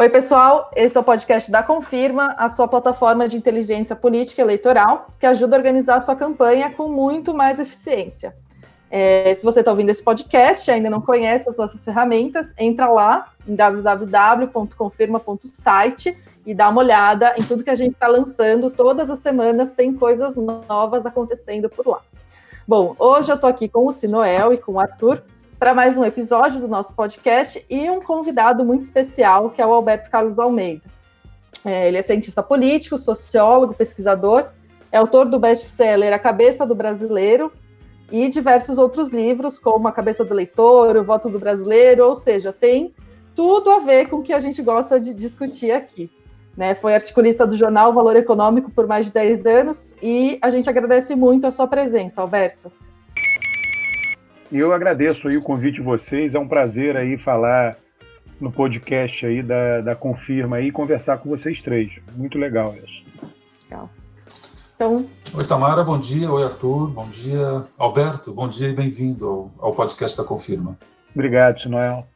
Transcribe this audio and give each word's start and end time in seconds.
Oi, 0.00 0.08
pessoal. 0.08 0.70
Esse 0.76 0.96
é 0.96 1.00
o 1.00 1.02
podcast 1.02 1.50
da 1.50 1.60
Confirma, 1.60 2.32
a 2.38 2.48
sua 2.48 2.68
plataforma 2.68 3.26
de 3.26 3.36
inteligência 3.36 3.96
política 3.96 4.40
eleitoral, 4.40 5.08
que 5.18 5.26
ajuda 5.26 5.56
a 5.56 5.58
organizar 5.58 5.96
a 5.96 6.00
sua 6.00 6.14
campanha 6.14 6.70
com 6.70 6.88
muito 6.88 7.34
mais 7.34 7.58
eficiência. 7.58 8.32
É, 8.88 9.34
se 9.34 9.44
você 9.44 9.58
está 9.58 9.72
ouvindo 9.72 9.90
esse 9.90 10.04
podcast 10.04 10.70
e 10.70 10.72
ainda 10.72 10.88
não 10.88 11.00
conhece 11.00 11.50
as 11.50 11.56
nossas 11.56 11.84
ferramentas, 11.84 12.54
entra 12.56 12.88
lá 12.88 13.32
em 13.44 13.56
www.confirma.site 13.56 16.16
e 16.46 16.54
dá 16.54 16.68
uma 16.68 16.80
olhada 16.80 17.34
em 17.36 17.42
tudo 17.42 17.64
que 17.64 17.70
a 17.70 17.74
gente 17.74 17.94
está 17.94 18.06
lançando. 18.06 18.70
Todas 18.70 19.10
as 19.10 19.18
semanas 19.18 19.72
tem 19.72 19.92
coisas 19.92 20.36
novas 20.36 21.06
acontecendo 21.06 21.68
por 21.68 21.88
lá. 21.88 22.02
Bom, 22.68 22.94
hoje 23.00 23.32
eu 23.32 23.34
estou 23.34 23.50
aqui 23.50 23.68
com 23.68 23.84
o 23.84 23.90
Sinoel 23.90 24.52
e 24.52 24.58
com 24.58 24.74
o 24.74 24.78
Arthur 24.78 25.24
para 25.58 25.74
mais 25.74 25.98
um 25.98 26.04
episódio 26.04 26.60
do 26.60 26.68
nosso 26.68 26.94
podcast 26.94 27.64
e 27.68 27.90
um 27.90 28.00
convidado 28.00 28.64
muito 28.64 28.82
especial, 28.82 29.50
que 29.50 29.60
é 29.60 29.66
o 29.66 29.72
Alberto 29.72 30.08
Carlos 30.08 30.38
Almeida. 30.38 30.82
É, 31.64 31.88
ele 31.88 31.96
é 31.96 32.02
cientista 32.02 32.42
político, 32.42 32.96
sociólogo, 32.96 33.74
pesquisador, 33.74 34.50
é 34.92 34.98
autor 34.98 35.26
do 35.26 35.38
best-seller 35.38 36.12
A 36.12 36.18
Cabeça 36.18 36.64
do 36.64 36.76
Brasileiro 36.76 37.52
e 38.10 38.28
diversos 38.28 38.78
outros 38.78 39.10
livros, 39.10 39.58
como 39.58 39.88
A 39.88 39.92
Cabeça 39.92 40.24
do 40.24 40.32
Leitor, 40.32 40.96
O 40.96 41.04
Voto 41.04 41.28
do 41.28 41.40
Brasileiro, 41.40 42.06
ou 42.06 42.14
seja, 42.14 42.52
tem 42.52 42.94
tudo 43.34 43.70
a 43.70 43.80
ver 43.80 44.08
com 44.08 44.18
o 44.18 44.22
que 44.22 44.32
a 44.32 44.38
gente 44.38 44.62
gosta 44.62 45.00
de 45.00 45.12
discutir 45.12 45.72
aqui. 45.72 46.08
Né? 46.56 46.74
Foi 46.76 46.94
articulista 46.94 47.44
do 47.44 47.56
jornal 47.56 47.92
Valor 47.92 48.14
Econômico 48.14 48.70
por 48.70 48.86
mais 48.86 49.06
de 49.06 49.12
10 49.12 49.46
anos 49.46 49.94
e 50.00 50.38
a 50.40 50.50
gente 50.50 50.70
agradece 50.70 51.16
muito 51.16 51.48
a 51.48 51.50
sua 51.50 51.66
presença, 51.66 52.22
Alberto. 52.22 52.70
E 54.50 54.58
eu 54.58 54.72
agradeço 54.72 55.28
aí 55.28 55.36
o 55.36 55.42
convite 55.42 55.76
de 55.76 55.82
vocês, 55.82 56.34
é 56.34 56.38
um 56.38 56.48
prazer 56.48 56.96
aí 56.96 57.18
falar 57.18 57.76
no 58.40 58.50
podcast 58.50 59.26
aí 59.26 59.42
da, 59.42 59.82
da 59.82 59.94
Confirma 59.94 60.56
aí 60.56 60.68
e 60.68 60.72
conversar 60.72 61.18
com 61.18 61.28
vocês 61.28 61.60
três. 61.60 61.92
Muito 62.16 62.38
legal 62.38 62.74
isso. 62.74 63.04
Legal. 63.64 63.90
Então... 64.74 65.06
Oi, 65.34 65.44
Tamara, 65.44 65.84
bom 65.84 65.98
dia. 65.98 66.30
Oi, 66.32 66.44
Arthur, 66.44 66.88
bom 66.88 67.08
dia. 67.08 67.62
Alberto, 67.76 68.32
bom 68.32 68.48
dia 68.48 68.68
e 68.68 68.72
bem-vindo 68.72 69.26
ao, 69.26 69.50
ao 69.58 69.74
podcast 69.74 70.16
da 70.16 70.24
Confirma. 70.24 70.78
Obrigado, 71.14 71.60
Sinoel. 71.60 72.06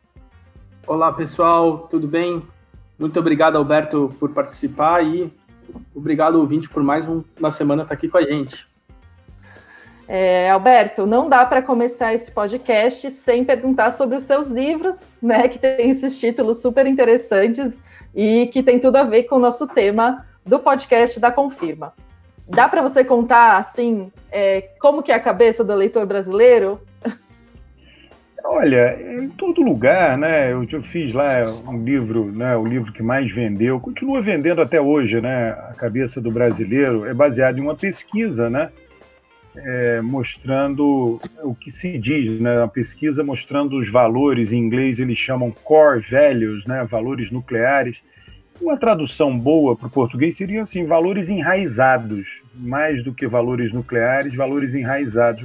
Olá, 0.87 1.13
pessoal, 1.13 1.87
tudo 1.91 2.09
bem? 2.09 2.43
Muito 2.99 3.19
obrigado, 3.21 3.57
Alberto, 3.57 4.15
por 4.19 4.31
participar 4.31 5.05
e 5.05 5.31
obrigado, 5.95 6.37
ouvinte, 6.37 6.69
por 6.69 6.83
mais 6.83 7.07
um, 7.07 7.23
uma 7.39 7.51
semana 7.51 7.83
estar 7.83 7.95
aqui 7.95 8.09
com 8.09 8.17
a 8.17 8.23
gente. 8.23 8.72
É, 10.09 10.51
Alberto, 10.51 11.07
não 11.07 11.29
dá 11.29 11.47
para 11.47 11.63
começar 11.63 12.13
esse 12.13 12.31
podcast 12.31 13.11
sem 13.11 13.45
perguntar 13.45 13.91
sobre 13.91 14.17
os 14.17 14.25
seus 14.25 14.51
livros, 14.51 15.17
né? 15.23 15.49
Que 15.49 15.59
tem 15.59 15.91
esses 15.91 16.19
títulos 16.19 16.61
super 16.61 16.87
interessantes 16.87 17.81
e 18.15 18.47
que 18.49 18.63
tem 18.63 18.79
tudo 18.79 18.97
a 18.97 19.05
ver 19.05 19.25
com 19.25 19.37
o 19.37 19.41
nosso 19.41 19.67
tema 19.67 20.27
do 20.45 20.59
podcast 20.59 21.19
da 21.21 21.31
Confirma. 21.31 21.93
Dá 22.49 22.69
para 22.69 22.83
você 22.83 23.05
contar 23.05 23.57
assim 23.57 24.11
é, 24.31 24.63
como 24.81 25.03
que 25.03 25.13
é 25.13 25.15
a 25.15 25.21
cabeça 25.21 25.65
do 25.65 25.75
leitor 25.75 26.05
brasileiro? 26.05 26.81
Olha, 28.45 28.99
em 29.01 29.29
todo 29.29 29.63
lugar, 29.63 30.19
né? 30.19 30.53
Eu, 30.53 30.67
eu 30.71 30.83
fiz 30.83 31.15
lá 31.15 31.45
um 31.67 31.83
livro, 31.83 32.31
né? 32.33 32.57
O 32.57 32.67
livro 32.67 32.93
que 32.93 33.03
mais 33.03 33.31
vendeu, 33.31 33.79
continua 33.79 34.21
vendendo 34.21 34.61
até 34.61 34.81
hoje, 34.81 35.21
né? 35.21 35.51
A 35.71 35.75
cabeça 35.75 36.21
do 36.21 36.31
brasileiro 36.31 37.07
é 37.07 37.15
baseado 37.15 37.59
em 37.59 37.63
uma 37.63 37.77
pesquisa, 37.77 38.51
né? 38.51 38.71
É, 39.57 40.01
mostrando 40.01 41.21
o 41.43 41.55
que 41.55 41.71
se 41.71 41.99
diz, 41.99 42.41
né, 42.41 42.59
uma 42.59 42.69
pesquisa 42.69 43.23
mostrando 43.23 43.79
os 43.79 43.89
valores, 43.91 44.53
em 44.53 44.59
inglês 44.59 44.99
eles 44.99 45.19
chamam 45.19 45.51
core 45.51 46.05
values, 46.11 46.65
né, 46.67 46.85
valores 46.85 47.31
nucleares. 47.31 48.01
Uma 48.61 48.77
tradução 48.77 49.37
boa 49.37 49.77
para 49.77 49.89
o 49.89 49.91
português 49.91 50.37
seria 50.37 50.63
assim, 50.63 50.87
valores 50.87 51.29
enraizados, 51.29 52.43
mais 52.55 53.03
do 53.03 53.13
que 53.13 53.27
valores 53.27 53.73
nucleares, 53.73 54.35
valores 54.35 54.75
enraizados. 54.75 55.43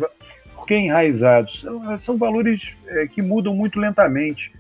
Por 0.56 0.68
que 0.68 0.76
enraizados? 0.76 1.62
São, 1.62 1.98
são 1.98 2.18
valores 2.18 2.76
é, 2.88 3.08
que 3.08 3.22
mudam 3.22 3.56
muito 3.56 3.80
lentamente. 3.80 4.54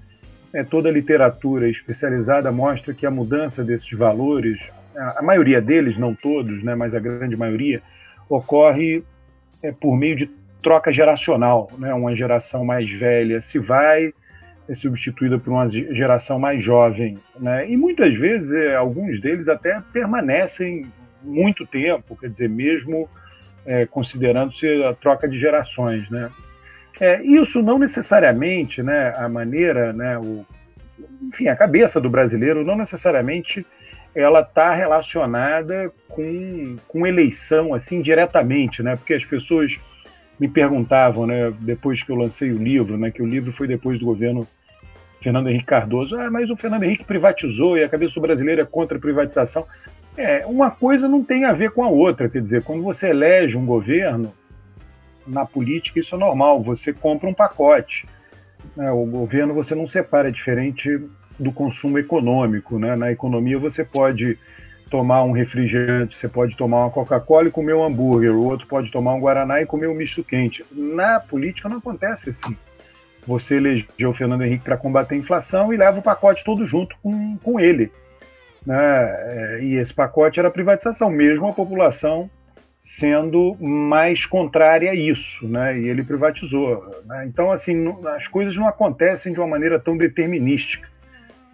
É, 0.53 0.63
toda 0.63 0.90
a 0.90 0.91
literatura 0.91 1.69
especializada 1.69 2.52
mostra 2.52 2.94
que 2.94 3.06
a 3.06 3.12
mudança 3.12 3.63
desses 3.63 3.91
valores, 3.91 4.59
a, 4.96 5.19
a 5.19 5.22
maioria 5.22 5.62
deles, 5.62 5.97
não 5.97 6.16
todos, 6.16 6.63
né, 6.63 6.74
mas 6.74 6.96
a 6.96 7.00
grande 7.00 7.36
maioria, 7.36 7.81
ocorre 8.30 9.03
é, 9.62 9.72
por 9.72 9.95
meio 9.97 10.16
de 10.16 10.29
troca 10.62 10.91
geracional, 10.91 11.69
né? 11.78 11.94
Uma 11.94 12.16
geração 12.16 12.66
mais 12.66 12.91
velha 12.91 13.41
se 13.41 13.59
vai 13.59 14.13
é 14.69 14.75
substituída 14.75 15.40
por 15.40 15.51
uma 15.51 15.69
geração 15.69 16.38
mais 16.38 16.62
jovem, 16.62 17.18
né? 17.40 17.69
E 17.69 17.78
muitas 17.78 18.13
vezes 18.16 18.51
é, 18.51 18.75
alguns 18.75 19.22
deles 19.22 19.47
até 19.47 19.81
permanecem 19.94 20.85
muito 21.23 21.66
tempo, 21.66 22.18
quer 22.18 22.29
dizer, 22.29 22.50
mesmo 22.50 23.09
é, 23.66 23.85
considerando-se 23.85 24.84
a 24.84 24.94
troca 24.94 25.28
de 25.28 25.38
gerações, 25.40 26.09
né? 26.09 26.29
É, 27.00 27.22
isso 27.24 27.62
não 27.62 27.79
necessariamente, 27.79 28.84
né? 28.84 29.13
A 29.18 29.29
maneira, 29.29 29.94
né? 29.94 30.18
O, 30.18 30.45
enfim, 31.22 31.47
a 31.47 31.56
cabeça 31.56 32.01
do 32.01 32.09
brasileiro 32.09 32.66
não 32.66 32.75
necessariamente 32.75 33.66
ela 34.18 34.42
está 34.42 34.74
relacionada 34.74 35.92
com, 36.08 36.78
com 36.88 37.06
eleição, 37.06 37.74
assim, 37.74 38.02
diretamente, 38.02 38.82
né? 38.82 38.96
Porque 38.96 39.14
as 39.14 39.24
pessoas 39.24 39.80
me 40.40 40.48
perguntavam, 40.48 41.28
né, 41.28 41.54
depois 41.60 42.02
que 42.02 42.12
eu 42.12 42.16
lancei 42.16 42.52
o 42.52 42.58
livro, 42.58 42.98
né, 42.98 43.12
que 43.12 43.22
o 43.22 43.26
livro 43.26 43.52
foi 43.52 43.68
depois 43.68 44.00
do 44.00 44.06
governo 44.06 44.48
Fernando 45.22 45.50
Henrique 45.50 45.66
Cardoso, 45.66 46.16
ah, 46.16 46.30
mas 46.30 46.50
o 46.50 46.56
Fernando 46.56 46.84
Henrique 46.84 47.04
privatizou 47.04 47.78
e 47.78 47.84
a 47.84 47.90
cabeça 47.90 48.20
brasileira 48.20 48.62
é 48.62 48.66
contra 48.66 48.98
a 48.98 49.02
privatização. 49.02 49.66
É, 50.16 50.46
uma 50.46 50.70
coisa 50.70 51.08
não 51.08 51.24
tem 51.24 51.46
a 51.46 51.54
ver 51.54 51.72
com 51.72 51.84
a 51.84 51.90
outra, 51.90 52.30
quer 52.30 52.42
dizer, 52.42 52.64
quando 52.64 52.84
você 52.84 53.10
elege 53.10 53.58
um 53.58 53.66
governo, 53.66 54.34
na 55.26 55.46
política 55.46 56.00
isso 56.00 56.16
é 56.16 56.20
normal, 56.20 56.62
você 56.62 56.94
compra 56.94 57.28
um 57.28 57.34
pacote. 57.34 58.08
Né, 58.76 58.92
o 58.92 59.06
governo 59.06 59.54
você 59.54 59.74
não 59.74 59.88
separa, 59.88 60.32
diferente 60.32 61.00
do 61.40 61.52
consumo 61.52 61.98
econômico. 61.98 62.78
Né? 62.80 62.96
Na 62.96 63.12
economia 63.12 63.58
você 63.58 63.84
pode 63.84 64.38
tomar 64.90 65.24
um 65.24 65.31
refrigerante, 65.31 66.18
você 66.18 66.30
pode 66.30 66.56
tomar 66.56 66.86
uma 66.86 66.90
Coca-Cola 66.90 67.48
e 67.48 67.52
comer 67.52 67.74
um 67.74 67.84
hambúrguer, 67.84 68.34
o 68.34 68.44
outro 68.44 68.68
pode 68.68 68.92
tomar 68.92 69.14
um 69.14 69.20
Guaraná 69.20 69.62
e 69.62 69.66
comer 69.66 69.88
um 69.88 69.94
misto 69.94 70.24
quente. 70.24 70.66
Na 70.72 71.20
política 71.20 71.68
não 71.68 71.78
acontece 71.78 72.30
assim. 72.30 72.56
Você 73.28 73.58
elegeu 73.58 74.12
o 74.12 74.14
Fernando 74.14 74.44
Henrique 74.44 74.64
para 74.64 74.78
combater 74.78 75.16
a 75.16 75.18
inflação 75.18 75.74
e 75.74 75.78
leva 75.78 76.00
o 76.00 76.02
pacote 76.02 76.44
todo 76.46 76.66
junto 76.66 76.96
com, 77.03 77.38
com 77.38 77.59
ele. 77.59 77.92
Né? 78.66 78.75
É, 78.78 79.59
e 79.62 79.75
esse 79.75 79.94
pacote 79.94 80.40
era 80.40 80.48
a 80.48 80.52
privatização, 80.52 81.09
mesmo 81.09 81.48
a 81.48 81.54
população 81.54 82.30
sendo 82.80 83.56
mais 83.59 84.25
contrária 84.25 84.92
a 84.92 84.96
isso, 84.96 85.48
né? 85.48 85.80
E 85.80 85.90
ele 85.90 86.04
privatizou. 86.04 87.02
Né? 87.06 87.25
Então, 87.25 87.52
assim, 87.52 87.75
as 88.16 88.28
coisas 88.28 88.56
não 88.56 88.68
acontecem 88.68 89.34
de 89.34 89.40
uma 89.40 89.48
maneira 89.48 89.80
tão 89.80 89.98
determinística. 89.98 90.88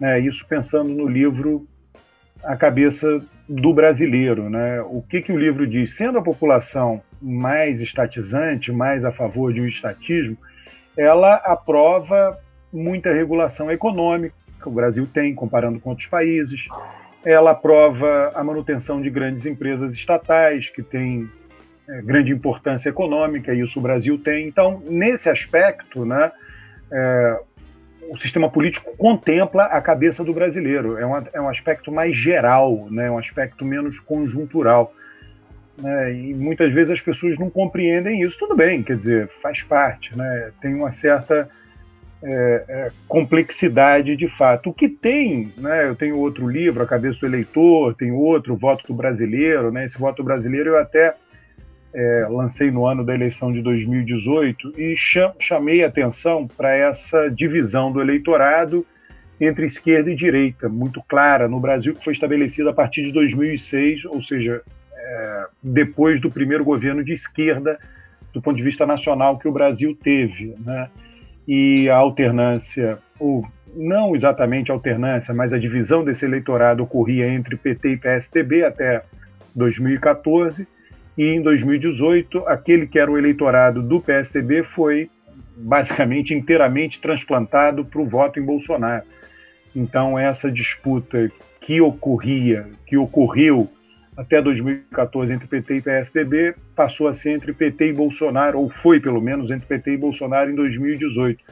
Né? 0.04 0.20
Isso 0.20 0.46
pensando 0.46 0.90
no 0.90 1.08
livro 1.08 1.66
A 2.42 2.54
Cabeça 2.54 3.24
do 3.48 3.72
Brasileiro. 3.72 4.50
Né? 4.50 4.82
O 4.82 5.00
que, 5.00 5.22
que 5.22 5.32
o 5.32 5.38
livro 5.38 5.66
diz? 5.66 5.96
Sendo 5.96 6.18
a 6.18 6.22
população 6.22 7.00
mais 7.22 7.80
estatizante, 7.80 8.70
mais 8.70 9.06
a 9.06 9.10
favor 9.10 9.50
de 9.50 9.62
um 9.62 9.66
estatismo, 9.66 10.36
ela 10.94 11.36
aprova 11.36 12.38
muita 12.70 13.14
regulação 13.14 13.70
econômica, 13.70 14.34
que 14.60 14.68
o 14.68 14.72
Brasil 14.72 15.06
tem, 15.06 15.34
comparando 15.34 15.80
com 15.80 15.88
outros 15.88 16.08
países. 16.08 16.66
Ela 17.24 17.52
aprova 17.52 18.30
a 18.34 18.44
manutenção 18.44 19.00
de 19.00 19.08
grandes 19.08 19.46
empresas 19.46 19.94
estatais, 19.94 20.68
que 20.68 20.82
têm 20.82 21.30
é, 21.88 22.02
grande 22.02 22.30
importância 22.30 22.90
econômica, 22.90 23.54
e 23.54 23.60
isso 23.60 23.78
o 23.78 23.82
Brasil 23.82 24.18
tem. 24.18 24.46
Então, 24.46 24.82
nesse 24.84 25.30
aspecto, 25.30 26.04
né, 26.04 26.30
é, 26.92 27.40
o 28.10 28.16
sistema 28.16 28.50
político 28.50 28.96
contempla 28.96 29.64
a 29.64 29.80
cabeça 29.80 30.24
do 30.24 30.32
brasileiro. 30.32 30.98
É, 30.98 31.06
uma, 31.06 31.24
é 31.32 31.40
um 31.40 31.48
aspecto 31.48 31.90
mais 31.90 32.16
geral, 32.16 32.88
né? 32.90 33.10
um 33.10 33.18
aspecto 33.18 33.64
menos 33.64 33.98
conjuntural. 33.98 34.92
Né? 35.76 36.14
E 36.14 36.34
muitas 36.34 36.72
vezes 36.72 36.92
as 36.92 37.00
pessoas 37.00 37.38
não 37.38 37.50
compreendem 37.50 38.22
isso. 38.22 38.38
Tudo 38.38 38.56
bem, 38.56 38.82
quer 38.82 38.96
dizer, 38.96 39.30
faz 39.42 39.62
parte, 39.62 40.16
né? 40.16 40.50
tem 40.60 40.74
uma 40.74 40.90
certa 40.90 41.48
é, 42.22 42.64
é, 42.68 42.88
complexidade 43.08 44.16
de 44.16 44.28
fato. 44.28 44.70
O 44.70 44.74
que 44.74 44.88
tem, 44.88 45.52
né? 45.56 45.88
eu 45.88 45.94
tenho 45.94 46.18
outro 46.18 46.48
livro, 46.48 46.82
A 46.82 46.86
Cabeça 46.86 47.20
do 47.20 47.26
Eleitor, 47.26 47.94
tem 47.94 48.12
outro, 48.12 48.56
Voto 48.56 48.86
do 48.86 48.94
Brasileiro. 48.94 49.70
Né? 49.70 49.84
Esse 49.84 49.98
voto 49.98 50.22
brasileiro 50.22 50.70
eu 50.70 50.78
até 50.78 51.14
é, 51.94 52.26
lancei 52.28 52.70
no 52.72 52.86
ano 52.86 53.04
da 53.04 53.14
eleição 53.14 53.52
de 53.52 53.62
2018 53.62 54.80
e 54.80 54.96
chamei 55.38 55.84
atenção 55.84 56.46
para 56.46 56.74
essa 56.74 57.28
divisão 57.28 57.92
do 57.92 58.00
eleitorado 58.00 58.84
entre 59.40 59.64
esquerda 59.64 60.10
e 60.10 60.14
direita, 60.14 60.68
muito 60.68 61.02
clara 61.08 61.48
no 61.48 61.60
Brasil, 61.60 61.94
que 61.94 62.04
foi 62.04 62.12
estabelecida 62.12 62.70
a 62.70 62.72
partir 62.72 63.04
de 63.04 63.12
2006, 63.12 64.04
ou 64.06 64.20
seja, 64.20 64.62
é, 64.96 65.46
depois 65.62 66.20
do 66.20 66.30
primeiro 66.30 66.64
governo 66.64 67.04
de 67.04 67.12
esquerda, 67.12 67.78
do 68.32 68.42
ponto 68.42 68.56
de 68.56 68.62
vista 68.62 68.86
nacional, 68.86 69.38
que 69.38 69.48
o 69.48 69.52
Brasil 69.52 69.96
teve. 70.00 70.54
Né? 70.64 70.88
E 71.46 71.88
a 71.88 71.96
alternância, 71.96 72.98
ou 73.18 73.46
não 73.74 74.14
exatamente 74.14 74.70
alternância, 74.70 75.34
mas 75.34 75.52
a 75.52 75.58
divisão 75.58 76.04
desse 76.04 76.24
eleitorado 76.24 76.82
ocorria 76.82 77.28
entre 77.28 77.56
PT 77.56 77.88
e 77.90 77.96
PSDB 77.96 78.64
até 78.64 79.02
2014, 79.54 80.66
e 81.16 81.24
em 81.24 81.42
2018, 81.42 82.46
aquele 82.46 82.86
que 82.86 82.98
era 82.98 83.10
o 83.10 83.16
eleitorado 83.16 83.82
do 83.82 84.00
PSDB 84.00 84.64
foi 84.64 85.08
basicamente 85.56 86.34
inteiramente 86.34 87.00
transplantado 87.00 87.84
para 87.84 88.00
o 88.00 88.06
voto 88.06 88.40
em 88.40 88.42
Bolsonaro. 88.42 89.04
Então, 89.74 90.18
essa 90.18 90.50
disputa 90.50 91.30
que 91.60 91.80
ocorria, 91.80 92.66
que 92.86 92.96
ocorreu 92.96 93.70
até 94.16 94.40
2014 94.40 95.32
entre 95.32 95.46
PT 95.46 95.76
e 95.76 95.82
PSDB, 95.82 96.54
passou 96.74 97.08
a 97.08 97.14
ser 97.14 97.32
entre 97.32 97.52
PT 97.52 97.88
e 97.88 97.92
Bolsonaro, 97.92 98.58
ou 98.58 98.68
foi 98.68 99.00
pelo 99.00 99.20
menos 99.20 99.50
entre 99.50 99.66
PT 99.66 99.92
e 99.92 99.96
Bolsonaro 99.96 100.50
em 100.50 100.54
2018. 100.54 101.42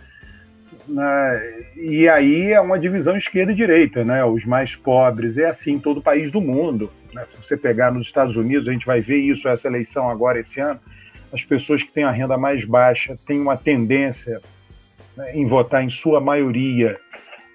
E 1.77 2.09
aí 2.09 2.53
é 2.53 2.61
uma 2.61 2.79
divisão 2.79 3.17
esquerda 3.17 3.53
e 3.53 3.55
direita, 3.55 4.05
né? 4.05 4.25
Os 4.25 4.45
mais 4.45 4.75
pobres, 4.77 5.39
é 5.39 5.47
assim 5.47 5.75
em 5.75 5.79
todo 5.79 5.99
o 5.99 6.03
país 6.03 6.31
do 6.31 6.41
mundo. 6.41 6.91
Né? 7.13 7.25
Se 7.27 7.37
você 7.37 7.57
pegar 7.57 7.93
nos 7.93 8.07
Estados 8.07 8.37
Unidos, 8.37 8.69
a 8.69 8.73
gente 8.73 8.87
vai 8.87 9.01
ver 9.01 9.19
isso, 9.19 9.49
essa 9.49 9.69
eleição 9.69 10.09
agora, 10.09 10.41
esse 10.41 10.61
ano, 10.61 10.81
as 11.33 11.45
pessoas 11.45 11.83
que 11.83 11.93
têm 11.93 12.05
a 12.05 12.11
renda 12.11 12.37
mais 12.37 12.65
baixa 12.65 13.19
têm 13.27 13.41
uma 13.41 13.57
tendência 13.57 14.41
né, 15.17 15.35
em 15.35 15.47
votar, 15.47 15.83
em 15.83 15.91
sua 15.91 16.21
maioria, 16.21 16.99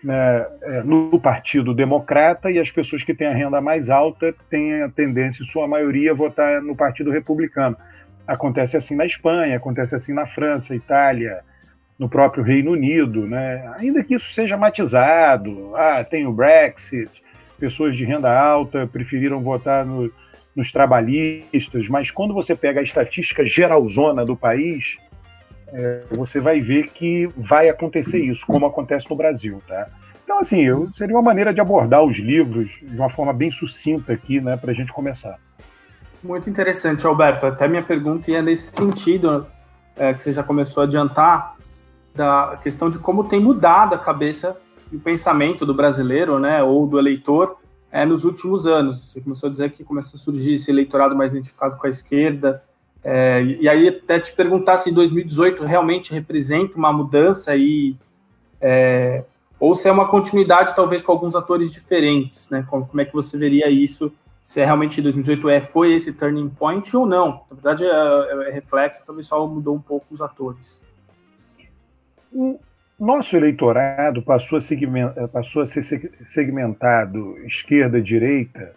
né, 0.04 0.46
é, 0.62 0.84
no 0.84 1.20
Partido 1.20 1.74
Democrata 1.74 2.50
e 2.50 2.60
as 2.60 2.72
pessoas 2.72 3.04
que 3.04 3.14
têm 3.14 3.28
a 3.28 3.34
renda 3.34 3.62
mais 3.62 3.90
alta 3.90 4.34
têm 4.50 4.82
a 4.82 4.90
tendência, 4.90 5.44
em 5.44 5.46
sua 5.46 5.68
maioria, 5.68 6.12
a 6.12 6.16
votar 6.16 6.62
no 6.62 6.76
Partido 6.76 7.12
Republicano. 7.12 7.78
Acontece 8.26 8.78
assim 8.78 8.96
na 8.96 9.06
Espanha, 9.06 9.58
acontece 9.58 9.96
assim 9.96 10.14
na 10.14 10.26
França, 10.26 10.76
Itália, 10.76 11.42
no 11.98 12.08
próprio 12.08 12.44
Reino 12.44 12.72
Unido, 12.72 13.26
né? 13.26 13.72
ainda 13.78 14.04
que 14.04 14.16
isso 14.16 14.32
seja 14.34 14.56
matizado, 14.56 15.76
ah, 15.76 16.04
tem 16.04 16.28
o 16.28 16.32
Brexit, 16.32 17.24
pessoas 17.60 17.96
de 17.96 18.06
renda 18.06 18.32
alta 18.32 18.88
preferiram 18.88 19.42
votar 19.42 19.86
no, 19.86 20.12
nos 20.56 20.72
trabalhistas, 20.72 21.88
mas 21.88 22.12
quando 22.12 22.34
você 22.34 22.56
pega 22.56 22.80
a 22.80 22.84
estatística 22.84 23.46
geralzona 23.46 24.26
do 24.26 24.36
país, 24.36 24.98
é, 25.70 26.04
você 26.12 26.40
vai 26.40 26.62
ver 26.62 26.90
que 26.90 27.28
vai 27.36 27.70
acontecer 27.70 28.20
isso, 28.20 28.46
como 28.46 28.66
acontece 28.66 29.10
no 29.10 29.16
Brasil, 29.16 29.62
tá? 29.68 29.88
Então, 30.24 30.40
assim, 30.40 30.62
eu, 30.62 30.90
seria 30.94 31.16
uma 31.16 31.22
maneira 31.22 31.54
de 31.54 31.62
abordar 31.62 32.04
os 32.04 32.18
livros 32.18 32.70
de 32.82 32.96
uma 32.96 33.10
forma 33.10 33.32
bem 33.32 33.50
sucinta 33.50 34.14
aqui, 34.14 34.42
né, 34.42 34.58
para 34.58 34.72
a 34.72 34.74
gente 34.74 34.92
começar. 34.92 35.40
Muito 36.22 36.50
interessante, 36.50 37.06
Alberto. 37.06 37.46
Até 37.46 37.68
minha 37.68 37.84
pergunta 37.84 38.30
ia 38.30 38.42
nesse 38.42 38.76
sentido, 38.76 39.48
é, 39.96 40.14
que 40.14 40.22
você 40.22 40.34
já 40.34 40.44
começou 40.44 40.82
a 40.82 40.86
adiantar, 40.86 41.56
da 42.18 42.60
questão 42.62 42.90
de 42.90 42.98
como 42.98 43.24
tem 43.24 43.40
mudado 43.40 43.94
a 43.94 43.98
cabeça 43.98 44.58
e 44.92 44.96
o 44.96 45.00
pensamento 45.00 45.66
do 45.66 45.74
brasileiro, 45.74 46.40
né, 46.40 46.64
ou 46.64 46.88
do 46.88 46.98
eleitor, 46.98 47.58
é, 47.92 48.04
nos 48.04 48.26
últimos 48.26 48.66
anos. 48.66 49.12
Você 49.12 49.22
começou 49.22 49.48
a 49.48 49.52
dizer 49.52 49.72
que 49.72 49.84
começa 49.84 50.18
a 50.18 50.20
surgir 50.20 50.54
esse 50.54 50.72
eleitorado 50.72 51.16
mais 51.16 51.32
identificado 51.32 51.78
com 51.78 51.88
a 51.88 51.90
esquerda, 51.90 52.64
é, 53.04 53.42
e 53.42 53.70
aí 53.70 53.88
até 53.88 54.20
te 54.20 54.34
perguntar 54.34 54.78
se 54.78 54.92
2018 54.92 55.64
realmente 55.64 56.12
representa 56.12 56.78
uma 56.78 56.92
mudança 56.92 57.52
aí, 57.52 57.96
é, 58.60 59.24
ou 59.60 59.76
se 59.76 59.88
é 59.88 59.92
uma 59.92 60.08
continuidade 60.08 60.76
talvez 60.76 61.02
com 61.02 61.12
alguns 61.12 61.36
atores 61.36 61.72
diferentes, 61.72 62.50
né? 62.50 62.66
Como, 62.70 62.86
como, 62.86 63.00
é 63.00 63.06
que 63.06 63.14
você 63.14 63.38
veria 63.38 63.70
isso? 63.70 64.12
Se 64.44 64.60
é 64.60 64.66
realmente 64.66 65.02
2018 65.02 65.50
é, 65.50 65.62
foi 65.62 65.94
esse 65.94 66.14
turning 66.14 66.50
point 66.50 66.96
ou 66.96 67.06
não? 67.06 67.42
Na 67.50 67.56
verdade 67.56 67.86
é, 67.86 67.90
é, 67.90 68.50
é 68.50 68.52
reflexo, 68.52 69.02
talvez 69.06 69.28
só 69.28 69.46
mudou 69.48 69.76
um 69.76 69.82
pouco 69.82 70.06
os 70.12 70.22
atores. 70.22 70.82
O 72.32 72.60
nosso 73.00 73.36
eleitorado 73.36 74.22
passou 74.22 74.58
a, 74.58 75.28
passou 75.28 75.62
a 75.62 75.66
ser 75.66 76.12
segmentado 76.24 77.38
esquerda-direita 77.46 78.76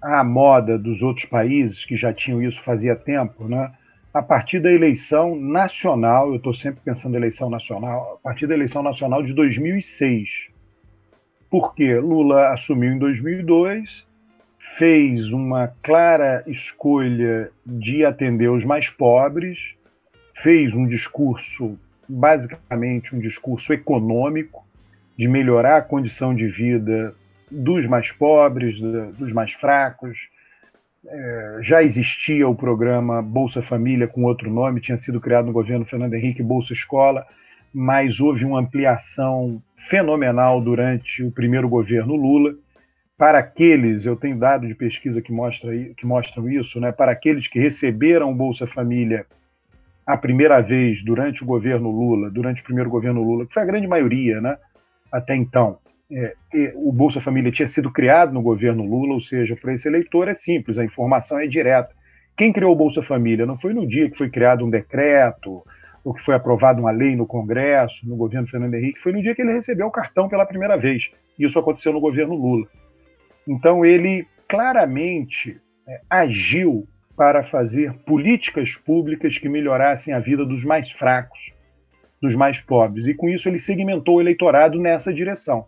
à 0.00 0.22
moda 0.24 0.78
dos 0.78 1.02
outros 1.02 1.26
países 1.26 1.84
que 1.84 1.96
já 1.96 2.12
tinham 2.12 2.42
isso 2.42 2.62
fazia 2.62 2.94
tempo, 2.94 3.48
né? 3.48 3.72
a 4.16 4.22
partir 4.22 4.60
da 4.60 4.72
eleição 4.72 5.36
nacional, 5.36 6.30
eu 6.30 6.36
estou 6.36 6.54
sempre 6.54 6.80
pensando 6.82 7.12
em 7.12 7.18
eleição 7.18 7.50
nacional, 7.50 8.18
a 8.18 8.22
partir 8.22 8.46
da 8.46 8.54
eleição 8.54 8.82
nacional 8.82 9.22
de 9.22 9.34
2006. 9.34 10.48
Porque 11.50 11.98
Lula 11.98 12.48
assumiu 12.48 12.92
em 12.92 12.98
2002, 12.98 14.06
fez 14.58 15.30
uma 15.30 15.68
clara 15.82 16.42
escolha 16.46 17.50
de 17.66 18.06
atender 18.06 18.48
os 18.48 18.64
mais 18.64 18.88
pobres, 18.88 19.74
fez 20.32 20.74
um 20.74 20.86
discurso, 20.86 21.78
basicamente 22.08 23.14
um 23.14 23.18
discurso 23.18 23.72
econômico, 23.72 24.64
de 25.16 25.28
melhorar 25.28 25.78
a 25.78 25.82
condição 25.82 26.34
de 26.34 26.46
vida 26.46 27.14
dos 27.50 27.86
mais 27.86 28.12
pobres, 28.12 28.78
dos 29.16 29.32
mais 29.32 29.52
fracos. 29.52 30.28
É, 31.06 31.58
já 31.62 31.82
existia 31.82 32.48
o 32.48 32.54
programa 32.54 33.22
Bolsa 33.22 33.62
Família 33.62 34.08
com 34.08 34.24
outro 34.24 34.50
nome, 34.50 34.80
tinha 34.80 34.96
sido 34.96 35.20
criado 35.20 35.46
no 35.46 35.52
governo 35.52 35.84
Fernando 35.84 36.14
Henrique, 36.14 36.42
Bolsa 36.42 36.72
Escola, 36.72 37.24
mas 37.72 38.20
houve 38.20 38.44
uma 38.44 38.60
ampliação 38.60 39.62
fenomenal 39.76 40.60
durante 40.60 41.22
o 41.22 41.30
primeiro 41.30 41.68
governo 41.68 42.14
Lula. 42.14 42.54
Para 43.16 43.38
aqueles, 43.38 44.04
eu 44.04 44.16
tenho 44.16 44.38
dado 44.38 44.66
de 44.66 44.74
pesquisa 44.74 45.22
que, 45.22 45.32
mostra, 45.32 45.70
que 45.96 46.04
mostram 46.04 46.50
isso, 46.50 46.78
né, 46.80 46.92
para 46.92 47.12
aqueles 47.12 47.48
que 47.48 47.58
receberam 47.58 48.34
Bolsa 48.34 48.66
Família 48.66 49.24
a 50.06 50.16
primeira 50.16 50.60
vez 50.60 51.02
durante 51.02 51.42
o 51.42 51.46
governo 51.46 51.90
Lula, 51.90 52.30
durante 52.30 52.62
o 52.62 52.64
primeiro 52.64 52.88
governo 52.88 53.22
Lula, 53.22 53.46
que 53.46 53.54
foi 53.54 53.62
a 53.62 53.66
grande 53.66 53.88
maioria, 53.88 54.40
né, 54.40 54.56
até 55.10 55.34
então, 55.34 55.78
é, 56.10 56.34
o 56.76 56.92
Bolsa 56.92 57.20
Família 57.20 57.50
tinha 57.50 57.66
sido 57.66 57.90
criado 57.90 58.32
no 58.32 58.40
governo 58.40 58.84
Lula, 58.84 59.14
ou 59.14 59.20
seja, 59.20 59.56
para 59.56 59.74
esse 59.74 59.88
eleitor 59.88 60.28
é 60.28 60.34
simples, 60.34 60.78
a 60.78 60.84
informação 60.84 61.38
é 61.38 61.46
direta. 61.46 61.90
Quem 62.36 62.52
criou 62.52 62.72
o 62.72 62.76
Bolsa 62.76 63.02
Família 63.02 63.46
não 63.46 63.58
foi 63.58 63.74
no 63.74 63.86
dia 63.86 64.08
que 64.08 64.16
foi 64.16 64.30
criado 64.30 64.64
um 64.64 64.70
decreto 64.70 65.64
ou 66.04 66.14
que 66.14 66.22
foi 66.22 66.34
aprovada 66.34 66.80
uma 66.80 66.92
lei 66.92 67.16
no 67.16 67.26
Congresso, 67.26 68.08
no 68.08 68.14
governo 68.14 68.46
Fernando 68.46 68.74
Henrique, 68.74 69.00
foi 69.00 69.12
no 69.12 69.20
dia 69.20 69.34
que 69.34 69.42
ele 69.42 69.54
recebeu 69.54 69.88
o 69.88 69.90
cartão 69.90 70.28
pela 70.28 70.46
primeira 70.46 70.76
vez. 70.76 71.10
Isso 71.36 71.58
aconteceu 71.58 71.92
no 71.92 72.00
governo 72.00 72.36
Lula. 72.36 72.68
Então 73.48 73.84
ele 73.84 74.24
claramente 74.46 75.60
é, 75.88 76.00
agiu 76.08 76.86
para 77.16 77.42
fazer 77.44 77.92
políticas 78.04 78.74
públicas 78.74 79.38
que 79.38 79.48
melhorassem 79.48 80.12
a 80.12 80.20
vida 80.20 80.44
dos 80.44 80.64
mais 80.64 80.90
fracos, 80.90 81.52
dos 82.20 82.34
mais 82.34 82.60
pobres. 82.60 83.06
E 83.06 83.14
com 83.14 83.28
isso 83.28 83.48
ele 83.48 83.58
segmentou 83.58 84.16
o 84.16 84.20
eleitorado 84.20 84.78
nessa 84.78 85.12
direção 85.12 85.66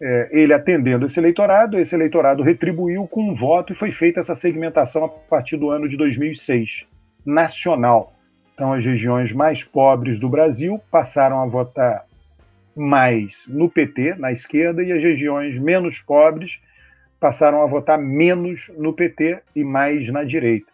é, 0.00 0.28
ele 0.32 0.54
atendendo 0.54 1.06
esse 1.06 1.20
eleitorado, 1.20 1.78
esse 1.78 1.94
eleitorado 1.94 2.42
retribuiu 2.42 3.06
com 3.06 3.30
um 3.30 3.34
voto 3.34 3.72
e 3.72 3.76
foi 3.76 3.92
feita 3.92 4.20
essa 4.20 4.34
segmentação 4.34 5.04
a 5.04 5.08
partir 5.08 5.58
do 5.58 5.70
ano 5.70 5.88
de 5.88 5.96
2006, 5.96 6.86
nacional. 7.24 8.14
Então, 8.54 8.72
as 8.72 8.84
regiões 8.84 9.32
mais 9.32 9.62
pobres 9.62 10.18
do 10.18 10.28
Brasil 10.28 10.80
passaram 10.90 11.42
a 11.42 11.46
votar 11.46 12.04
mais 12.74 13.44
no 13.46 13.68
PT, 13.68 14.14
na 14.16 14.32
esquerda, 14.32 14.82
e 14.82 14.90
as 14.90 15.02
regiões 15.02 15.58
menos 15.58 16.00
pobres 16.00 16.58
passaram 17.20 17.62
a 17.62 17.66
votar 17.66 17.98
menos 17.98 18.70
no 18.76 18.92
PT 18.94 19.38
e 19.54 19.62
mais 19.62 20.08
na 20.08 20.24
direita. 20.24 20.66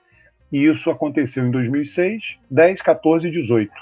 E 0.53 0.65
isso 0.65 0.91
aconteceu 0.91 1.45
em 1.45 1.51
2006, 1.51 2.39
10, 2.49 2.83
14 2.83 3.27
e 3.29 3.31
18. 3.33 3.73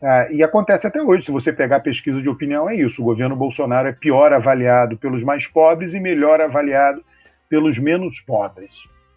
Ah, 0.00 0.28
e 0.30 0.42
acontece 0.42 0.86
até 0.86 1.02
hoje, 1.02 1.24
se 1.24 1.32
você 1.32 1.52
pegar 1.52 1.76
a 1.76 1.80
pesquisa 1.80 2.22
de 2.22 2.28
opinião, 2.28 2.68
é 2.68 2.76
isso. 2.76 3.02
O 3.02 3.04
governo 3.04 3.34
Bolsonaro 3.34 3.88
é 3.88 3.92
pior 3.92 4.32
avaliado 4.32 4.96
pelos 4.96 5.24
mais 5.24 5.46
pobres 5.46 5.94
e 5.94 6.00
melhor 6.00 6.40
avaliado 6.40 7.02
pelos 7.48 7.78
menos 7.78 8.20
pobres, 8.20 8.70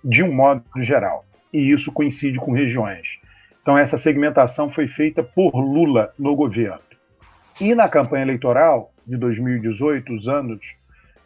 de 0.03 0.23
um 0.23 0.33
modo 0.33 0.63
geral. 0.77 1.25
E 1.53 1.71
isso 1.71 1.91
coincide 1.91 2.39
com 2.39 2.53
regiões. 2.53 3.19
Então, 3.61 3.77
essa 3.77 3.97
segmentação 3.97 4.71
foi 4.71 4.87
feita 4.87 5.21
por 5.21 5.53
Lula 5.55 6.13
no 6.17 6.35
governo. 6.35 6.79
E 7.59 7.75
na 7.75 7.87
campanha 7.87 8.23
eleitoral 8.23 8.91
de 9.05 9.17
2018, 9.17 10.13
os 10.13 10.27
anos, 10.27 10.75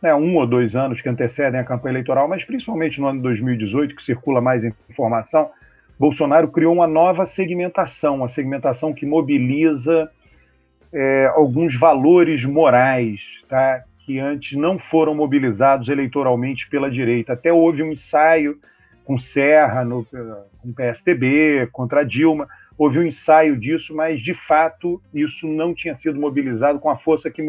né, 0.06 0.14
um 0.14 0.36
ou 0.36 0.46
dois 0.46 0.76
anos 0.76 1.02
que 1.02 1.10
antecedem 1.10 1.60
a 1.60 1.64
campanha 1.64 1.94
eleitoral, 1.94 2.28
mas 2.28 2.46
principalmente 2.46 3.02
no 3.02 3.08
ano 3.08 3.18
de 3.18 3.24
2018, 3.24 3.96
que 3.96 4.04
circula 4.04 4.40
mais 4.40 4.64
informação, 4.88 5.50
Bolsonaro 5.98 6.48
criou 6.50 6.76
uma 6.76 6.86
nova 6.86 7.26
segmentação, 7.26 8.18
uma 8.18 8.30
segmentação 8.30 8.94
que 8.94 9.04
mobiliza 9.04 10.08
é, 10.94 11.26
alguns 11.34 11.76
valores 11.76 12.46
morais, 12.46 13.44
tá? 13.50 13.84
que 14.06 14.20
antes 14.20 14.56
não 14.56 14.78
foram 14.78 15.16
mobilizados 15.16 15.90
eleitoralmente 15.90 16.70
pela 16.70 16.92
direita. 16.92 17.34
Até 17.34 17.52
houve 17.52 17.82
um 17.82 17.92
ensaio 17.92 18.60
com 19.04 19.18
Serra, 19.18 19.84
no, 19.84 20.06
com 20.06 20.72
PSDB, 20.72 21.68
contra 21.72 22.04
Dilma, 22.04 22.48
houve 22.78 23.00
um 23.00 23.04
ensaio 23.04 23.58
disso, 23.58 23.96
mas 23.96 24.22
de 24.22 24.36
fato 24.36 25.02
isso 25.12 25.48
não 25.48 25.74
tinha 25.74 25.96
sido 25.96 26.20
mobilizado 26.20 26.80
com 26.80 26.90
a 26.92 26.98
força 26.98 27.32
que 27.32 27.44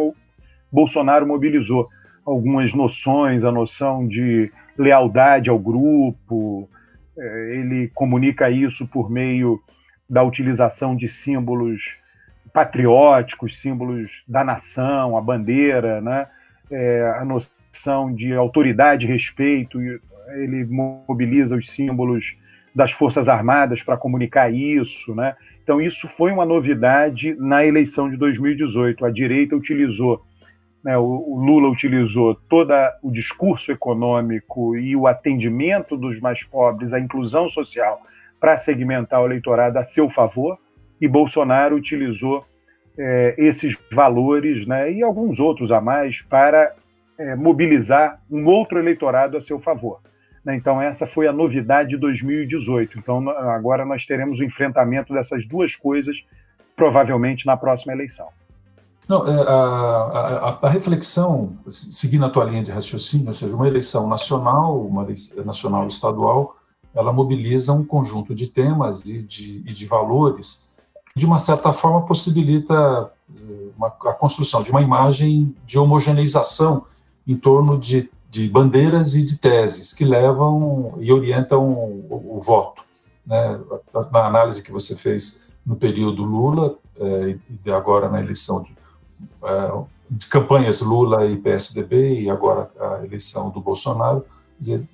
Bolsonaro 0.72 1.26
mobilizou. 1.26 1.90
Algumas 2.26 2.74
noções, 2.74 3.44
a 3.44 3.52
noção 3.52 4.06
de 4.06 4.50
lealdade 4.76 5.48
ao 5.48 5.58
grupo, 5.58 6.68
é, 7.16 7.56
ele 7.56 7.88
comunica 7.94 8.50
isso 8.50 8.86
por 8.86 9.10
meio 9.10 9.60
da 10.08 10.22
utilização 10.22 10.96
de 10.96 11.08
símbolos 11.08 11.96
patrióticos, 12.52 13.60
símbolos 13.60 14.22
da 14.26 14.42
nação, 14.42 15.16
a 15.16 15.20
bandeira, 15.20 16.00
né? 16.00 16.26
É, 16.70 17.14
a 17.20 17.24
noção 17.24 18.12
de 18.12 18.32
autoridade 18.32 19.06
e 19.06 19.08
respeito, 19.08 19.78
ele 19.80 20.64
mobiliza 20.64 21.56
os 21.56 21.70
símbolos 21.70 22.36
das 22.74 22.92
Forças 22.92 23.28
Armadas 23.28 23.82
para 23.82 23.96
comunicar 23.96 24.52
isso, 24.52 25.14
né? 25.14 25.36
Então 25.62 25.80
isso 25.80 26.08
foi 26.08 26.30
uma 26.30 26.44
novidade 26.44 27.34
na 27.38 27.64
eleição 27.64 28.10
de 28.10 28.16
2018. 28.16 29.04
A 29.04 29.10
direita 29.10 29.56
utilizou, 29.56 30.24
né, 30.86 30.96
o, 30.96 31.34
Lula 31.36 31.68
utilizou 31.68 32.36
todo 32.48 32.72
o 33.02 33.10
discurso 33.10 33.72
econômico 33.72 34.76
e 34.76 34.94
o 34.94 35.08
atendimento 35.08 35.96
dos 35.96 36.20
mais 36.20 36.44
pobres, 36.44 36.94
a 36.94 37.00
inclusão 37.00 37.48
social, 37.48 38.00
para 38.38 38.56
segmentar 38.56 39.20
o 39.20 39.26
eleitorado 39.26 39.80
a 39.80 39.84
seu 39.84 40.08
favor, 40.08 40.56
e 41.00 41.08
Bolsonaro 41.08 41.74
utilizou 41.74 42.46
é, 42.96 43.34
esses 43.36 43.76
valores 43.90 44.64
né, 44.64 44.92
e 44.92 45.02
alguns 45.02 45.40
outros 45.40 45.72
a 45.72 45.80
mais 45.80 46.22
para 46.22 46.72
é, 47.18 47.34
mobilizar 47.34 48.20
um 48.30 48.46
outro 48.46 48.78
eleitorado 48.78 49.36
a 49.36 49.40
seu 49.40 49.58
favor. 49.58 49.98
Né? 50.44 50.54
Então, 50.54 50.80
essa 50.80 51.04
foi 51.04 51.26
a 51.26 51.32
novidade 51.32 51.88
de 51.88 51.96
2018. 51.96 52.96
Então, 52.96 53.28
agora 53.28 53.84
nós 53.84 54.06
teremos 54.06 54.38
o 54.38 54.44
enfrentamento 54.44 55.12
dessas 55.12 55.44
duas 55.44 55.74
coisas, 55.74 56.16
provavelmente 56.76 57.44
na 57.44 57.56
próxima 57.56 57.92
eleição. 57.92 58.28
Não, 59.08 59.26
é, 59.26 59.42
a, 59.42 59.52
a, 59.52 60.58
a, 60.62 60.68
reflexão, 60.68 61.56
seguindo 61.68 62.24
a 62.24 62.30
tua 62.30 62.44
linha 62.44 62.62
de 62.62 62.72
raciocínio, 62.72 63.28
ou 63.28 63.34
seja, 63.34 63.54
uma 63.54 63.68
eleição 63.68 64.08
nacional, 64.08 64.80
uma 64.80 65.04
eleição 65.04 65.44
nacional 65.44 65.86
estadual, 65.86 66.56
ela 66.94 67.12
mobiliza 67.12 67.72
um 67.72 67.84
conjunto 67.84 68.34
de 68.34 68.48
temas 68.48 69.02
e 69.02 69.22
de, 69.22 69.62
e 69.66 69.72
de 69.72 69.86
valores 69.86 70.68
que, 71.12 71.20
de 71.20 71.26
uma 71.26 71.38
certa 71.38 71.72
forma, 71.72 72.04
possibilita 72.04 73.12
eh, 73.34 73.68
uma, 73.76 73.88
a 73.88 74.12
construção 74.12 74.62
de 74.62 74.70
uma 74.70 74.82
imagem 74.82 75.54
de 75.66 75.78
homogeneização 75.78 76.84
em 77.26 77.36
torno 77.36 77.78
de 77.78 78.10
de 78.36 78.48
bandeiras 78.48 79.14
e 79.14 79.24
de 79.24 79.38
teses 79.38 79.94
que 79.94 80.04
levam 80.04 80.94
e 80.98 81.10
orientam 81.10 81.72
o, 81.72 82.36
o 82.36 82.40
voto. 82.40 82.82
Né? 83.24 83.58
Na 84.12 84.26
análise 84.26 84.62
que 84.62 84.70
você 84.70 84.94
fez 84.94 85.40
no 85.64 85.74
período 85.74 86.22
Lula 86.22 86.76
é, 86.98 87.38
e 87.64 87.70
agora 87.70 88.10
na 88.10 88.20
eleição 88.20 88.60
de, 88.60 88.75
de, 90.08 90.26
campanhas 90.26 90.80
Lula 90.80 91.26
e 91.26 91.36
PSDB 91.36 92.20
e 92.20 92.30
agora 92.30 92.70
a 92.78 93.04
eleição 93.04 93.48
do 93.48 93.60
Bolsonaro, 93.60 94.24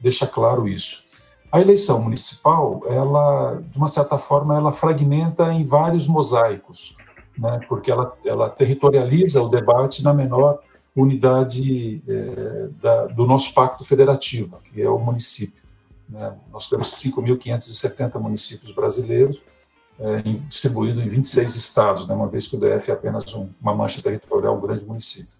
deixa 0.00 0.26
claro 0.26 0.68
isso. 0.68 1.02
A 1.50 1.60
eleição 1.60 2.00
municipal, 2.00 2.82
ela, 2.88 3.62
de 3.70 3.76
uma 3.76 3.88
certa 3.88 4.16
forma, 4.16 4.56
ela 4.56 4.72
fragmenta 4.72 5.52
em 5.52 5.64
vários 5.64 6.06
mosaicos, 6.06 6.96
né? 7.36 7.60
porque 7.68 7.90
ela, 7.90 8.16
ela 8.24 8.48
territorializa 8.48 9.42
o 9.42 9.48
debate 9.48 10.02
na 10.02 10.14
menor 10.14 10.60
unidade 10.96 12.02
é, 12.08 12.68
da, 12.80 13.06
do 13.06 13.26
nosso 13.26 13.52
pacto 13.52 13.84
federativo, 13.84 14.58
que 14.64 14.80
é 14.80 14.88
o 14.88 14.98
município. 14.98 15.62
Né? 16.08 16.34
Nós 16.52 16.68
temos 16.68 16.90
5.570 16.92 18.20
municípios 18.20 18.72
brasileiros, 18.72 19.42
é, 20.02 20.22
distribuídos 20.48 21.04
em 21.04 21.08
26 21.08 21.54
estados, 21.54 22.08
né? 22.08 22.14
uma 22.14 22.26
vez 22.26 22.48
que 22.48 22.56
o 22.56 22.58
DF 22.58 22.90
é 22.90 22.94
apenas 22.94 23.32
um, 23.34 23.48
uma 23.60 23.74
mancha 23.74 24.02
territorial, 24.02 24.56
um 24.56 24.60
grande 24.60 24.84
município. 24.84 25.32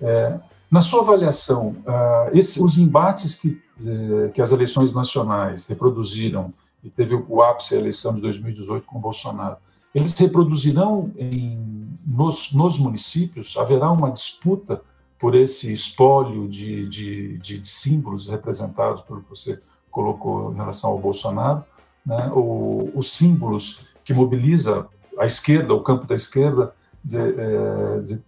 É, 0.00 0.38
na 0.70 0.82
sua 0.82 1.00
avaliação, 1.00 1.76
ah, 1.86 2.28
esse, 2.32 2.62
os 2.62 2.76
embates 2.76 3.36
que, 3.36 3.60
é, 3.84 4.28
que 4.28 4.42
as 4.42 4.52
eleições 4.52 4.92
nacionais 4.92 5.66
reproduziram, 5.66 6.52
e 6.84 6.90
teve 6.90 7.14
o 7.14 7.42
ápice 7.42 7.74
a 7.74 7.78
eleição 7.78 8.14
de 8.14 8.20
2018 8.20 8.84
com 8.84 9.00
Bolsonaro, 9.00 9.56
eles 9.94 10.12
reproduzirão 10.12 11.10
em, 11.16 11.88
nos, 12.06 12.52
nos, 12.52 12.78
municípios, 12.78 13.56
haverá 13.56 13.90
uma 13.90 14.10
disputa 14.10 14.82
por 15.18 15.34
esse 15.34 15.72
espólio 15.72 16.46
de, 16.46 16.86
de, 16.88 17.38
de, 17.38 17.58
de 17.58 17.68
símbolos 17.68 18.26
representados 18.26 19.00
pelo 19.02 19.22
que 19.22 19.30
você 19.30 19.58
colocou 19.90 20.52
em 20.52 20.56
relação 20.56 20.90
ao 20.90 20.98
Bolsonaro, 20.98 21.64
né? 22.06 22.30
o, 22.32 22.90
os 22.94 23.12
símbolos 23.12 23.84
que 24.04 24.14
mobiliza 24.14 24.86
a 25.18 25.26
esquerda, 25.26 25.74
o 25.74 25.82
campo 25.82 26.06
da 26.06 26.14
esquerda, 26.14 26.72
de, 27.02 27.18
é, 27.18 28.00
de, 28.00 28.22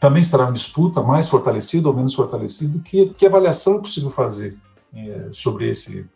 também 0.00 0.20
estará 0.20 0.48
em 0.50 0.52
disputa, 0.52 1.02
mais 1.02 1.28
fortalecido 1.28 1.88
ou 1.88 1.94
menos 1.94 2.14
fortalecido. 2.14 2.80
Que, 2.80 3.10
que 3.10 3.26
avaliação 3.26 3.78
é 3.78 3.80
possível 3.80 4.10
fazer 4.10 4.56
é, 4.94 5.28
sobre 5.30 5.68
esse, 5.70 6.06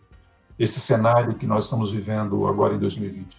esse 0.58 0.80
cenário 0.80 1.34
que 1.34 1.46
nós 1.46 1.64
estamos 1.64 1.92
vivendo 1.92 2.46
agora 2.46 2.74
em 2.74 2.78
2020? 2.78 3.38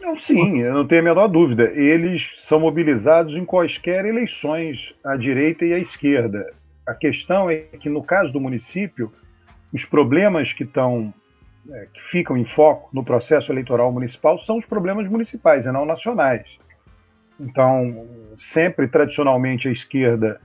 Não, 0.00 0.16
sim, 0.16 0.60
eu 0.60 0.72
não 0.72 0.86
tenho 0.86 1.02
a 1.02 1.04
menor 1.04 1.28
dúvida. 1.28 1.64
Eles 1.74 2.36
são 2.40 2.58
mobilizados 2.58 3.36
em 3.36 3.44
quaisquer 3.44 4.06
eleições, 4.06 4.94
à 5.04 5.14
direita 5.16 5.64
e 5.64 5.74
à 5.74 5.78
esquerda. 5.78 6.52
A 6.86 6.94
questão 6.94 7.50
é 7.50 7.58
que, 7.58 7.88
no 7.88 8.02
caso 8.02 8.32
do 8.32 8.40
município, 8.40 9.12
os 9.72 9.84
problemas 9.84 10.52
que 10.52 10.64
estão 10.64 11.12
é, 11.68 11.86
que 11.92 12.00
ficam 12.10 12.36
em 12.36 12.44
foco 12.44 12.88
no 12.92 13.04
processo 13.04 13.52
eleitoral 13.52 13.92
municipal 13.92 14.38
são 14.38 14.58
os 14.58 14.64
problemas 14.64 15.08
municipais 15.08 15.66
e 15.66 15.72
não 15.72 15.84
nacionais. 15.84 16.46
Então, 17.38 18.06
sempre 18.38 18.86
tradicionalmente 18.86 19.68
a 19.68 19.72
esquerda 19.72 20.40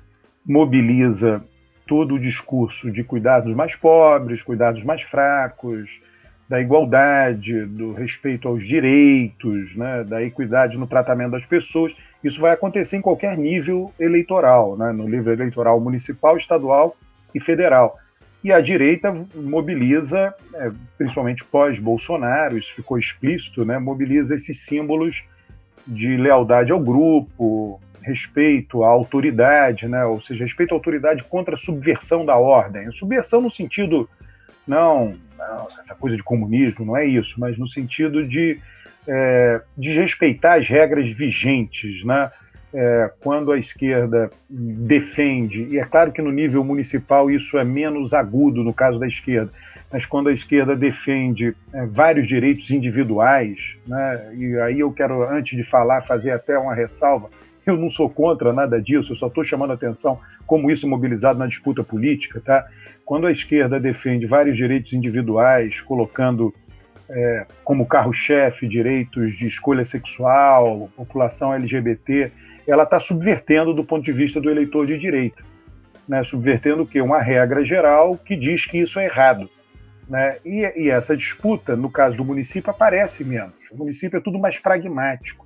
mobiliza 0.45 1.43
todo 1.88 2.15
o 2.15 2.19
discurso 2.19 2.91
de 2.91 3.03
cuidar 3.03 3.41
dos 3.41 3.55
mais 3.55 3.75
pobres, 3.75 4.41
cuidar 4.41 4.72
dos 4.72 4.84
mais 4.84 5.01
fracos, 5.03 6.01
da 6.48 6.62
igualdade, 6.62 7.65
do 7.65 7.93
respeito 7.93 8.48
aos 8.48 8.63
direitos, 8.63 9.75
né, 9.75 10.03
da 10.03 10.22
equidade 10.24 10.77
no 10.77 10.88
tratamento 10.88 11.31
das 11.31 11.45
pessoas. 11.45 11.93
Isso 12.24 12.39
vai 12.39 12.51
acontecer 12.51 12.98
em 12.98 13.01
qualquer 13.01 13.38
nível 13.38 13.91
eleitoral, 14.00 14.77
né, 14.77 14.91
no 14.91 15.07
nível 15.07 15.34
eleitoral 15.34 15.79
municipal, 15.79 16.38
estadual 16.38 16.95
e 17.34 17.39
federal. 17.39 17.98
E 18.45 18.51
a 18.51 18.61
direita 18.61 19.11
mobiliza, 19.33 20.31
é, 20.53 20.71
principalmente 20.99 21.43
pós-Bolsonaro, 21.43 22.59
isso 22.59 22.75
ficou 22.75 22.99
explícito, 22.99 23.65
né, 23.65 23.79
mobiliza 23.79 24.35
esses 24.35 24.59
símbolos 24.59 25.23
de 25.87 26.15
lealdade 26.15 26.71
ao 26.71 26.79
grupo, 26.79 27.81
respeito 28.03 28.83
à 28.83 28.87
autoridade, 28.87 29.87
né, 29.87 30.05
ou 30.05 30.21
seja, 30.21 30.43
respeito 30.43 30.73
à 30.73 30.75
autoridade 30.75 31.23
contra 31.23 31.55
a 31.55 31.57
subversão 31.57 32.23
da 32.23 32.37
ordem. 32.37 32.91
Subversão 32.91 33.41
no 33.41 33.49
sentido 33.49 34.07
não, 34.67 35.15
não, 35.35 35.65
essa 35.79 35.95
coisa 35.95 36.15
de 36.15 36.21
comunismo, 36.21 36.85
não 36.85 36.95
é 36.95 37.03
isso, 37.03 37.39
mas 37.39 37.57
no 37.57 37.67
sentido 37.67 38.27
de 38.27 38.59
é, 39.07 39.59
desrespeitar 39.75 40.59
as 40.59 40.69
regras 40.69 41.09
vigentes, 41.09 42.05
né? 42.05 42.31
É, 42.77 43.10
quando 43.22 43.53
a 43.53 43.58
esquerda 43.58 44.29
defende, 44.50 45.63
e 45.72 45.79
é 45.79 45.86
claro 45.86 46.12
que 46.12 46.22
no 46.22 46.29
nível 46.29 46.62
municipal 46.62 47.32
isso 47.32 47.58
é 47.58 47.63
menos 47.63 48.13
agudo 48.13 48.65
no 48.65 48.74
caso 48.74 49.00
da 49.00 49.08
esquerda, 49.08 49.50
mas 49.89 50.05
quando 50.05 50.27
a 50.27 50.34
esquerda 50.34 50.75
defende 50.75 51.55
é, 51.72 51.86
vários 51.86 52.27
direitos 52.27 52.70
individuais, 52.72 53.77
né, 53.88 54.34
e 54.36 54.60
aí 54.60 54.82
eu 54.82 54.91
quero, 54.91 55.24
antes 55.24 55.55
de 55.55 55.63
falar, 55.63 56.01
fazer 56.01 56.32
até 56.32 56.58
uma 56.58 56.75
ressalva, 56.75 57.29
eu 57.65 57.77
não 57.77 57.89
sou 57.89 58.10
contra 58.10 58.51
nada 58.51 58.82
disso, 58.82 59.13
eu 59.13 59.15
só 59.15 59.27
estou 59.27 59.46
chamando 59.46 59.72
a 59.72 59.75
atenção 59.75 60.20
como 60.46 60.70
isso 60.70 60.86
é 60.86 60.89
mobilizado 60.89 61.39
na 61.39 61.48
disputa 61.48 61.82
política, 61.82 62.41
tá? 62.44 62.67
Quando 63.05 63.25
a 63.25 63.32
esquerda 63.32 63.79
defende 63.79 64.25
vários 64.25 64.58
direitos 64.58 64.91
individuais, 64.91 65.79
colocando 65.79 66.53
é, 67.10 67.46
como 67.63 67.86
carro-chefe 67.86 68.67
direitos 68.67 69.36
de 69.38 69.48
escolha 69.48 69.86
sexual, 69.86 70.89
população 70.96 71.53
LGBT, 71.53 72.32
ela 72.67 72.84
está 72.84 73.00
subvertendo 73.00 73.74
do 73.74 73.84
ponto 73.84 74.03
de 74.03 74.12
vista 74.12 74.39
do 74.39 74.50
eleitor 74.50 74.88
de 74.88 74.98
direita. 74.98 75.43
Né? 76.07 76.24
Subvertendo 76.24 76.84
o 76.84 76.88
quê? 76.88 77.01
Uma 77.01 77.22
regra 77.22 77.63
geral 77.63 78.17
que 78.17 78.36
diz 78.36 78.65
que 78.65 78.79
isso 78.79 79.00
é 79.00 79.05
errado. 79.05 79.50
Né? 80.07 80.38
E, 80.45 80.84
e 80.84 80.89
essa 80.89 81.15
disputa, 81.15 81.75
no 81.75 81.89
caso 81.89 82.17
do 82.17 82.25
município, 82.25 82.69
aparece 82.69 83.24
menos. 83.24 83.53
O 83.72 83.77
município 83.77 84.17
é 84.17 84.22
tudo 84.22 84.39
mais 84.39 84.60
pragmático. 84.60 85.45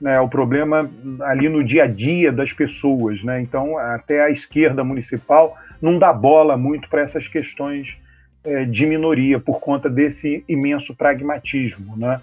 Né? 0.00 0.18
O 0.20 0.28
problema 0.28 0.90
ali 1.22 1.48
no 1.48 1.62
dia 1.62 1.84
a 1.84 1.86
dia 1.86 2.32
das 2.32 2.52
pessoas. 2.52 3.22
Né? 3.22 3.40
Então, 3.40 3.78
até 3.78 4.22
a 4.22 4.30
esquerda 4.30 4.82
municipal 4.82 5.56
não 5.80 5.98
dá 5.98 6.12
bola 6.12 6.56
muito 6.56 6.88
para 6.88 7.02
essas 7.02 7.28
questões 7.28 7.96
é, 8.44 8.64
de 8.64 8.86
minoria 8.86 9.38
por 9.38 9.60
conta 9.60 9.88
desse 9.88 10.44
imenso 10.48 10.94
pragmatismo, 10.94 11.96
né? 11.96 12.20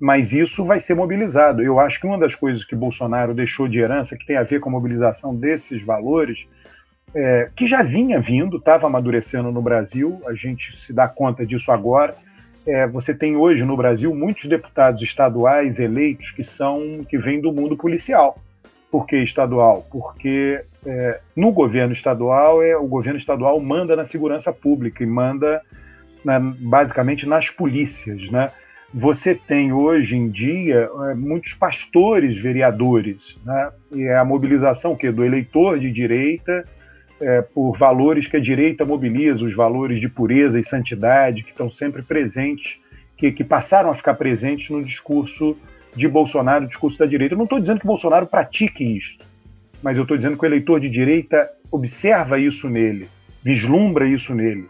Mas 0.00 0.32
isso 0.32 0.64
vai 0.64 0.80
ser 0.80 0.94
mobilizado. 0.94 1.62
Eu 1.62 1.78
acho 1.78 2.00
que 2.00 2.06
uma 2.06 2.18
das 2.18 2.34
coisas 2.34 2.64
que 2.64 2.74
Bolsonaro 2.74 3.34
deixou 3.34 3.68
de 3.68 3.78
herança, 3.78 4.16
que 4.16 4.24
tem 4.24 4.36
a 4.36 4.42
ver 4.42 4.58
com 4.58 4.70
a 4.70 4.72
mobilização 4.72 5.34
desses 5.34 5.84
valores, 5.84 6.46
é, 7.14 7.50
que 7.54 7.66
já 7.66 7.82
vinha 7.82 8.20
vindo, 8.20 8.56
estava 8.56 8.86
amadurecendo 8.86 9.52
no 9.52 9.60
Brasil, 9.60 10.22
a 10.26 10.32
gente 10.32 10.74
se 10.76 10.92
dá 10.92 11.06
conta 11.06 11.44
disso 11.44 11.70
agora. 11.70 12.14
É, 12.66 12.86
você 12.86 13.14
tem 13.14 13.36
hoje 13.36 13.64
no 13.64 13.76
Brasil 13.76 14.14
muitos 14.14 14.48
deputados 14.48 15.02
estaduais 15.02 15.80
eleitos 15.80 16.30
que 16.30 16.44
são 16.44 17.04
que 17.08 17.18
vêm 17.18 17.40
do 17.40 17.52
mundo 17.52 17.76
policial. 17.76 18.38
Por 18.90 19.06
que 19.06 19.16
estadual? 19.16 19.86
Porque 19.90 20.64
é, 20.84 21.20
no 21.36 21.52
governo 21.52 21.92
estadual, 21.92 22.62
é, 22.62 22.76
o 22.76 22.86
governo 22.86 23.18
estadual 23.18 23.58
manda 23.60 23.94
na 23.94 24.04
segurança 24.04 24.52
pública 24.52 25.02
e 25.02 25.06
manda 25.06 25.60
né, 26.24 26.38
basicamente 26.58 27.26
nas 27.26 27.50
polícias. 27.50 28.30
Né? 28.30 28.50
Você 28.92 29.34
tem 29.34 29.72
hoje 29.72 30.16
em 30.16 30.28
dia 30.28 30.90
é, 31.10 31.14
muitos 31.14 31.54
pastores 31.54 32.36
vereadores, 32.36 33.38
né? 33.44 33.70
e 33.92 34.02
é 34.02 34.16
a 34.16 34.24
mobilização 34.24 34.96
que 34.96 35.10
do 35.12 35.24
eleitor 35.24 35.78
de 35.78 35.90
direita 35.90 36.66
é, 37.20 37.42
por 37.42 37.78
valores 37.78 38.26
que 38.26 38.36
a 38.36 38.40
direita 38.40 38.84
mobiliza, 38.84 39.44
os 39.44 39.54
valores 39.54 40.00
de 40.00 40.08
pureza 40.08 40.58
e 40.58 40.64
santidade 40.64 41.44
que 41.44 41.50
estão 41.50 41.70
sempre 41.70 42.02
presentes, 42.02 42.78
que, 43.16 43.30
que 43.30 43.44
passaram 43.44 43.90
a 43.90 43.94
ficar 43.94 44.14
presentes 44.14 44.70
no 44.70 44.82
discurso 44.82 45.56
de 45.94 46.08
Bolsonaro, 46.08 46.62
no 46.62 46.68
discurso 46.68 46.98
da 46.98 47.06
direita. 47.06 47.34
Eu 47.34 47.38
não 47.38 47.44
estou 47.44 47.60
dizendo 47.60 47.80
que 47.80 47.86
Bolsonaro 47.86 48.26
pratique 48.26 48.82
isso, 48.82 49.18
mas 49.82 49.96
eu 49.96 50.02
estou 50.02 50.16
dizendo 50.16 50.36
que 50.36 50.44
o 50.44 50.48
eleitor 50.48 50.80
de 50.80 50.88
direita 50.88 51.48
observa 51.70 52.38
isso 52.40 52.68
nele, 52.68 53.08
vislumbra 53.44 54.08
isso 54.08 54.34
nele 54.34 54.66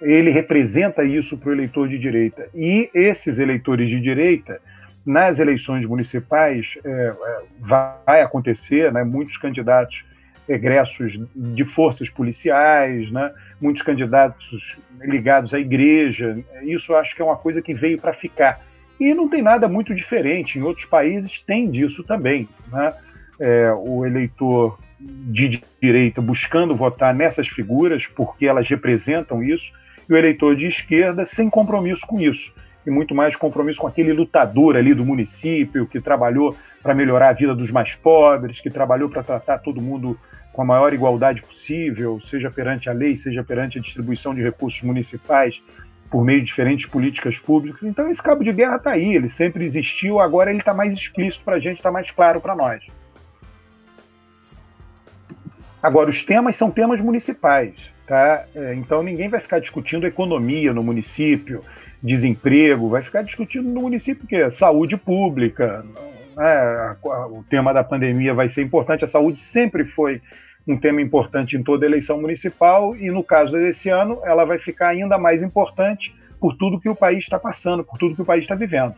ele 0.00 0.30
representa 0.30 1.04
isso 1.04 1.36
para 1.36 1.50
o 1.50 1.52
eleitor 1.52 1.88
de 1.88 1.98
direita. 1.98 2.48
E 2.54 2.88
esses 2.94 3.38
eleitores 3.38 3.88
de 3.88 4.00
direita, 4.00 4.60
nas 5.04 5.38
eleições 5.38 5.84
municipais, 5.84 6.78
é, 6.84 6.90
é, 6.90 7.14
vai 7.60 8.20
acontecer, 8.20 8.92
né, 8.92 9.02
muitos 9.04 9.36
candidatos 9.36 10.04
egressos 10.48 11.20
de 11.34 11.64
forças 11.64 12.08
policiais, 12.08 13.10
né, 13.10 13.32
muitos 13.60 13.82
candidatos 13.82 14.76
ligados 15.00 15.52
à 15.52 15.60
igreja. 15.60 16.38
Isso 16.62 16.94
acho 16.94 17.14
que 17.14 17.20
é 17.20 17.24
uma 17.24 17.36
coisa 17.36 17.60
que 17.60 17.74
veio 17.74 17.98
para 17.98 18.12
ficar. 18.12 18.60
E 18.98 19.14
não 19.14 19.28
tem 19.28 19.42
nada 19.42 19.68
muito 19.68 19.94
diferente. 19.94 20.58
Em 20.58 20.62
outros 20.62 20.86
países 20.86 21.40
tem 21.40 21.70
disso 21.70 22.02
também. 22.02 22.48
Né? 22.72 22.92
É, 23.38 23.72
o 23.72 24.04
eleitor 24.04 24.78
de 25.00 25.62
direita 25.80 26.20
buscando 26.20 26.74
votar 26.74 27.14
nessas 27.14 27.46
figuras, 27.46 28.06
porque 28.06 28.46
elas 28.46 28.68
representam 28.68 29.42
isso, 29.42 29.72
e 30.08 30.12
o 30.12 30.16
eleitor 30.16 30.56
de 30.56 30.66
esquerda 30.66 31.24
sem 31.24 31.50
compromisso 31.50 32.06
com 32.06 32.20
isso, 32.20 32.52
e 32.86 32.90
muito 32.90 33.14
mais 33.14 33.36
compromisso 33.36 33.80
com 33.80 33.86
aquele 33.86 34.12
lutador 34.12 34.76
ali 34.76 34.94
do 34.94 35.04
município 35.04 35.86
que 35.86 36.00
trabalhou 36.00 36.56
para 36.82 36.94
melhorar 36.94 37.28
a 37.30 37.32
vida 37.32 37.54
dos 37.54 37.70
mais 37.70 37.94
pobres, 37.94 38.60
que 38.60 38.70
trabalhou 38.70 39.10
para 39.10 39.22
tratar 39.22 39.58
todo 39.58 39.80
mundo 39.80 40.18
com 40.52 40.62
a 40.62 40.64
maior 40.64 40.92
igualdade 40.92 41.42
possível, 41.42 42.20
seja 42.20 42.50
perante 42.50 42.88
a 42.88 42.92
lei, 42.92 43.14
seja 43.14 43.44
perante 43.44 43.78
a 43.78 43.82
distribuição 43.82 44.34
de 44.34 44.42
recursos 44.42 44.82
municipais 44.82 45.62
por 46.10 46.24
meio 46.24 46.40
de 46.40 46.46
diferentes 46.46 46.86
políticas 46.86 47.38
públicas. 47.38 47.82
Então 47.82 48.08
esse 48.08 48.22
cabo 48.22 48.42
de 48.42 48.52
guerra 48.52 48.76
está 48.76 48.92
aí, 48.92 49.14
ele 49.14 49.28
sempre 49.28 49.64
existiu, 49.64 50.18
agora 50.18 50.50
ele 50.50 50.60
está 50.60 50.72
mais 50.72 50.94
explícito 50.94 51.44
para 51.44 51.56
a 51.56 51.60
gente, 51.60 51.76
está 51.76 51.92
mais 51.92 52.10
claro 52.10 52.40
para 52.40 52.56
nós. 52.56 52.82
Agora, 55.82 56.10
os 56.10 56.22
temas 56.24 56.56
são 56.56 56.70
temas 56.70 57.00
municipais. 57.00 57.92
Tá? 58.08 58.46
É, 58.54 58.74
então 58.74 59.02
ninguém 59.02 59.28
vai 59.28 59.38
ficar 59.38 59.58
discutindo 59.58 60.06
economia 60.06 60.72
no 60.72 60.82
município, 60.82 61.62
desemprego, 62.02 62.88
vai 62.88 63.02
ficar 63.02 63.20
discutindo 63.22 63.68
no 63.68 63.82
município 63.82 64.26
que 64.26 64.34
é 64.34 64.48
saúde 64.48 64.96
pública. 64.96 65.84
Né? 66.34 66.96
O 67.04 67.44
tema 67.50 67.74
da 67.74 67.84
pandemia 67.84 68.32
vai 68.32 68.48
ser 68.48 68.62
importante. 68.62 69.04
A 69.04 69.08
saúde 69.08 69.42
sempre 69.42 69.84
foi 69.84 70.22
um 70.66 70.78
tema 70.78 71.02
importante 71.02 71.56
em 71.56 71.62
toda 71.62 71.84
eleição 71.84 72.18
municipal 72.18 72.96
e 72.96 73.10
no 73.10 73.22
caso 73.22 73.52
desse 73.52 73.90
ano 73.90 74.20
ela 74.24 74.46
vai 74.46 74.58
ficar 74.58 74.88
ainda 74.88 75.18
mais 75.18 75.42
importante 75.42 76.14
por 76.40 76.56
tudo 76.56 76.80
que 76.80 76.88
o 76.88 76.96
país 76.96 77.18
está 77.18 77.38
passando, 77.38 77.84
por 77.84 77.98
tudo 77.98 78.14
que 78.14 78.22
o 78.22 78.26
país 78.26 78.44
está 78.44 78.54
vivendo. 78.54 78.94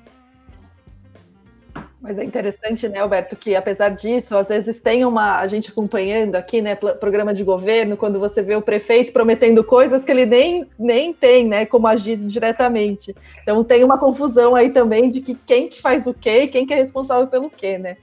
Mas 2.01 2.19
é 2.19 2.25
interessante, 2.25 2.89
né, 2.89 2.99
Alberto, 2.99 3.37
que 3.37 3.55
apesar 3.55 3.91
disso, 3.91 4.35
às 4.35 4.49
vezes 4.49 4.81
tem 4.81 5.05
uma. 5.05 5.39
A 5.39 5.47
gente 5.47 5.71
acompanhando 5.71 6.35
aqui, 6.35 6.63
né, 6.63 6.75
programa 6.75 7.35
de 7.35 7.45
governo, 7.45 7.95
quando 7.95 8.19
você 8.19 8.43
vê 8.43 8.57
o 8.57 8.63
prefeito 8.63 9.13
prometendo 9.13 9.63
coisas 9.63 10.03
que 10.03 10.11
ele 10.11 10.25
nem, 10.25 10.67
nem 10.79 11.13
tem, 11.13 11.47
né, 11.47 11.67
como 11.67 11.87
agir 11.87 12.17
diretamente. 12.17 13.15
Então 13.43 13.63
tem 13.63 13.85
uma 13.85 13.99
confusão 13.99 14.55
aí 14.57 14.71
também 14.71 15.11
de 15.11 15.21
que 15.21 15.35
quem 15.35 15.69
que 15.69 15.81
faz 15.81 16.07
o 16.07 16.15
quê 16.15 16.45
e 16.45 16.49
quem 16.49 16.67
que 16.67 16.73
é 16.73 16.77
responsável 16.77 17.27
pelo 17.27 17.51
quê, 17.51 17.77
né? 17.77 17.99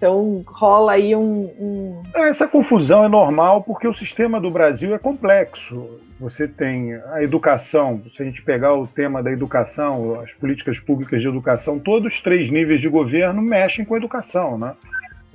Então 0.00 0.42
rola 0.46 0.92
aí 0.92 1.14
um, 1.14 1.42
um, 1.60 2.02
Essa 2.14 2.48
confusão 2.48 3.04
é 3.04 3.08
normal 3.08 3.62
porque 3.62 3.86
o 3.86 3.92
sistema 3.92 4.40
do 4.40 4.50
Brasil 4.50 4.94
é 4.94 4.98
complexo. 4.98 6.00
Você 6.18 6.48
tem 6.48 6.94
a 7.12 7.22
educação, 7.22 8.02
se 8.16 8.22
a 8.22 8.24
gente 8.24 8.40
pegar 8.40 8.74
o 8.74 8.86
tema 8.86 9.22
da 9.22 9.30
educação, 9.30 10.18
as 10.20 10.32
políticas 10.32 10.80
públicas 10.80 11.20
de 11.20 11.28
educação, 11.28 11.78
todos 11.78 12.14
os 12.14 12.20
três 12.22 12.48
níveis 12.48 12.80
de 12.80 12.88
governo 12.88 13.42
mexem 13.42 13.84
com 13.84 13.94
a 13.94 13.98
educação, 13.98 14.56
né? 14.56 14.72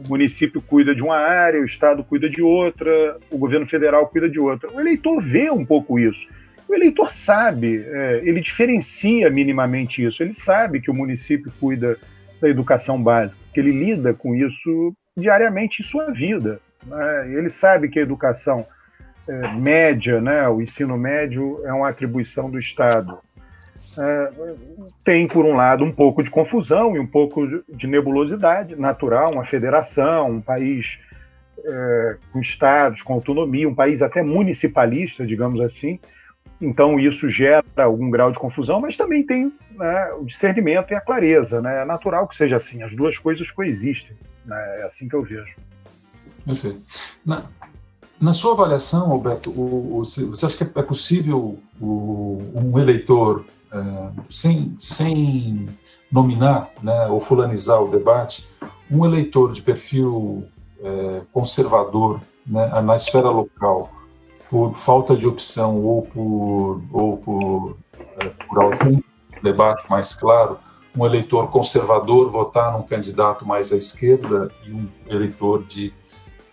O 0.04 0.10
município 0.10 0.60
cuida 0.60 0.96
de 0.96 1.04
uma 1.04 1.16
área, 1.18 1.62
o 1.62 1.66
Estado 1.66 2.04
cuida 2.04 2.28
de 2.28 2.42
outra, 2.42 3.18
o 3.30 3.38
governo 3.38 3.68
federal 3.68 4.08
cuida 4.08 4.28
de 4.28 4.40
outra. 4.40 4.68
O 4.74 4.82
eleitor 4.82 5.22
vê 5.22 5.52
um 5.52 5.64
pouco 5.64 6.00
isso. 6.00 6.28
O 6.68 6.74
eleitor 6.74 7.12
sabe, 7.12 7.86
é, 7.88 8.22
ele 8.24 8.42
diferencia 8.42 9.30
minimamente 9.30 10.04
isso. 10.04 10.24
Ele 10.24 10.34
sabe 10.34 10.82
que 10.82 10.90
o 10.90 10.94
município 10.94 11.54
cuida 11.60 12.00
da 12.42 12.50
educação 12.50 13.02
básica, 13.02 13.42
que 13.54 13.60
ele 13.60 13.72
lida 13.72 14.14
com 14.14 14.36
isso 14.36 14.96
diariamente 15.18 15.82
em 15.82 15.86
sua 15.86 16.12
vida. 16.12 16.60
Né? 16.86 17.34
Ele 17.34 17.50
sabe 17.50 17.90
que 17.90 18.00
a 18.00 18.04
educação 18.04 18.66
é, 19.28 19.54
média, 19.54 20.22
né, 20.22 20.48
o 20.48 20.62
ensino 20.62 20.98
médio, 20.98 21.62
é 21.66 21.74
uma 21.74 21.90
atribuição 21.90 22.50
do 22.50 22.60
Estado. 22.60 23.18
É, 23.98 24.32
tem, 25.04 25.28
por 25.28 25.46
um 25.46 25.56
lado, 25.56 25.84
um 25.84 25.92
pouco 25.92 26.22
de 26.22 26.30
confusão 26.30 26.96
e 26.96 27.00
um 27.00 27.08
pouco 27.08 27.48
de 27.70 27.88
nebulosidade 27.88 28.76
natural, 28.76 29.32
uma 29.34 29.46
federação, 29.46 30.32
um 30.32 30.42
país 30.42 31.00
é, 31.64 32.18
com 32.32 32.40
estados, 32.40 33.02
com 33.02 33.14
autonomia, 33.14 33.68
um 33.68 33.76
país 33.76 34.02
até 34.02 34.22
municipalista, 34.22 35.26
digamos 35.26 35.62
assim, 35.62 36.00
então 36.62 37.00
isso 37.00 37.30
gera 37.30 37.64
algum 37.78 38.10
grau 38.10 38.32
de 38.32 38.40
confusão, 38.40 38.80
mas 38.80 38.96
também 38.96 39.26
tem 39.26 39.52
né, 39.72 40.14
o 40.14 40.26
discernimento 40.26 40.92
e 40.92 40.96
a 40.96 41.02
clareza. 41.02 41.62
Né? 41.62 41.82
É 41.82 41.86
natural 41.86 42.28
que 42.28 42.36
seja 42.36 42.56
assim, 42.56 42.82
as 42.84 42.96
duas 42.96 43.18
coisas 43.18 43.50
coexistem. 43.52 44.16
Né? 44.46 44.80
É 44.80 44.84
assim 44.84 45.08
que 45.08 45.16
eu 45.16 45.24
vejo. 45.24 45.56
Perfeito. 46.46 46.80
Na, 47.26 47.46
na 48.20 48.32
sua 48.32 48.54
avaliação, 48.54 49.12
Alberto, 49.12 49.50
o, 49.50 50.00
o, 50.00 50.06
você 50.06 50.46
acha 50.46 50.66
que 50.66 50.80
é 50.80 50.84
possível 50.84 51.60
o, 51.82 52.42
um 52.54 52.80
eleitor, 52.80 53.46
é, 53.72 54.10
sem, 54.30 54.76
sem 54.78 55.68
nominar 56.12 56.70
né, 56.82 57.08
ou 57.08 57.20
fulanizar 57.20 57.82
o 57.82 57.90
debate, 57.90 58.48
um 58.90 59.06
eleitor 59.06 59.52
de 59.52 59.62
perfil 59.62 60.46
é, 60.82 61.22
conservador 61.34 62.22
né, 62.46 62.68
na 62.82 62.96
esfera 62.96 63.30
local, 63.30 63.92
por 64.50 64.76
falta 64.76 65.16
de 65.16 65.28
opção 65.28 65.84
ou 65.84 66.02
por, 66.04 66.82
ou 66.92 67.18
por, 67.18 67.78
é, 68.22 68.28
por 68.48 68.62
algum 68.62 69.02
debate 69.42 69.90
mais 69.90 70.14
claro, 70.14 70.60
um 70.96 71.06
eleitor 71.06 71.50
conservador 71.50 72.30
votar 72.30 72.72
num 72.72 72.84
candidato 72.84 73.46
mais 73.46 73.72
à 73.72 73.76
esquerda 73.76 74.50
e 74.66 74.72
um 74.72 74.88
eleitor 75.08 75.64
de, 75.64 75.94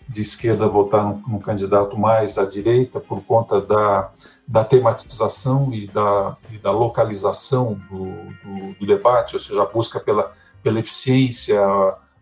de 0.07 0.21
esquerda 0.21 0.67
votar 0.67 1.03
num, 1.03 1.21
num 1.27 1.39
candidato 1.39 1.97
mais 1.97 2.37
à 2.37 2.45
direita 2.45 2.99
por 2.99 3.21
conta 3.21 3.61
da, 3.61 4.11
da 4.47 4.63
tematização 4.63 5.73
e 5.73 5.87
da, 5.87 6.35
e 6.51 6.57
da 6.57 6.71
localização 6.71 7.79
do, 7.89 8.05
do, 8.43 8.73
do, 8.79 8.85
debate, 8.85 9.35
ou 9.35 9.39
seja, 9.39 9.63
a 9.63 9.65
busca 9.65 9.99
pela, 9.99 10.33
pela 10.61 10.79
eficiência, 10.79 11.61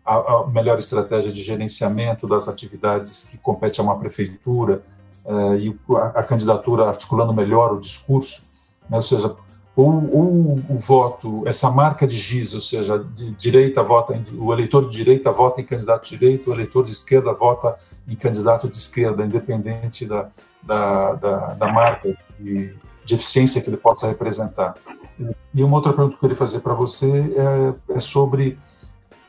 a, 0.04 0.14
a 0.14 0.46
melhor 0.46 0.78
estratégia 0.78 1.32
de 1.32 1.42
gerenciamento 1.42 2.26
das 2.26 2.46
atividades 2.48 3.24
que 3.24 3.38
compete 3.38 3.80
a 3.80 3.82
uma 3.82 3.98
prefeitura, 3.98 4.82
uh, 5.24 5.56
e 5.56 5.76
a, 6.14 6.22
candidatura 6.22 6.88
articulando 6.88 7.32
melhor 7.32 7.72
o 7.72 7.80
discurso, 7.80 8.42
né, 8.88 8.96
ou 8.96 9.02
seja, 9.02 9.34
ou, 9.74 9.88
ou, 10.14 10.60
o 10.68 10.78
voto, 10.78 11.42
essa 11.46 11.70
marca 11.70 12.06
de 12.06 12.16
giz, 12.16 12.54
ou 12.54 12.60
seja, 12.60 12.98
de 12.98 13.30
direita 13.32 13.82
vota, 13.82 14.18
o 14.36 14.52
eleitor 14.52 14.88
de 14.88 14.94
direita 14.94 15.32
vota 15.32 15.60
em 15.60 15.64
candidato 15.64 16.04
de 16.04 16.18
direita, 16.18 16.50
o 16.50 16.52
eleitor 16.52 16.84
de 16.84 16.90
esquerda 16.90 17.32
vota 17.32 17.74
em 18.06 18.14
candidato 18.14 18.68
de 18.68 18.76
esquerda, 18.76 19.24
independente 19.24 20.04
da, 20.04 20.28
da, 20.62 21.14
da, 21.14 21.36
da 21.54 21.72
marca 21.72 22.14
de, 22.38 22.74
de, 23.04 23.14
eficiência 23.14 23.62
que 23.62 23.70
ele 23.70 23.78
possa 23.78 24.06
representar. 24.06 24.74
E 25.54 25.62
uma 25.62 25.76
outra 25.76 25.92
pergunta 25.92 26.10
que 26.10 26.16
eu 26.16 26.20
queria 26.20 26.36
fazer 26.36 26.60
para 26.60 26.74
você 26.74 27.34
é, 27.88 27.96
é 27.96 28.00
sobre 28.00 28.58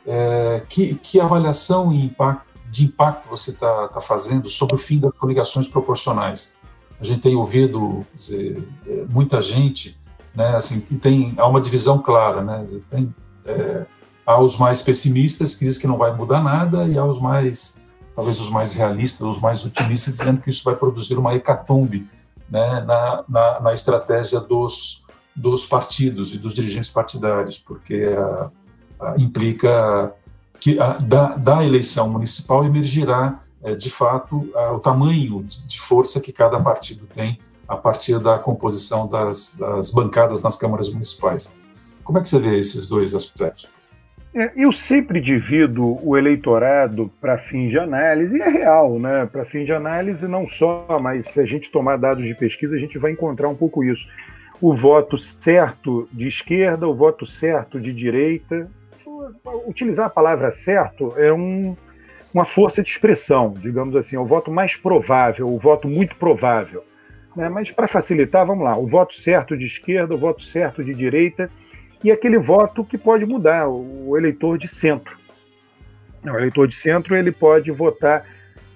é, 0.06 0.62
que, 0.68 0.96
que 0.96 1.22
avaliação 1.22 1.94
e 1.94 2.06
impacto 2.06 2.53
de 2.74 2.86
impacto 2.86 3.30
você 3.30 3.52
está 3.52 3.88
tá 3.88 4.02
fazendo 4.02 4.50
sobre 4.50 4.74
o 4.74 4.80
fim 4.80 5.00
das 5.00 5.16
coligações 5.16 5.68
proporcionais. 5.68 6.56
A 7.00 7.04
gente 7.06 7.22
tem 7.22 7.36
ouvido 7.36 8.04
dizer, 8.16 8.68
é, 8.88 9.06
muita 9.08 9.40
gente, 9.44 9.96
né, 10.34 10.56
assim, 10.56 10.80
que 10.80 10.96
tem 10.96 11.36
há 11.38 11.46
uma 11.46 11.62
divisão 11.62 12.00
clara, 12.00 12.42
né, 12.42 12.66
tem, 12.90 13.14
é, 13.46 13.86
há 14.26 14.42
os 14.42 14.58
mais 14.58 14.82
pessimistas 14.82 15.54
que 15.54 15.66
dizem 15.66 15.82
que 15.82 15.88
não 15.88 15.98
vai 15.98 16.16
mudar 16.16 16.42
nada 16.42 16.88
e 16.88 16.98
há 16.98 17.06
os 17.06 17.20
mais, 17.22 17.80
talvez 18.16 18.40
os 18.40 18.50
mais 18.50 18.74
realistas, 18.74 19.22
os 19.22 19.40
mais 19.40 19.64
otimistas 19.64 20.16
dizendo 20.16 20.42
que 20.42 20.50
isso 20.50 20.64
vai 20.64 20.76
produzir 20.76 21.16
uma 21.16 21.36
hecatombe, 21.36 22.08
né, 22.50 22.82
na, 22.82 23.24
na, 23.30 23.60
na 23.60 23.74
estratégia 23.74 24.40
dos 24.40 25.04
dos 25.36 25.66
partidos 25.66 26.34
e 26.34 26.38
dos 26.38 26.54
dirigentes 26.54 26.92
partidários, 26.92 27.58
porque 27.58 28.04
a, 28.16 28.52
a, 29.00 29.16
implica 29.18 30.14
que 30.64 30.80
a, 30.80 30.94
da, 30.94 31.36
da, 31.36 31.66
eleição 31.66 32.10
municipal 32.10 32.64
emergirá, 32.64 33.38
é, 33.62 33.76
de 33.76 33.90
fato, 33.90 34.50
a, 34.56 34.72
o 34.72 34.80
tamanho 34.80 35.44
de 35.44 35.78
força 35.78 36.22
que 36.22 36.32
cada 36.32 36.58
partido 36.58 37.06
tem 37.06 37.38
a 37.68 37.76
partir 37.76 38.18
da 38.18 38.40
composição 38.40 39.06
das, 39.06 39.58
das 39.58 39.92
bancadas 39.92 40.42
nas 40.42 40.56
câmaras 40.56 40.90
municipais. 40.90 41.54
Como 42.02 42.18
é 42.18 42.22
que 42.22 42.30
você 42.30 42.40
vê 42.40 42.58
esses 42.58 42.88
dois 42.88 43.14
aspectos? 43.14 43.68
É, 44.34 44.54
eu 44.56 44.72
sempre 44.72 45.20
divido 45.20 46.00
o 46.02 46.18
eleitorado 46.18 47.12
para 47.20 47.38
fins 47.38 47.70
de 47.70 47.78
análise, 47.78 48.38
e 48.38 48.42
é 48.42 48.48
real, 48.48 48.98
né? 48.98 49.26
Para 49.30 49.44
fins 49.44 49.66
de 49.66 49.74
análise, 49.74 50.26
não 50.30 50.48
só, 50.48 50.98
mas 50.98 51.26
se 51.26 51.42
a 51.42 51.46
gente 51.46 51.70
tomar 51.72 51.98
dados 51.98 52.26
de 52.26 52.36
pesquisa, 52.36 52.78
a 52.78 52.80
gente 52.80 52.98
vai 52.98 53.12
encontrar 53.12 53.50
um 53.50 53.56
pouco 53.56 53.84
isso. 53.84 54.08
O 54.62 54.74
voto 54.74 55.18
certo 55.18 56.08
de 56.10 56.26
esquerda, 56.26 56.88
o 56.88 56.96
voto 56.96 57.26
certo 57.26 57.82
de 57.82 57.92
direita. 57.92 58.72
Utilizar 59.66 60.08
a 60.08 60.10
palavra 60.10 60.52
certo 60.52 61.14
é 61.18 61.32
um, 61.32 61.76
uma 62.34 62.46
força 62.46 62.82
de 62.82 62.90
expressão, 62.90 63.54
digamos 63.60 63.96
assim, 63.96 64.16
é 64.16 64.20
o 64.20 64.26
voto 64.26 64.52
mais 64.52 64.76
provável, 64.76 65.48
o 65.48 65.60
voto 65.60 65.88
muito 65.88 66.16
provável. 66.16 66.84
Né? 67.36 67.50
Mas 67.50 67.72
para 67.72 67.88
facilitar, 67.88 68.46
vamos 68.46 68.64
lá: 68.64 68.78
o 68.78 68.88
voto 68.88 69.14
certo 69.14 69.58
de 69.58 69.66
esquerda, 69.66 70.16
o 70.16 70.18
voto 70.18 70.44
certo 70.44 70.84
de 70.84 70.94
direita 70.94 71.50
e 72.04 72.12
aquele 72.12 72.38
voto 72.38 72.84
que 72.84 72.98
pode 72.98 73.26
mudar, 73.26 73.68
o 73.68 74.18
eleitor 74.18 74.58
de 74.58 74.68
centro. 74.68 75.18
O 76.24 76.30
eleitor 76.30 76.68
de 76.68 76.76
centro 76.76 77.16
ele 77.16 77.32
pode 77.32 77.72
votar 77.72 78.26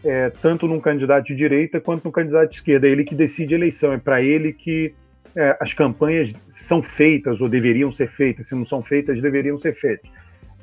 é, 0.03 0.29
tanto 0.29 0.67
num 0.67 0.79
candidato 0.79 1.25
de 1.25 1.35
direita 1.35 1.81
quanto 1.81 2.05
num 2.05 2.11
candidato 2.11 2.49
de 2.49 2.55
esquerda. 2.55 2.87
É 2.87 2.91
ele 2.91 3.03
que 3.03 3.15
decide 3.15 3.53
a 3.53 3.57
eleição, 3.57 3.91
é 3.91 3.97
para 3.97 4.21
ele 4.21 4.53
que 4.53 4.93
é, 5.35 5.57
as 5.59 5.73
campanhas 5.73 6.33
são 6.47 6.81
feitas 6.81 7.41
ou 7.41 7.49
deveriam 7.49 7.91
ser 7.91 8.09
feitas. 8.09 8.47
Se 8.47 8.55
não 8.55 8.65
são 8.65 8.81
feitas, 8.81 9.21
deveriam 9.21 9.57
ser 9.57 9.75
feitas. 9.75 10.09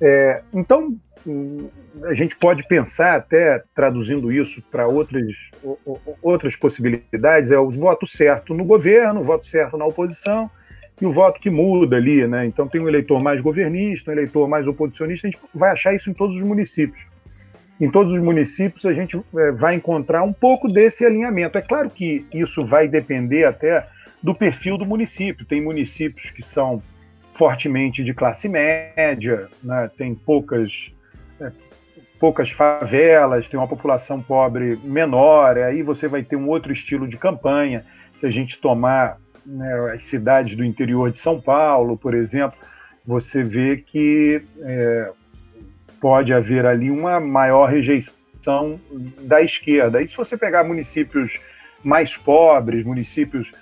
É, 0.06 0.42
então, 0.52 0.94
a 2.02 2.12
gente 2.12 2.36
pode 2.36 2.68
pensar, 2.68 3.16
até 3.16 3.64
traduzindo 3.74 4.30
isso 4.30 4.62
para 4.70 4.86
outras, 4.86 5.34
outras 6.22 6.54
possibilidades, 6.54 7.50
é 7.50 7.58
o 7.58 7.70
voto 7.70 8.06
certo 8.06 8.52
no 8.52 8.66
governo, 8.66 9.20
o 9.20 9.24
voto 9.24 9.46
certo 9.46 9.78
na 9.78 9.86
oposição 9.86 10.50
e 11.00 11.06
o 11.06 11.12
voto 11.12 11.40
que 11.40 11.48
muda 11.48 11.96
ali, 11.96 12.26
né? 12.26 12.44
Então 12.44 12.68
tem 12.68 12.82
um 12.82 12.88
eleitor 12.88 13.22
mais 13.22 13.40
governista, 13.40 14.10
um 14.10 14.14
eleitor 14.14 14.46
mais 14.46 14.68
oposicionista, 14.68 15.26
a 15.26 15.30
gente 15.30 15.42
vai 15.54 15.70
achar 15.70 15.94
isso 15.94 16.10
em 16.10 16.14
todos 16.14 16.36
os 16.36 16.42
municípios. 16.42 17.02
Em 17.80 17.90
todos 17.90 18.12
os 18.12 18.20
municípios 18.20 18.84
a 18.84 18.92
gente 18.92 19.18
é, 19.36 19.50
vai 19.52 19.74
encontrar 19.74 20.22
um 20.22 20.34
pouco 20.34 20.68
desse 20.68 21.06
alinhamento. 21.06 21.56
É 21.56 21.62
claro 21.62 21.88
que 21.88 22.26
isso 22.30 22.62
vai 22.66 22.86
depender 22.86 23.44
até 23.44 23.88
do 24.22 24.34
perfil 24.34 24.76
do 24.76 24.84
município. 24.84 25.46
Tem 25.46 25.62
municípios 25.62 26.30
que 26.30 26.42
são 26.42 26.82
fortemente 27.34 28.02
de 28.02 28.14
classe 28.14 28.48
média, 28.48 29.48
né? 29.62 29.90
tem 29.96 30.14
poucas, 30.14 30.92
é, 31.40 31.50
poucas 32.18 32.50
favelas, 32.50 33.48
tem 33.48 33.58
uma 33.58 33.68
população 33.68 34.22
pobre 34.22 34.78
menor, 34.82 35.58
aí 35.58 35.82
você 35.82 36.08
vai 36.08 36.22
ter 36.22 36.36
um 36.36 36.48
outro 36.48 36.72
estilo 36.72 37.06
de 37.06 37.16
campanha. 37.16 37.84
Se 38.18 38.26
a 38.26 38.30
gente 38.30 38.58
tomar 38.58 39.18
né, 39.44 39.92
as 39.94 40.04
cidades 40.04 40.56
do 40.56 40.64
interior 40.64 41.10
de 41.10 41.18
São 41.18 41.40
Paulo, 41.40 41.96
por 41.96 42.14
exemplo, 42.14 42.58
você 43.04 43.42
vê 43.42 43.76
que 43.76 44.42
é, 44.62 45.12
pode 46.00 46.32
haver 46.32 46.64
ali 46.64 46.90
uma 46.90 47.18
maior 47.18 47.68
rejeição 47.68 48.80
da 49.20 49.42
esquerda. 49.42 50.00
E 50.00 50.08
se 50.08 50.16
você 50.16 50.36
pegar 50.36 50.62
municípios 50.64 51.40
mais 51.82 52.16
pobres, 52.16 52.84
municípios 52.84 53.52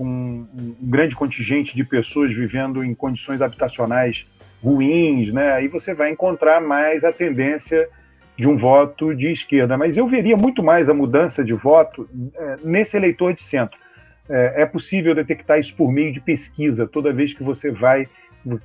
com 0.00 0.06
um 0.06 0.76
grande 0.80 1.14
contingente 1.14 1.76
de 1.76 1.84
pessoas 1.84 2.34
vivendo 2.34 2.82
em 2.82 2.94
condições 2.94 3.42
habitacionais 3.42 4.26
ruins, 4.64 5.30
né, 5.30 5.52
aí 5.52 5.68
você 5.68 5.92
vai 5.92 6.10
encontrar 6.10 6.58
mais 6.58 7.04
a 7.04 7.12
tendência 7.12 7.86
de 8.34 8.48
um 8.48 8.56
voto 8.56 9.14
de 9.14 9.30
esquerda. 9.30 9.76
Mas 9.76 9.98
eu 9.98 10.08
veria 10.08 10.38
muito 10.38 10.62
mais 10.62 10.88
a 10.88 10.94
mudança 10.94 11.44
de 11.44 11.52
voto 11.52 12.08
é, 12.34 12.56
nesse 12.64 12.96
eleitor 12.96 13.34
de 13.34 13.42
centro 13.42 13.78
é, 14.26 14.62
é 14.62 14.66
possível 14.66 15.14
detectar 15.14 15.58
isso 15.58 15.76
por 15.76 15.92
meio 15.92 16.10
de 16.10 16.20
pesquisa, 16.20 16.86
toda 16.86 17.12
vez 17.12 17.34
que 17.34 17.42
você 17.42 17.70
vai, 17.70 18.08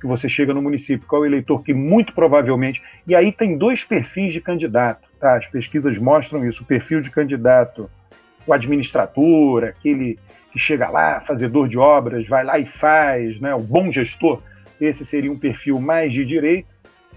que 0.00 0.06
você 0.06 0.30
chega 0.30 0.54
no 0.54 0.62
município, 0.62 1.06
qual 1.06 1.22
é 1.22 1.28
o 1.28 1.28
eleitor 1.28 1.62
que 1.62 1.74
muito 1.74 2.14
provavelmente. 2.14 2.80
E 3.06 3.14
aí 3.14 3.30
tem 3.30 3.58
dois 3.58 3.84
perfis 3.84 4.32
de 4.32 4.40
candidato, 4.40 5.06
tá? 5.20 5.36
As 5.36 5.46
pesquisas 5.48 5.98
mostram 5.98 6.48
isso: 6.48 6.62
o 6.62 6.66
perfil 6.66 7.02
de 7.02 7.10
candidato, 7.10 7.90
o 8.46 8.52
administrador, 8.52 9.64
aquele 9.64 10.18
que 10.52 10.58
chega 10.58 10.88
lá, 10.88 11.20
fazedor 11.20 11.68
de 11.68 11.78
obras, 11.78 12.26
vai 12.26 12.44
lá 12.44 12.58
e 12.58 12.66
faz, 12.66 13.40
né? 13.40 13.54
O 13.54 13.60
bom 13.60 13.90
gestor. 13.90 14.40
Esse 14.80 15.04
seria 15.04 15.30
um 15.30 15.38
perfil 15.38 15.80
mais 15.80 16.12
de 16.12 16.24
direita. 16.24 16.68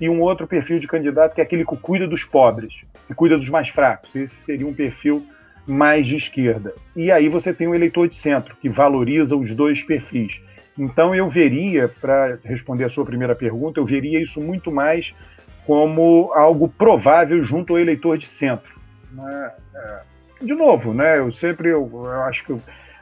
E 0.02 0.08
um 0.08 0.22
outro 0.22 0.48
perfil 0.48 0.80
de 0.80 0.88
candidato 0.88 1.36
que 1.36 1.42
é 1.42 1.44
aquele 1.44 1.65
que 1.65 1.76
cuida 1.76 2.08
dos 2.08 2.24
pobres, 2.24 2.74
que 3.06 3.13
cuida 3.13 3.38
dos 3.38 3.50
mais 3.50 3.68
fracos. 3.68 4.15
Esse 4.15 4.36
seria 4.36 4.65
um 4.65 4.74
perfil 4.74 5.26
mais 5.68 6.08
de 6.08 6.15
esquerda. 6.15 6.74
E 6.96 7.12
aí 7.12 7.28
você 7.28 7.54
tem 7.54 7.68
o 7.68 7.76
eleitor 7.76 8.08
de 8.08 8.15
centro, 8.15 8.56
que 8.62 8.70
valoriza 8.70 9.36
os 9.36 9.54
dois 9.54 9.84
perfis. 9.84 10.39
Então 10.78 11.13
eu 11.13 11.30
veria, 11.30 11.89
para 11.89 12.39
responder 12.46 12.86
a 12.86 12.89
sua 12.89 13.06
primeira 13.06 13.36
pergunta, 13.36 13.80
eu 13.80 13.86
veria 13.86 14.22
isso 14.22 14.42
muito 14.42 14.72
mais 14.72 15.13
como 15.65 16.32
algo 16.34 16.70
provável 16.70 17.44
junto 17.44 17.74
ao 17.74 17.80
eleitor 17.80 18.18
de 18.18 18.26
centro. 18.26 18.80
Né? 19.12 19.52
É, 20.41 20.45
de 20.45 20.54
novo, 20.54 20.93
né, 20.93 21.19
eu 21.19 21.32
sempre 21.32 21.69
eu, 21.69 21.89
eu 21.93 22.21
acho 22.23 22.45
que 22.45 22.56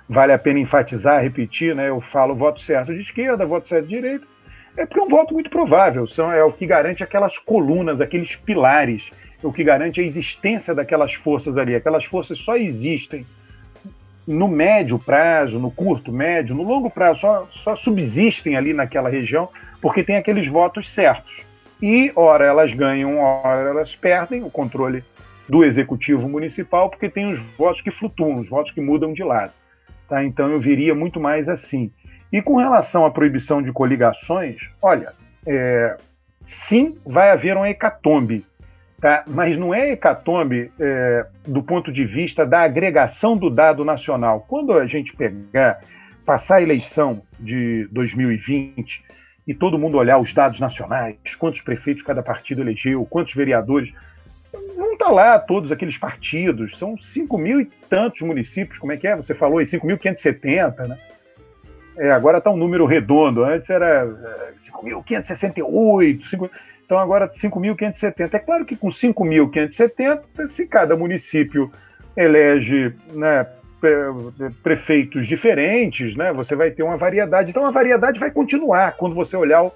vale 0.07 0.31
a 0.31 0.39
pena 0.39 0.59
enfatizar, 0.59 1.21
repetir, 1.21 1.75
né, 1.75 1.89
eu 1.89 2.01
falo 2.01 2.35
voto 2.35 2.61
certo 2.61 2.93
de 2.93 3.01
esquerda, 3.01 3.45
voto 3.45 3.67
certo 3.67 3.87
de 3.87 3.95
direita, 3.95 4.25
é 4.77 4.85
porque 4.85 4.99
é 4.99 5.03
um 5.03 5.09
voto 5.09 5.33
muito 5.33 5.49
provável, 5.49 6.07
são, 6.07 6.31
é 6.31 6.43
o 6.43 6.51
que 6.51 6.65
garante 6.65 7.03
aquelas 7.03 7.37
colunas, 7.37 7.99
aqueles 7.99 8.35
pilares 8.35 9.11
o 9.43 9.51
que 9.51 9.63
garante 9.63 10.01
a 10.01 10.03
existência 10.03 10.73
daquelas 10.73 11.13
forças 11.13 11.57
ali. 11.57 11.75
Aquelas 11.75 12.05
forças 12.05 12.39
só 12.39 12.55
existem 12.55 13.25
no 14.25 14.47
médio 14.47 14.99
prazo, 14.99 15.59
no 15.59 15.71
curto, 15.71 16.11
médio, 16.11 16.55
no 16.55 16.63
longo 16.63 16.89
prazo, 16.89 17.21
só, 17.21 17.47
só 17.51 17.75
subsistem 17.75 18.57
ali 18.57 18.73
naquela 18.73 19.09
região 19.09 19.49
porque 19.81 20.03
tem 20.03 20.17
aqueles 20.17 20.47
votos 20.47 20.89
certos. 20.89 21.37
E, 21.81 22.11
ora, 22.15 22.45
elas 22.45 22.73
ganham, 22.73 23.19
ora, 23.19 23.69
elas 23.69 23.95
perdem 23.95 24.43
o 24.43 24.49
controle 24.49 25.03
do 25.47 25.63
executivo 25.63 26.27
municipal 26.27 26.89
porque 26.89 27.09
tem 27.09 27.31
os 27.31 27.39
votos 27.57 27.81
que 27.81 27.91
flutuam, 27.91 28.39
os 28.39 28.49
votos 28.49 28.71
que 28.71 28.81
mudam 28.81 29.13
de 29.13 29.23
lado. 29.23 29.53
Tá? 30.07 30.23
Então, 30.23 30.51
eu 30.51 30.59
viria 30.59 30.93
muito 30.93 31.19
mais 31.19 31.49
assim. 31.49 31.91
E 32.31 32.41
com 32.41 32.57
relação 32.57 33.05
à 33.05 33.11
proibição 33.11 33.61
de 33.61 33.71
coligações, 33.71 34.69
olha, 34.81 35.13
é, 35.45 35.97
sim, 36.43 36.97
vai 37.05 37.31
haver 37.31 37.55
uma 37.55 37.69
hecatombe 37.69 38.45
Tá? 38.99 39.23
Mas 39.27 39.57
não 39.57 39.73
é 39.73 39.91
hecatombe 39.91 40.71
é, 40.79 41.25
do 41.45 41.61
ponto 41.61 41.91
de 41.91 42.03
vista 42.03 42.45
da 42.45 42.61
agregação 42.61 43.37
do 43.37 43.49
dado 43.49 43.85
nacional. 43.85 44.43
Quando 44.47 44.73
a 44.73 44.87
gente 44.87 45.15
pegar, 45.15 45.81
passar 46.25 46.55
a 46.55 46.61
eleição 46.63 47.21
de 47.39 47.87
2020 47.91 49.03
e 49.47 49.53
todo 49.53 49.77
mundo 49.77 49.97
olhar 49.97 50.17
os 50.17 50.33
dados 50.33 50.59
nacionais, 50.59 51.15
quantos 51.37 51.61
prefeitos 51.61 52.01
cada 52.01 52.23
partido 52.23 52.61
elegeu, 52.61 53.05
quantos 53.05 53.35
vereadores, 53.35 53.93
não 54.97 55.07
está 55.07 55.09
lá 55.09 55.39
todos 55.39 55.71
aqueles 55.71 55.97
partidos, 55.97 56.77
são 56.77 56.97
5 56.97 57.37
mil 57.37 57.61
e 57.61 57.65
tantos 57.89 58.21
municípios, 58.21 58.79
como 58.79 58.91
é 58.91 58.97
que 58.97 59.07
é? 59.07 59.15
Você 59.15 59.35
falou 59.35 59.59
aí, 59.59 59.65
5.570, 59.65 60.87
né? 60.87 60.97
É, 61.97 62.11
agora 62.11 62.39
está 62.39 62.49
um 62.49 62.57
número 62.57 62.85
redondo, 62.85 63.43
antes 63.43 63.69
era 63.69 64.05
5.568, 64.57 66.21
é, 66.21 66.27
5... 66.27 66.51
Então 66.85 66.97
agora 66.97 67.27
5.570. 67.27 68.33
É 68.33 68.39
claro 68.39 68.65
que 68.65 68.75
com 68.75 68.89
5.570, 68.89 70.47
se 70.47 70.67
cada 70.67 70.95
município 70.95 71.71
elege 72.15 72.93
né, 73.13 73.45
prefeitos 74.63 75.27
diferentes, 75.27 76.15
né, 76.15 76.31
você 76.31 76.55
vai 76.55 76.71
ter 76.71 76.83
uma 76.83 76.97
variedade. 76.97 77.49
Então 77.49 77.65
a 77.65 77.71
variedade 77.71 78.19
vai 78.19 78.31
continuar 78.31 78.95
quando 78.95 79.15
você 79.15 79.35
olhar 79.35 79.63
o, 79.63 79.73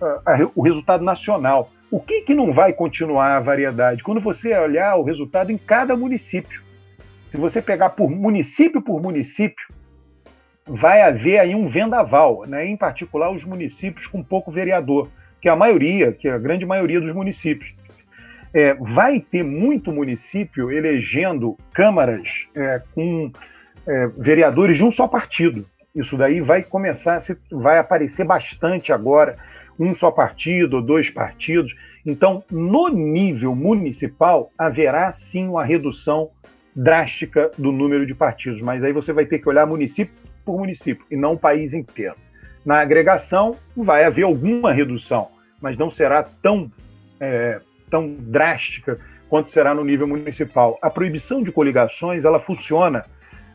a, 0.00 0.50
o 0.54 0.62
resultado 0.62 1.04
nacional. 1.04 1.70
O 1.90 2.00
que, 2.00 2.20
que 2.20 2.34
não 2.34 2.52
vai 2.52 2.72
continuar 2.72 3.36
a 3.36 3.40
variedade? 3.40 4.02
Quando 4.02 4.20
você 4.20 4.54
olhar 4.54 4.96
o 4.96 5.02
resultado 5.02 5.50
em 5.50 5.56
cada 5.56 5.96
município. 5.96 6.62
Se 7.30 7.38
você 7.38 7.62
pegar 7.62 7.90
por 7.90 8.10
município 8.10 8.82
por 8.82 9.00
município, 9.00 9.66
vai 10.66 11.00
haver 11.00 11.38
aí 11.38 11.54
um 11.54 11.66
vendaval, 11.66 12.44
né? 12.46 12.66
em 12.66 12.76
particular 12.76 13.30
os 13.30 13.44
municípios 13.44 14.06
com 14.06 14.22
pouco 14.22 14.50
vereador 14.50 15.08
que 15.40 15.48
a 15.48 15.56
maioria, 15.56 16.12
que 16.12 16.28
a 16.28 16.38
grande 16.38 16.66
maioria 16.66 17.00
dos 17.00 17.12
municípios. 17.12 17.72
É, 18.52 18.74
vai 18.74 19.20
ter 19.20 19.42
muito 19.42 19.92
município 19.92 20.70
elegendo 20.70 21.56
câmaras 21.72 22.48
é, 22.54 22.82
com 22.94 23.30
é, 23.86 24.06
vereadores 24.08 24.76
de 24.76 24.84
um 24.84 24.90
só 24.90 25.06
partido. 25.06 25.66
Isso 25.94 26.16
daí 26.16 26.40
vai 26.40 26.62
começar, 26.62 27.18
vai 27.50 27.78
aparecer 27.78 28.24
bastante 28.24 28.92
agora, 28.92 29.36
um 29.78 29.94
só 29.94 30.10
partido, 30.10 30.82
dois 30.82 31.08
partidos. 31.10 31.74
Então, 32.04 32.42
no 32.50 32.88
nível 32.88 33.54
municipal, 33.54 34.50
haverá 34.58 35.12
sim 35.12 35.48
uma 35.48 35.64
redução 35.64 36.30
drástica 36.74 37.50
do 37.58 37.72
número 37.72 38.06
de 38.06 38.14
partidos, 38.14 38.60
mas 38.60 38.82
aí 38.82 38.92
você 38.92 39.12
vai 39.12 39.26
ter 39.26 39.38
que 39.38 39.48
olhar 39.48 39.66
município 39.66 40.14
por 40.44 40.58
município 40.58 41.04
e 41.10 41.16
não 41.16 41.34
o 41.34 41.38
país 41.38 41.74
inteiro. 41.74 42.14
Na 42.64 42.80
agregação, 42.80 43.56
vai 43.76 44.04
haver 44.04 44.24
alguma 44.24 44.72
redução, 44.72 45.28
mas 45.60 45.76
não 45.76 45.90
será 45.90 46.22
tão, 46.22 46.70
é, 47.20 47.60
tão 47.90 48.14
drástica 48.18 48.98
quanto 49.28 49.50
será 49.50 49.74
no 49.74 49.84
nível 49.84 50.06
municipal. 50.06 50.78
A 50.80 50.90
proibição 50.90 51.42
de 51.42 51.52
coligações 51.52 52.24
ela 52.24 52.40
funciona 52.40 53.04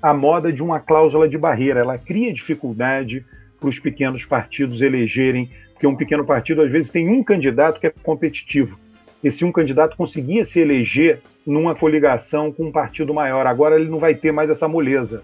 à 0.02 0.14
moda 0.14 0.52
de 0.52 0.62
uma 0.62 0.80
cláusula 0.80 1.28
de 1.28 1.38
barreira, 1.38 1.80
ela 1.80 1.98
cria 1.98 2.34
dificuldade 2.34 3.26
para 3.64 3.70
os 3.70 3.80
pequenos 3.80 4.26
partidos 4.26 4.82
elegerem, 4.82 5.50
porque 5.72 5.88
um 5.88 5.96
pequeno 5.96 6.26
partido 6.26 6.62
às 6.62 6.70
vezes 6.70 6.92
tem 6.92 7.08
um 7.08 7.24
candidato 7.24 7.80
que 7.80 7.88
é 7.88 7.94
competitivo. 8.04 8.78
Esse 9.24 9.46
um 9.46 9.54
candidato 9.54 9.96
conseguia 9.96 10.44
se 10.44 10.60
eleger 10.60 11.22
numa 11.48 11.74
coligação 11.74 12.52
com 12.52 12.66
um 12.66 12.72
partido 12.74 13.14
maior. 13.14 13.48
Agora 13.48 13.80
ele 13.80 13.90
não 13.90 14.00
vai 14.00 14.16
ter 14.16 14.34
mais 14.34 14.50
essa 14.50 14.68
moleza, 14.68 15.24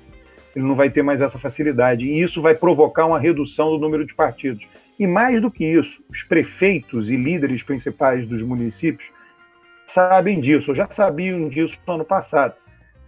ele 0.56 0.64
não 0.64 0.74
vai 0.74 0.90
ter 0.90 1.02
mais 1.02 1.22
essa 1.22 1.38
facilidade. 1.38 2.06
E 2.06 2.22
isso 2.22 2.42
vai 2.42 2.56
provocar 2.56 3.08
uma 3.08 3.20
redução 3.20 3.72
do 3.72 3.78
número 3.78 4.06
de 4.06 4.16
partidos. 4.16 4.66
E 4.98 5.06
mais 5.06 5.42
do 5.42 5.52
que 5.52 5.66
isso, 5.66 6.02
os 6.10 6.24
prefeitos 6.24 7.12
e 7.12 7.18
líderes 7.18 7.62
principais 7.62 8.26
dos 8.26 8.42
municípios 8.42 9.10
sabem 9.86 10.40
disso, 10.40 10.74
já 10.74 10.88
sabiam 10.90 11.50
disso 11.50 11.78
no 11.86 11.96
ano 11.96 12.06
passado. 12.06 12.54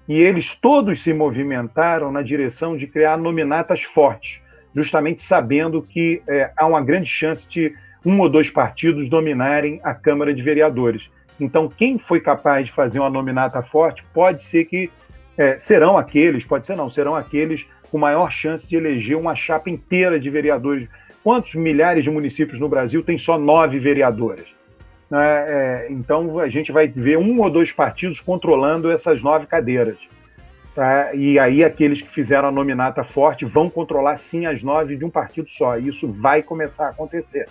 E 0.09 0.15
eles 0.19 0.55
todos 0.55 1.01
se 1.01 1.13
movimentaram 1.13 2.11
na 2.11 2.21
direção 2.21 2.75
de 2.75 2.85
criar 2.85 3.17
nominatas 3.17 3.83
fortes, 3.83 4.40
justamente 4.75 5.21
sabendo 5.21 5.81
que 5.81 6.21
é, 6.27 6.51
há 6.55 6.65
uma 6.65 6.81
grande 6.81 7.09
chance 7.09 7.47
de 7.47 7.73
um 8.05 8.19
ou 8.19 8.29
dois 8.29 8.49
partidos 8.49 9.09
dominarem 9.09 9.79
a 9.83 9.93
Câmara 9.93 10.33
de 10.33 10.41
Vereadores. 10.41 11.09
Então, 11.39 11.67
quem 11.69 11.97
foi 11.97 12.19
capaz 12.19 12.67
de 12.67 12.71
fazer 12.71 12.99
uma 12.99 13.09
nominata 13.09 13.61
forte 13.61 14.03
pode 14.13 14.43
ser 14.43 14.65
que 14.65 14.89
é, 15.37 15.57
serão 15.57 15.97
aqueles, 15.97 16.45
pode 16.45 16.65
ser 16.65 16.75
não, 16.75 16.89
serão 16.89 17.15
aqueles 17.15 17.65
com 17.89 17.97
maior 17.97 18.31
chance 18.31 18.67
de 18.67 18.75
eleger 18.75 19.17
uma 19.17 19.35
chapa 19.35 19.69
inteira 19.69 20.19
de 20.19 20.29
vereadores. 20.29 20.87
Quantos 21.23 21.55
milhares 21.55 22.03
de 22.03 22.09
municípios 22.09 22.59
no 22.59 22.69
Brasil 22.69 23.03
têm 23.03 23.17
só 23.17 23.37
nove 23.37 23.79
vereadores? 23.79 24.45
Né? 25.09 25.19
É, 25.19 25.87
então 25.89 26.39
a 26.39 26.47
gente 26.47 26.71
vai 26.71 26.87
ver 26.87 27.17
um 27.17 27.39
ou 27.41 27.49
dois 27.49 27.71
partidos 27.71 28.19
controlando 28.19 28.89
essas 28.91 29.21
nove 29.21 29.45
cadeiras. 29.45 29.97
Tá? 30.75 31.13
E 31.13 31.37
aí 31.37 31.63
aqueles 31.63 32.01
que 32.01 32.09
fizeram 32.09 32.47
a 32.47 32.51
nominata 32.51 33.03
forte 33.03 33.45
vão 33.45 33.69
controlar 33.69 34.15
sim 34.15 34.45
as 34.45 34.63
nove 34.63 34.95
de 34.95 35.03
um 35.03 35.09
partido 35.09 35.49
só. 35.49 35.77
E 35.77 35.89
isso 35.89 36.07
vai 36.11 36.41
começar 36.41 36.87
a 36.87 36.89
acontecer. 36.89 37.47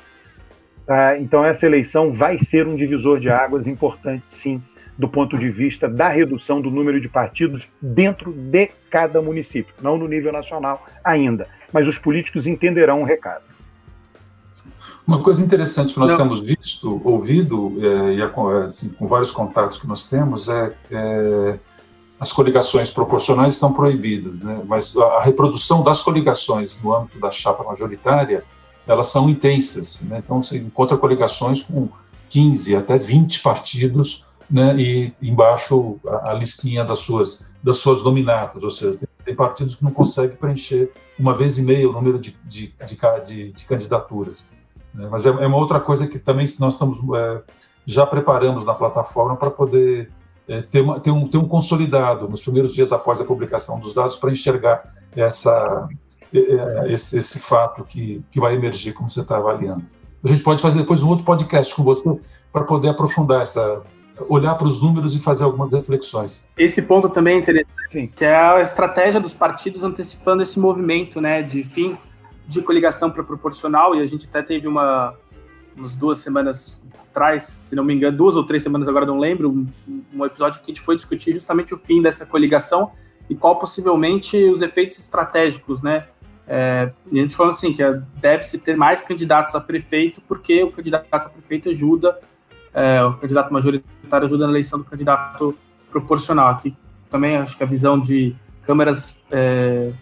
Tá? 0.86 1.18
Então 1.18 1.44
essa 1.44 1.66
eleição 1.66 2.12
vai 2.12 2.38
ser 2.38 2.66
um 2.66 2.76
divisor 2.76 3.20
de 3.20 3.28
águas 3.28 3.66
importante, 3.66 4.24
sim, 4.28 4.62
do 4.96 5.08
ponto 5.08 5.36
de 5.36 5.50
vista 5.50 5.88
da 5.88 6.08
redução 6.08 6.60
do 6.60 6.70
número 6.70 7.00
de 7.00 7.08
partidos 7.08 7.68
dentro 7.80 8.32
de 8.32 8.70
cada 8.90 9.20
município, 9.20 9.74
não 9.82 9.98
no 9.98 10.08
nível 10.08 10.32
nacional 10.32 10.86
ainda. 11.04 11.46
Mas 11.72 11.86
os 11.86 11.98
políticos 11.98 12.46
entenderão 12.46 13.02
o 13.02 13.04
recado. 13.04 13.44
Uma 15.06 15.22
coisa 15.22 15.44
interessante 15.44 15.92
que 15.92 15.98
nós 15.98 16.12
Não. 16.12 16.18
temos 16.18 16.40
visto, 16.40 17.00
ouvido, 17.04 17.74
é, 17.80 18.14
e 18.14 18.22
assim, 18.64 18.90
com 18.90 19.08
vários 19.08 19.30
contatos 19.30 19.78
que 19.78 19.86
nós 19.86 20.08
temos, 20.08 20.48
é, 20.48 20.72
é 20.90 21.58
as 22.20 22.30
coligações 22.30 22.90
proporcionais 22.90 23.54
estão 23.54 23.72
proibidas, 23.72 24.40
né? 24.40 24.60
mas 24.66 24.94
a, 24.94 25.22
reprodução 25.22 25.82
das 25.82 26.02
coligações 26.02 26.78
no 26.82 26.94
âmbito 26.94 27.18
da 27.18 27.30
chapa 27.30 27.64
majoritária, 27.64 28.44
elas 28.86 29.06
são 29.06 29.30
intensas. 29.30 30.02
Né? 30.02 30.20
Então, 30.22 30.42
você 30.42 30.58
encontra 30.58 30.98
coligações 30.98 31.62
com 31.62 31.88
15 32.28 32.76
até 32.76 32.98
20 32.98 33.40
partidos 33.40 34.26
né? 34.50 34.76
e 34.78 35.14
embaixo 35.22 35.98
a, 36.06 36.32
a 36.32 36.34
listinha 36.34 36.84
das 36.84 36.98
suas, 36.98 37.50
das 37.62 37.78
suas 37.78 38.02
dominatas, 38.02 38.62
ou 38.62 38.70
seja, 38.70 38.98
tem, 39.24 39.34
partidos 39.34 39.76
que 39.76 39.84
não 39.84 39.90
conseguem 39.90 40.36
preencher 40.36 40.92
uma 41.18 41.34
vez 41.34 41.56
e 41.56 41.62
meia 41.62 41.88
o 41.88 41.92
número 41.92 42.18
de, 42.18 42.36
de, 42.44 42.74
de, 42.84 42.98
de, 43.24 43.52
de 43.52 43.64
candidaturas. 43.64 44.50
Né? 44.92 45.08
Mas 45.10 45.24
é, 45.24 45.30
é, 45.30 45.46
uma 45.46 45.56
outra 45.56 45.80
coisa 45.80 46.06
que 46.06 46.18
também 46.18 46.46
nós 46.58 46.74
estamos 46.74 46.98
é, 47.16 47.42
já 47.86 48.04
preparamos 48.04 48.62
na 48.66 48.74
plataforma 48.74 49.36
para 49.36 49.50
poder 49.50 50.10
é, 50.50 50.62
ter, 50.62 50.80
uma, 50.80 50.98
ter, 50.98 51.12
um, 51.12 51.28
ter 51.28 51.38
um 51.38 51.46
consolidado 51.46 52.28
nos 52.28 52.42
primeiros 52.42 52.74
dias 52.74 52.90
após 52.90 53.20
a 53.20 53.24
publicação 53.24 53.78
dos 53.78 53.94
dados 53.94 54.16
para 54.16 54.32
enxergar 54.32 54.82
essa, 55.14 55.88
é, 56.34 56.38
é, 56.38 56.92
esse, 56.92 57.16
esse 57.16 57.38
fato 57.38 57.84
que, 57.84 58.20
que 58.32 58.40
vai 58.40 58.56
emergir, 58.56 58.92
como 58.92 59.08
você 59.08 59.20
está 59.20 59.36
avaliando. 59.36 59.84
A 60.24 60.28
gente 60.28 60.42
pode 60.42 60.60
fazer 60.60 60.80
depois 60.80 61.04
um 61.04 61.08
outro 61.08 61.24
podcast 61.24 61.72
com 61.72 61.84
você 61.84 62.18
para 62.52 62.64
poder 62.64 62.88
aprofundar 62.88 63.42
essa, 63.42 63.80
olhar 64.28 64.56
para 64.56 64.66
os 64.66 64.82
números 64.82 65.14
e 65.14 65.20
fazer 65.20 65.44
algumas 65.44 65.70
reflexões. 65.70 66.44
Esse 66.58 66.82
ponto 66.82 67.08
também 67.08 67.36
é 67.36 67.38
interessante, 67.38 68.12
que 68.16 68.24
é 68.24 68.36
a 68.36 68.60
estratégia 68.60 69.20
dos 69.20 69.32
partidos 69.32 69.84
antecipando 69.84 70.42
esse 70.42 70.58
movimento, 70.58 71.20
né, 71.20 71.42
de 71.42 71.62
fim 71.62 71.96
de 72.48 72.60
coligação 72.60 73.08
para 73.08 73.22
proporcional, 73.22 73.94
e 73.94 74.00
a 74.00 74.06
gente 74.06 74.26
até 74.26 74.42
teve 74.42 74.66
uma, 74.66 75.14
umas 75.76 75.94
duas 75.94 76.18
semanas 76.20 76.82
atrás, 77.10 77.44
se 77.44 77.74
não 77.74 77.84
me 77.84 77.94
engano, 77.94 78.16
duas 78.16 78.36
ou 78.36 78.44
três 78.44 78.62
semanas 78.62 78.88
agora, 78.88 79.04
não 79.04 79.18
lembro, 79.18 79.50
um, 79.50 79.66
um 80.14 80.24
episódio 80.24 80.60
que 80.60 80.70
a 80.70 80.74
gente 80.74 80.80
foi 80.80 80.94
discutir 80.94 81.32
justamente 81.32 81.74
o 81.74 81.78
fim 81.78 82.00
dessa 82.00 82.24
coligação 82.24 82.92
e 83.28 83.34
qual 83.34 83.58
possivelmente 83.58 84.36
os 84.44 84.62
efeitos 84.62 84.98
estratégicos, 84.98 85.82
né? 85.82 86.06
É, 86.46 86.90
e 87.12 87.18
a 87.18 87.22
gente 87.22 87.36
falou 87.36 87.52
assim 87.52 87.72
que 87.72 87.80
é, 87.80 88.00
deve-se 88.16 88.58
ter 88.58 88.76
mais 88.76 89.00
candidatos 89.00 89.54
a 89.54 89.60
prefeito, 89.60 90.20
porque 90.22 90.64
o 90.64 90.72
candidato 90.72 91.06
a 91.12 91.20
prefeito 91.20 91.68
ajuda, 91.68 92.18
é, 92.74 93.02
o 93.04 93.14
candidato 93.14 93.52
majoritário 93.52 94.26
ajuda 94.26 94.46
na 94.46 94.52
eleição 94.52 94.78
do 94.78 94.84
candidato 94.84 95.56
proporcional. 95.90 96.48
Aqui 96.48 96.74
também 97.08 97.36
acho 97.36 97.56
que 97.56 97.62
a 97.62 97.66
visão 97.66 98.00
de 98.00 98.34
câmaras 98.64 99.22
é, 99.30 99.92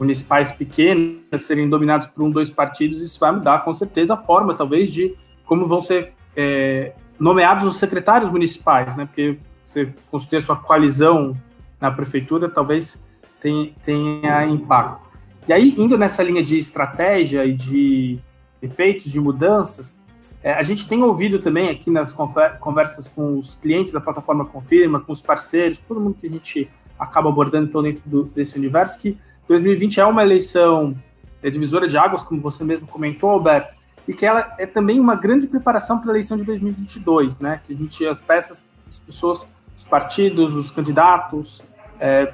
municipais 0.00 0.50
pequenas 0.50 1.42
serem 1.42 1.68
dominados 1.68 2.06
por 2.06 2.24
um, 2.24 2.30
dois 2.30 2.50
partidos, 2.50 3.02
isso 3.02 3.20
vai 3.20 3.30
mudar 3.30 3.58
com 3.58 3.74
certeza 3.74 4.14
a 4.14 4.16
forma, 4.16 4.54
talvez, 4.54 4.90
de 4.90 5.14
como 5.44 5.66
vão 5.66 5.82
ser 5.82 6.14
é, 6.34 6.94
nomeados 7.18 7.66
os 7.66 7.76
secretários 7.76 8.30
municipais, 8.30 8.96
né? 8.96 9.04
Porque 9.04 9.38
você 9.62 9.92
construir 10.10 10.38
a 10.38 10.40
sua 10.40 10.56
coalizão 10.56 11.36
na 11.78 11.90
prefeitura 11.90 12.48
talvez 12.48 13.06
tenha, 13.40 13.70
tenha 13.84 14.46
impacto. 14.46 15.10
E 15.46 15.52
aí, 15.52 15.74
indo 15.76 15.98
nessa 15.98 16.22
linha 16.22 16.42
de 16.42 16.56
estratégia 16.56 17.44
e 17.44 17.52
de 17.52 18.18
efeitos 18.62 19.10
de 19.10 19.20
mudanças, 19.20 20.00
é, 20.42 20.52
a 20.52 20.62
gente 20.62 20.88
tem 20.88 21.02
ouvido 21.02 21.38
também 21.38 21.68
aqui 21.68 21.90
nas 21.90 22.16
conversas 22.58 23.06
com 23.06 23.38
os 23.38 23.54
clientes 23.54 23.92
da 23.92 24.00
plataforma 24.00 24.46
Confirma, 24.46 25.00
com 25.00 25.12
os 25.12 25.20
parceiros, 25.20 25.76
todo 25.78 26.00
mundo 26.00 26.16
que 26.18 26.26
a 26.26 26.30
gente 26.30 26.70
acaba 26.98 27.28
abordando 27.28 27.66
então 27.66 27.82
dentro 27.82 28.02
do, 28.06 28.24
desse 28.24 28.56
universo, 28.56 28.98
que 28.98 29.18
2020 29.50 29.98
é 29.98 30.04
uma 30.06 30.22
eleição 30.22 30.96
é, 31.42 31.50
divisora 31.50 31.88
de 31.88 31.98
águas, 31.98 32.22
como 32.22 32.40
você 32.40 32.62
mesmo 32.62 32.86
comentou, 32.86 33.30
Alberto, 33.30 33.74
e 34.06 34.14
que 34.14 34.24
ela 34.24 34.54
é 34.58 34.64
também 34.64 35.00
uma 35.00 35.16
grande 35.16 35.48
preparação 35.48 35.98
para 35.98 36.10
a 36.10 36.12
eleição 36.12 36.36
de 36.36 36.44
2022, 36.44 37.36
né? 37.38 37.60
Que 37.66 37.72
a 37.72 37.76
gente, 37.76 38.06
as 38.06 38.20
peças, 38.20 38.68
as 38.88 39.00
pessoas, 39.00 39.48
os 39.76 39.84
partidos, 39.84 40.54
os 40.54 40.70
candidatos, 40.70 41.64
é, 41.98 42.32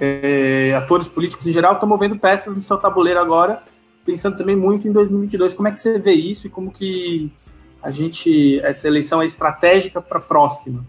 é, 0.00 0.74
atores 0.74 1.06
políticos 1.06 1.46
em 1.46 1.52
geral 1.52 1.74
estão 1.74 1.88
movendo 1.88 2.18
peças 2.18 2.56
no 2.56 2.62
seu 2.62 2.76
tabuleiro 2.76 3.20
agora, 3.20 3.62
pensando 4.04 4.36
também 4.36 4.56
muito 4.56 4.88
em 4.88 4.92
2022. 4.92 5.54
Como 5.54 5.68
é 5.68 5.70
que 5.70 5.78
você 5.78 5.96
vê 5.96 6.12
isso 6.12 6.48
e 6.48 6.50
como 6.50 6.72
que 6.72 7.32
a 7.80 7.90
gente, 7.90 8.58
essa 8.60 8.88
eleição 8.88 9.22
é 9.22 9.26
estratégica 9.26 10.00
para 10.00 10.18
a 10.18 10.22
próxima? 10.22 10.84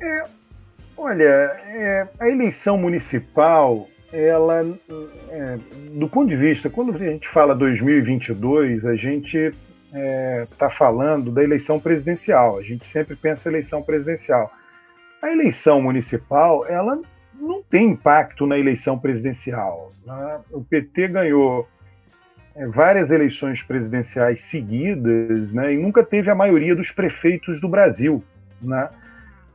É, 0.00 0.37
Olha, 1.00 1.22
é, 1.24 2.08
a 2.18 2.28
eleição 2.28 2.76
municipal, 2.76 3.88
ela, 4.12 4.66
é, 5.30 5.56
do 5.92 6.08
ponto 6.08 6.28
de 6.28 6.36
vista, 6.36 6.68
quando 6.68 6.92
a 6.92 6.98
gente 6.98 7.28
fala 7.28 7.54
2022, 7.54 8.84
a 8.84 8.96
gente 8.96 9.38
está 9.38 9.56
é, 9.94 10.46
tá 10.58 10.68
falando 10.68 11.30
da 11.30 11.42
eleição 11.44 11.78
presidencial. 11.78 12.58
A 12.58 12.62
gente 12.62 12.86
sempre 12.88 13.14
pensa 13.14 13.48
eleição 13.48 13.80
presidencial. 13.80 14.50
A 15.22 15.30
eleição 15.30 15.80
municipal, 15.80 16.66
ela 16.66 17.00
não 17.32 17.62
tem 17.62 17.90
impacto 17.90 18.44
na 18.44 18.58
eleição 18.58 18.98
presidencial. 18.98 19.92
Né? 20.04 20.40
O 20.50 20.64
PT 20.64 21.06
ganhou 21.06 21.68
é, 22.56 22.66
várias 22.66 23.12
eleições 23.12 23.62
presidenciais 23.62 24.40
seguidas 24.40 25.52
né? 25.52 25.74
e 25.74 25.78
nunca 25.78 26.02
teve 26.02 26.28
a 26.28 26.34
maioria 26.34 26.74
dos 26.74 26.90
prefeitos 26.90 27.60
do 27.60 27.68
Brasil. 27.68 28.20
Né? 28.60 28.88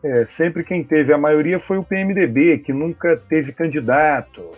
É, 0.04 0.26
sempre 0.28 0.64
quem 0.64 0.84
teve 0.84 1.14
a 1.14 1.18
maioria 1.18 1.60
foi 1.60 1.78
o 1.78 1.84
PMDB, 1.84 2.58
que 2.58 2.74
nunca 2.74 3.16
teve 3.16 3.54
candidato. 3.54 4.52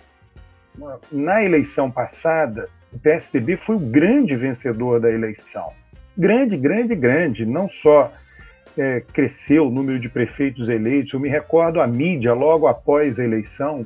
Na 1.12 1.44
eleição 1.44 1.92
passada, 1.92 2.68
o 2.92 2.98
PSDB 2.98 3.58
foi 3.58 3.76
o 3.76 3.80
grande 3.80 4.36
vencedor 4.36 5.00
da 5.00 5.12
eleição. 5.12 5.72
Grande, 6.18 6.58
grande, 6.58 6.96
grande. 6.96 7.46
Não 7.46 7.70
só 7.70 8.12
é, 8.76 9.04
cresceu 9.14 9.68
o 9.68 9.72
número 9.72 10.00
de 10.00 10.10
prefeitos 10.10 10.68
eleitos, 10.68 11.14
eu 11.14 11.20
me 11.20 11.30
recordo 11.30 11.80
a 11.80 11.88
mídia, 11.88 12.34
logo 12.34 12.68
após 12.68 13.20
a 13.20 13.24
eleição, 13.24 13.86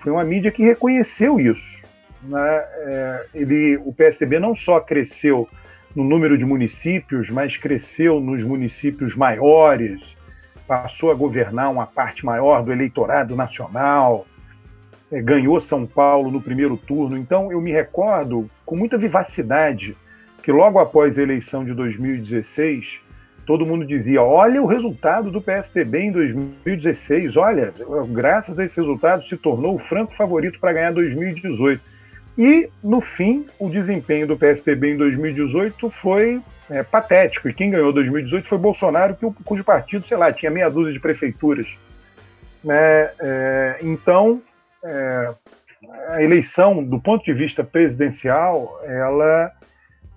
foi 0.00 0.10
uma 0.10 0.24
mídia 0.24 0.50
que 0.50 0.64
reconheceu 0.64 1.38
isso. 1.38 1.82
Né? 2.22 2.38
É, 2.40 3.26
ele, 3.34 3.76
o 3.84 3.92
PSDB 3.92 4.40
não 4.40 4.54
só 4.54 4.80
cresceu 4.80 5.48
no 5.94 6.02
número 6.02 6.36
de 6.36 6.44
municípios, 6.44 7.30
mas 7.30 7.56
cresceu 7.56 8.20
nos 8.20 8.42
municípios 8.44 9.14
maiores, 9.14 10.17
passou 10.68 11.10
a 11.10 11.14
governar 11.14 11.72
uma 11.72 11.86
parte 11.86 12.26
maior 12.26 12.62
do 12.62 12.70
eleitorado 12.70 13.34
nacional, 13.34 14.26
é, 15.10 15.22
ganhou 15.22 15.58
São 15.58 15.86
Paulo 15.86 16.30
no 16.30 16.42
primeiro 16.42 16.76
turno. 16.76 17.16
Então, 17.16 17.50
eu 17.50 17.58
me 17.58 17.72
recordo 17.72 18.48
com 18.66 18.76
muita 18.76 18.98
vivacidade 18.98 19.96
que 20.42 20.52
logo 20.52 20.78
após 20.78 21.18
a 21.18 21.22
eleição 21.22 21.64
de 21.64 21.72
2016, 21.72 23.00
todo 23.46 23.64
mundo 23.64 23.86
dizia: 23.86 24.22
olha 24.22 24.62
o 24.62 24.66
resultado 24.66 25.30
do 25.30 25.40
PSDB 25.40 26.00
em 26.00 26.12
2016, 26.12 27.38
olha, 27.38 27.72
graças 28.10 28.58
a 28.58 28.64
esse 28.64 28.78
resultado 28.78 29.26
se 29.26 29.38
tornou 29.38 29.76
o 29.76 29.78
franco 29.78 30.14
favorito 30.14 30.60
para 30.60 30.74
ganhar 30.74 30.92
2018. 30.92 31.82
E, 32.36 32.68
no 32.84 33.00
fim, 33.00 33.46
o 33.58 33.68
desempenho 33.68 34.26
do 34.26 34.36
PSDB 34.36 34.92
em 34.92 34.96
2018 34.98 35.90
foi 35.90 36.40
é, 36.70 36.82
patético. 36.82 37.48
E 37.48 37.54
quem 37.54 37.70
ganhou 37.70 37.92
2018 37.92 38.48
foi 38.48 38.58
Bolsonaro, 38.58 39.16
que, 39.16 39.26
cujo 39.44 39.64
partido, 39.64 40.06
sei 40.06 40.16
lá, 40.16 40.32
tinha 40.32 40.50
meia 40.50 40.68
dúzia 40.68 40.92
de 40.92 41.00
prefeituras. 41.00 41.66
Né? 42.62 43.10
É, 43.20 43.78
então, 43.82 44.42
é, 44.84 45.34
a 46.08 46.22
eleição, 46.22 46.82
do 46.82 47.00
ponto 47.00 47.24
de 47.24 47.32
vista 47.32 47.62
presidencial, 47.64 48.80
ela 48.84 49.52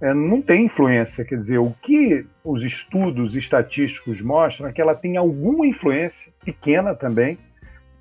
é, 0.01 0.13
não 0.13 0.41
tem 0.41 0.65
influência. 0.65 1.23
Quer 1.23 1.37
dizer, 1.37 1.59
o 1.59 1.73
que 1.81 2.25
os 2.43 2.63
estudos 2.63 3.35
estatísticos 3.35 4.21
mostram 4.21 4.67
é 4.67 4.73
que 4.73 4.81
ela 4.81 4.95
tem 4.95 5.17
alguma 5.17 5.65
influência, 5.65 6.31
pequena 6.43 6.95
também, 6.95 7.37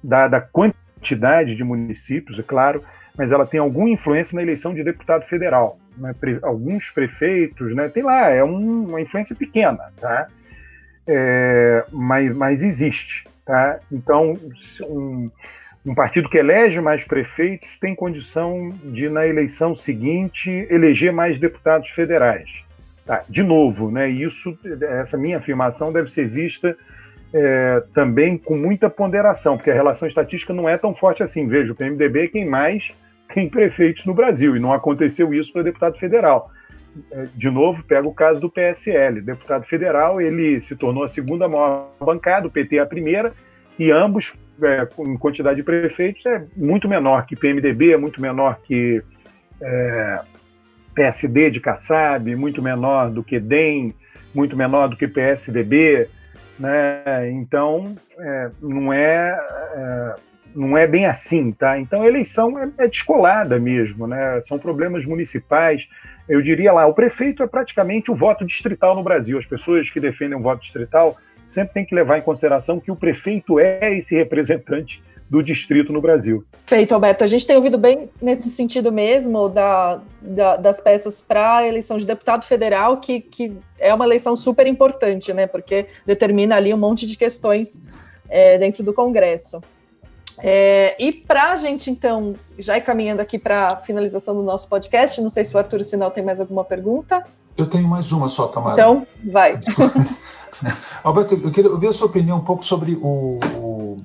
dada 0.02 0.38
a 0.38 0.40
quantidade 0.40 1.54
de 1.54 1.62
municípios, 1.62 2.38
é 2.38 2.42
claro, 2.42 2.82
mas 3.16 3.32
ela 3.32 3.46
tem 3.46 3.60
alguma 3.60 3.90
influência 3.90 4.36
na 4.36 4.42
eleição 4.42 4.72
de 4.72 4.82
deputado 4.82 5.26
federal. 5.26 5.78
Né? 5.96 6.14
Pre 6.18 6.38
alguns 6.42 6.90
prefeitos, 6.90 7.74
né? 7.74 7.88
tem 7.88 8.02
lá, 8.02 8.28
é 8.28 8.42
um, 8.44 8.88
uma 8.88 9.00
influência 9.00 9.34
pequena, 9.34 9.92
tá? 10.00 10.28
É, 11.06 11.84
mas, 11.90 12.34
mas 12.34 12.62
existe. 12.62 13.26
Tá? 13.44 13.80
Então, 13.90 14.38
um, 14.82 15.30
um 15.84 15.94
partido 15.94 16.28
que 16.28 16.38
elege 16.38 16.80
mais 16.80 17.04
prefeitos 17.04 17.76
tem 17.78 17.94
condição 17.94 18.70
de, 18.84 19.08
na 19.08 19.26
eleição 19.26 19.74
seguinte, 19.74 20.50
eleger 20.70 21.12
mais 21.12 21.38
deputados 21.38 21.90
federais. 21.90 22.64
Tá, 23.04 23.24
de 23.28 23.42
novo, 23.42 23.90
né, 23.90 24.08
isso, 24.08 24.56
essa 24.82 25.16
minha 25.16 25.38
afirmação 25.38 25.92
deve 25.92 26.12
ser 26.12 26.28
vista 26.28 26.76
é, 27.32 27.82
também 27.94 28.36
com 28.36 28.56
muita 28.56 28.90
ponderação, 28.90 29.56
porque 29.56 29.70
a 29.70 29.74
relação 29.74 30.06
estatística 30.06 30.52
não 30.52 30.68
é 30.68 30.76
tão 30.76 30.94
forte 30.94 31.22
assim. 31.22 31.46
Veja, 31.48 31.72
o 31.72 31.74
PMDB 31.74 32.24
é 32.24 32.28
quem 32.28 32.44
mais 32.44 32.92
tem 33.34 33.48
prefeitos 33.48 34.06
no 34.06 34.14
Brasil, 34.14 34.56
e 34.56 34.60
não 34.60 34.72
aconteceu 34.72 35.32
isso 35.32 35.52
para 35.52 35.62
deputado 35.62 35.98
federal. 35.98 36.50
É, 37.10 37.28
de 37.34 37.50
novo, 37.50 37.82
pega 37.84 38.06
o 38.06 38.14
caso 38.14 38.40
do 38.40 38.50
PSL. 38.50 39.20
Deputado 39.20 39.64
federal, 39.64 40.20
ele 40.20 40.60
se 40.60 40.74
tornou 40.74 41.04
a 41.04 41.08
segunda 41.08 41.48
maior 41.48 41.90
bancada, 42.00 42.46
o 42.46 42.50
PT 42.50 42.78
a 42.78 42.86
primeira, 42.86 43.32
e 43.78 43.90
ambos, 43.90 44.34
é, 44.62 44.88
em 44.98 45.16
quantidade 45.16 45.56
de 45.56 45.62
prefeitos, 45.62 46.24
é 46.26 46.44
muito 46.56 46.88
menor 46.88 47.26
que 47.26 47.36
PMDB, 47.36 47.92
é 47.92 47.96
muito 47.96 48.20
menor 48.20 48.60
que 48.62 49.02
é, 49.62 50.20
PSD 50.94 51.50
de 51.50 51.60
Kassab, 51.60 52.34
muito 52.34 52.60
menor 52.60 53.10
do 53.10 53.22
que 53.22 53.38
DEM, 53.38 53.94
muito 54.34 54.56
menor 54.56 54.88
do 54.88 54.96
que 54.96 55.06
PSDB, 55.06 56.08
né? 56.58 57.30
Então, 57.30 57.96
é, 58.18 58.50
não 58.60 58.92
é, 58.92 59.38
é, 59.74 60.14
não 60.54 60.76
é 60.76 60.86
bem 60.86 61.06
assim, 61.06 61.52
tá? 61.52 61.78
Então, 61.78 62.02
a 62.02 62.06
eleição 62.06 62.58
é, 62.58 62.68
é 62.78 62.88
descolada 62.88 63.58
mesmo, 63.58 64.06
né? 64.06 64.40
São 64.42 64.58
problemas 64.58 65.06
municipais. 65.06 65.88
Eu 66.28 66.42
diria 66.42 66.72
lá, 66.72 66.86
o 66.86 66.94
prefeito 66.94 67.42
é 67.42 67.46
praticamente 67.46 68.10
o 68.10 68.14
voto 68.14 68.44
distrital 68.44 68.94
no 68.94 69.02
Brasil. 69.02 69.38
As 69.38 69.46
pessoas 69.46 69.90
que 69.90 70.00
defendem 70.00 70.38
o 70.38 70.42
voto 70.42 70.62
distrital 70.62 71.16
sempre 71.46 71.74
tem 71.74 71.84
que 71.84 71.94
levar 71.94 72.18
em 72.18 72.22
consideração 72.22 72.78
que 72.78 72.90
o 72.90 72.96
prefeito 72.96 73.58
é 73.58 73.96
esse 73.96 74.14
representante 74.14 75.02
do 75.28 75.42
distrito 75.42 75.92
no 75.92 76.00
Brasil. 76.00 76.44
Feito, 76.66 76.92
Alberto. 76.92 77.22
A 77.22 77.26
gente 77.26 77.46
tem 77.46 77.54
ouvido 77.54 77.78
bem 77.78 78.10
nesse 78.20 78.50
sentido 78.50 78.90
mesmo 78.90 79.48
da, 79.48 80.00
da 80.20 80.56
das 80.56 80.80
peças 80.80 81.20
para 81.20 81.58
a 81.58 81.68
eleição 81.68 81.96
de 81.96 82.04
deputado 82.04 82.44
federal, 82.44 82.96
que, 82.96 83.20
que 83.20 83.56
é 83.78 83.94
uma 83.94 84.04
eleição 84.04 84.36
super 84.36 84.66
importante, 84.66 85.32
né? 85.32 85.46
Porque 85.46 85.86
determina 86.04 86.56
ali 86.56 86.74
um 86.74 86.76
monte 86.76 87.06
de 87.06 87.16
questões 87.16 87.80
é, 88.28 88.58
dentro 88.58 88.82
do 88.82 88.92
Congresso. 88.92 89.60
É, 90.42 90.96
e 90.98 91.12
para 91.12 91.52
a 91.52 91.56
gente, 91.56 91.90
então, 91.90 92.34
já 92.58 92.76
ir 92.76 92.82
caminhando 92.82 93.20
aqui 93.20 93.38
para 93.38 93.68
a 93.68 93.76
finalização 93.76 94.34
do 94.34 94.42
nosso 94.42 94.68
podcast, 94.68 95.20
não 95.20 95.30
sei 95.30 95.44
se 95.44 95.54
o 95.54 95.58
Arthur 95.58 95.82
Sinal 95.84 96.10
tem 96.10 96.24
mais 96.24 96.40
alguma 96.40 96.64
pergunta. 96.64 97.24
Eu 97.56 97.68
tenho 97.68 97.86
mais 97.86 98.10
uma 98.12 98.28
só, 98.28 98.46
Tamara. 98.46 98.74
Então, 98.74 99.06
vai. 99.24 99.58
Alberto, 101.02 101.34
eu 101.34 101.50
queria 101.50 101.70
ouvir 101.70 101.88
a 101.88 101.92
sua 101.92 102.06
opinião 102.06 102.38
um 102.38 102.44
pouco 102.44 102.64
sobre 102.64 102.94
o, 102.94 103.38
o, 103.56 103.96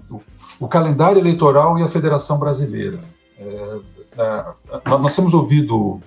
o 0.59 0.67
calendário 0.67 1.19
eleitoral 1.19 1.77
e 1.79 1.83
a 1.83 1.87
Federação 1.87 2.37
Brasileira. 2.39 2.99
É, 3.39 3.77
é, 4.17 4.45
nós 4.85 5.15
temos 5.15 5.33
ouvido 5.33 6.01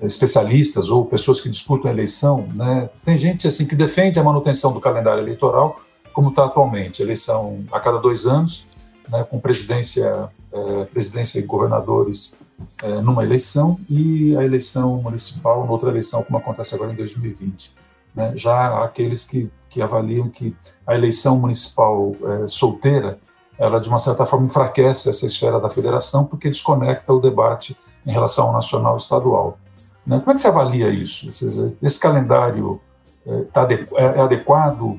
especialistas 0.00 0.90
ou 0.90 1.04
pessoas 1.04 1.40
que 1.40 1.48
disputam 1.48 1.90
a 1.90 1.94
eleição, 1.94 2.48
né? 2.54 2.88
tem 3.04 3.16
gente 3.16 3.46
assim 3.48 3.66
que 3.66 3.74
defende 3.74 4.18
a 4.20 4.22
manutenção 4.22 4.72
do 4.72 4.80
calendário 4.80 5.22
eleitoral 5.22 5.80
como 6.18 6.30
está 6.30 6.46
atualmente, 6.46 7.00
eleição 7.00 7.64
a 7.70 7.78
cada 7.78 7.98
dois 7.98 8.26
anos, 8.26 8.66
né, 9.08 9.24
com 9.24 9.40
presidência, 9.40 10.28
é, 10.52 10.84
presidência 10.86 11.38
e 11.38 11.42
governadores 11.42 12.38
é, 12.82 13.00
numa 13.00 13.24
eleição 13.24 13.78
e 13.88 14.36
a 14.36 14.44
eleição 14.44 14.96
municipal 15.02 15.66
noutra 15.66 15.90
eleição, 15.90 16.22
como 16.22 16.38
acontece 16.38 16.74
agora 16.74 16.92
em 16.92 16.96
2020. 16.96 17.74
Né? 18.14 18.32
Já 18.36 18.84
aqueles 18.84 19.24
que, 19.24 19.50
que 19.68 19.82
avaliam 19.82 20.28
que 20.28 20.54
a 20.86 20.94
eleição 20.94 21.38
municipal 21.38 22.14
é, 22.22 22.46
solteira, 22.48 23.18
ela 23.58 23.80
de 23.80 23.88
uma 23.88 23.98
certa 23.98 24.24
forma 24.24 24.46
enfraquece 24.46 25.08
essa 25.08 25.26
esfera 25.26 25.60
da 25.60 25.68
federação 25.68 26.24
porque 26.24 26.48
desconecta 26.48 27.12
o 27.12 27.20
debate 27.20 27.76
em 28.06 28.12
relação 28.12 28.46
ao 28.46 28.52
nacional 28.52 28.94
e 28.94 29.00
estadual. 29.00 29.58
Né? 30.06 30.18
Como 30.20 30.30
é 30.30 30.34
que 30.34 30.40
você 30.40 30.48
avalia 30.48 30.88
isso? 30.90 31.32
Seja, 31.32 31.66
esse 31.82 31.98
calendário 31.98 32.80
é, 33.26 33.42
tá 33.52 33.66
é, 33.70 34.04
é 34.04 34.20
adequado? 34.20 34.98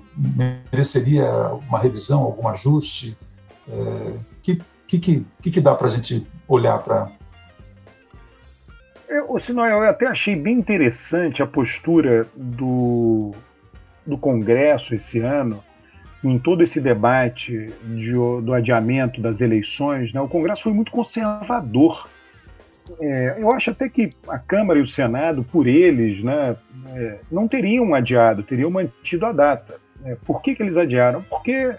Mereceria 0.72 1.28
uma 1.68 1.80
revisão, 1.80 2.22
algum 2.22 2.48
ajuste? 2.48 3.18
O 3.70 3.74
é, 3.74 4.14
que, 4.42 4.62
que, 4.88 5.00
que, 5.00 5.52
que 5.52 5.62
dá 5.62 5.76
para 5.76 5.88
a 5.88 5.92
gente 5.92 6.26
olhar 6.48 6.80
para 6.80 7.12
eu, 9.10 9.40
Sinoel, 9.40 9.84
eu 9.84 9.90
até 9.90 10.06
achei 10.06 10.36
bem 10.36 10.60
interessante 10.60 11.42
a 11.42 11.48
postura 11.48 12.28
do, 12.36 13.34
do 14.06 14.18
Congresso 14.20 14.94
esse 14.94 15.20
ano, 15.20 15.64
em 16.24 16.38
todo 16.38 16.62
esse 16.62 16.80
debate 16.80 17.74
de, 17.84 18.12
do 18.12 18.54
adiamento 18.54 19.20
das 19.20 19.42
eleições. 19.42 20.14
Né? 20.14 20.22
O 20.22 20.28
Congresso 20.28 20.64
foi 20.64 20.74
muito 20.74 20.92
conservador. 20.92 22.08
É, 23.00 23.38
eu 23.40 23.52
acho 23.52 23.72
até 23.72 23.90
que 23.90 24.12
a 24.28 24.38
Câmara 24.38 24.78
e 24.78 24.84
o 24.84 24.88
Senado, 24.88 25.44
por 25.44 25.68
eles, 25.68 26.24
né, 26.24 26.56
é, 26.96 27.20
não 27.32 27.48
teriam 27.48 27.96
adiado, 27.96 28.44
teriam 28.44 28.70
mantido 28.70 29.26
a 29.26 29.32
data. 29.32 29.78
É, 30.06 30.16
por 30.24 30.42
que, 30.42 30.54
que 30.54 30.62
eles 30.62 30.78
adiaram? 30.78 31.24
Porque 31.24 31.74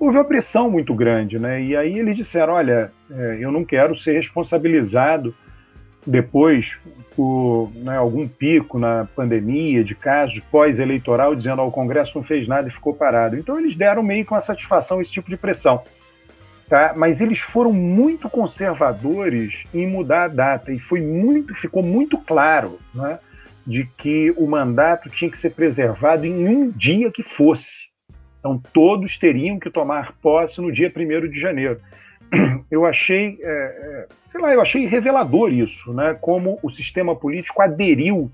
houve 0.00 0.16
uma 0.16 0.24
pressão 0.24 0.70
muito 0.70 0.94
grande, 0.94 1.38
né? 1.38 1.62
E 1.62 1.76
aí 1.76 1.98
eles 1.98 2.16
disseram: 2.16 2.54
olha, 2.54 2.90
é, 3.10 3.38
eu 3.38 3.52
não 3.52 3.64
quero 3.64 3.94
ser 3.94 4.14
responsabilizado 4.14 5.34
depois 6.06 6.78
por 7.14 7.70
né, 7.74 7.98
algum 7.98 8.26
pico 8.26 8.78
na 8.78 9.06
pandemia 9.14 9.84
de 9.84 9.94
casos 9.94 10.40
pós-eleitoral, 10.50 11.36
dizendo 11.36 11.60
que 11.62 11.68
o 11.68 11.70
Congresso 11.70 12.16
não 12.16 12.24
fez 12.24 12.48
nada 12.48 12.68
e 12.68 12.72
ficou 12.72 12.94
parado. 12.94 13.36
Então 13.36 13.60
eles 13.60 13.76
deram 13.76 14.02
meio 14.02 14.24
que 14.24 14.32
uma 14.32 14.40
satisfação 14.40 15.02
esse 15.02 15.12
tipo 15.12 15.28
de 15.28 15.36
pressão. 15.36 15.82
Tá? 16.70 16.94
Mas 16.96 17.20
eles 17.20 17.40
foram 17.40 17.72
muito 17.72 18.30
conservadores 18.30 19.64
em 19.74 19.86
mudar 19.86 20.24
a 20.24 20.28
data 20.28 20.72
e 20.72 20.78
foi 20.78 21.00
muito, 21.00 21.54
ficou 21.54 21.82
muito 21.82 22.16
claro 22.16 22.78
né, 22.94 23.18
de 23.66 23.84
que 23.98 24.32
o 24.36 24.46
mandato 24.46 25.10
tinha 25.10 25.30
que 25.30 25.36
ser 25.36 25.50
preservado 25.50 26.24
em 26.24 26.48
um 26.48 26.70
dia 26.70 27.10
que 27.10 27.24
fosse. 27.24 27.90
Então 28.40 28.60
todos 28.72 29.16
teriam 29.18 29.58
que 29.58 29.70
tomar 29.70 30.14
posse 30.20 30.60
no 30.60 30.72
dia 30.72 30.92
1 30.94 31.28
de 31.28 31.38
janeiro. 31.38 31.78
eu 32.70 32.84
achei, 32.84 33.38
é, 33.42 33.50
é, 33.50 34.06
sei 34.28 34.40
lá, 34.40 34.52
eu 34.52 34.60
achei 34.60 34.86
revelador 34.86 35.52
isso, 35.52 35.92
né? 35.92 36.16
Como 36.20 36.58
o 36.62 36.70
sistema 36.70 37.14
político 37.14 37.62
aderiu 37.62 38.30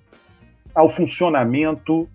ao 0.74 0.88
funcionamento 0.88 2.08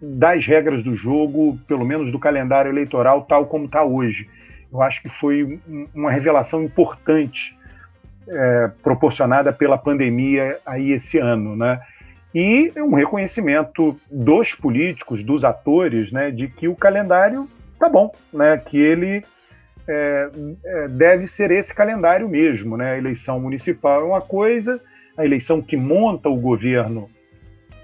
das 0.00 0.46
regras 0.46 0.82
do 0.82 0.94
jogo, 0.94 1.58
pelo 1.66 1.84
menos 1.84 2.10
do 2.10 2.18
calendário 2.18 2.70
eleitoral, 2.70 3.22
tal 3.22 3.46
como 3.46 3.66
está 3.66 3.84
hoje. 3.84 4.28
Eu 4.72 4.82
acho 4.82 5.02
que 5.02 5.08
foi 5.08 5.60
uma 5.94 6.10
revelação 6.10 6.62
importante 6.62 7.56
é, 8.28 8.70
proporcionada 8.82 9.52
pela 9.52 9.78
pandemia 9.78 10.58
aí 10.66 10.92
esse 10.92 11.18
ano, 11.18 11.56
né? 11.56 11.80
E 12.38 12.70
um 12.76 12.94
reconhecimento 12.94 13.98
dos 14.10 14.54
políticos, 14.54 15.22
dos 15.22 15.42
atores, 15.42 16.12
né, 16.12 16.30
de 16.30 16.48
que 16.48 16.68
o 16.68 16.76
calendário 16.76 17.48
tá 17.78 17.88
bom, 17.88 18.14
né? 18.30 18.58
Que 18.58 18.76
ele 18.76 19.24
é, 19.88 20.30
é, 20.62 20.88
deve 20.88 21.26
ser 21.26 21.50
esse 21.50 21.74
calendário 21.74 22.28
mesmo. 22.28 22.76
Né? 22.76 22.92
A 22.92 22.98
eleição 22.98 23.40
municipal 23.40 24.02
é 24.02 24.04
uma 24.04 24.20
coisa, 24.20 24.78
a 25.16 25.24
eleição 25.24 25.62
que 25.62 25.78
monta 25.78 26.28
o 26.28 26.36
governo 26.36 27.08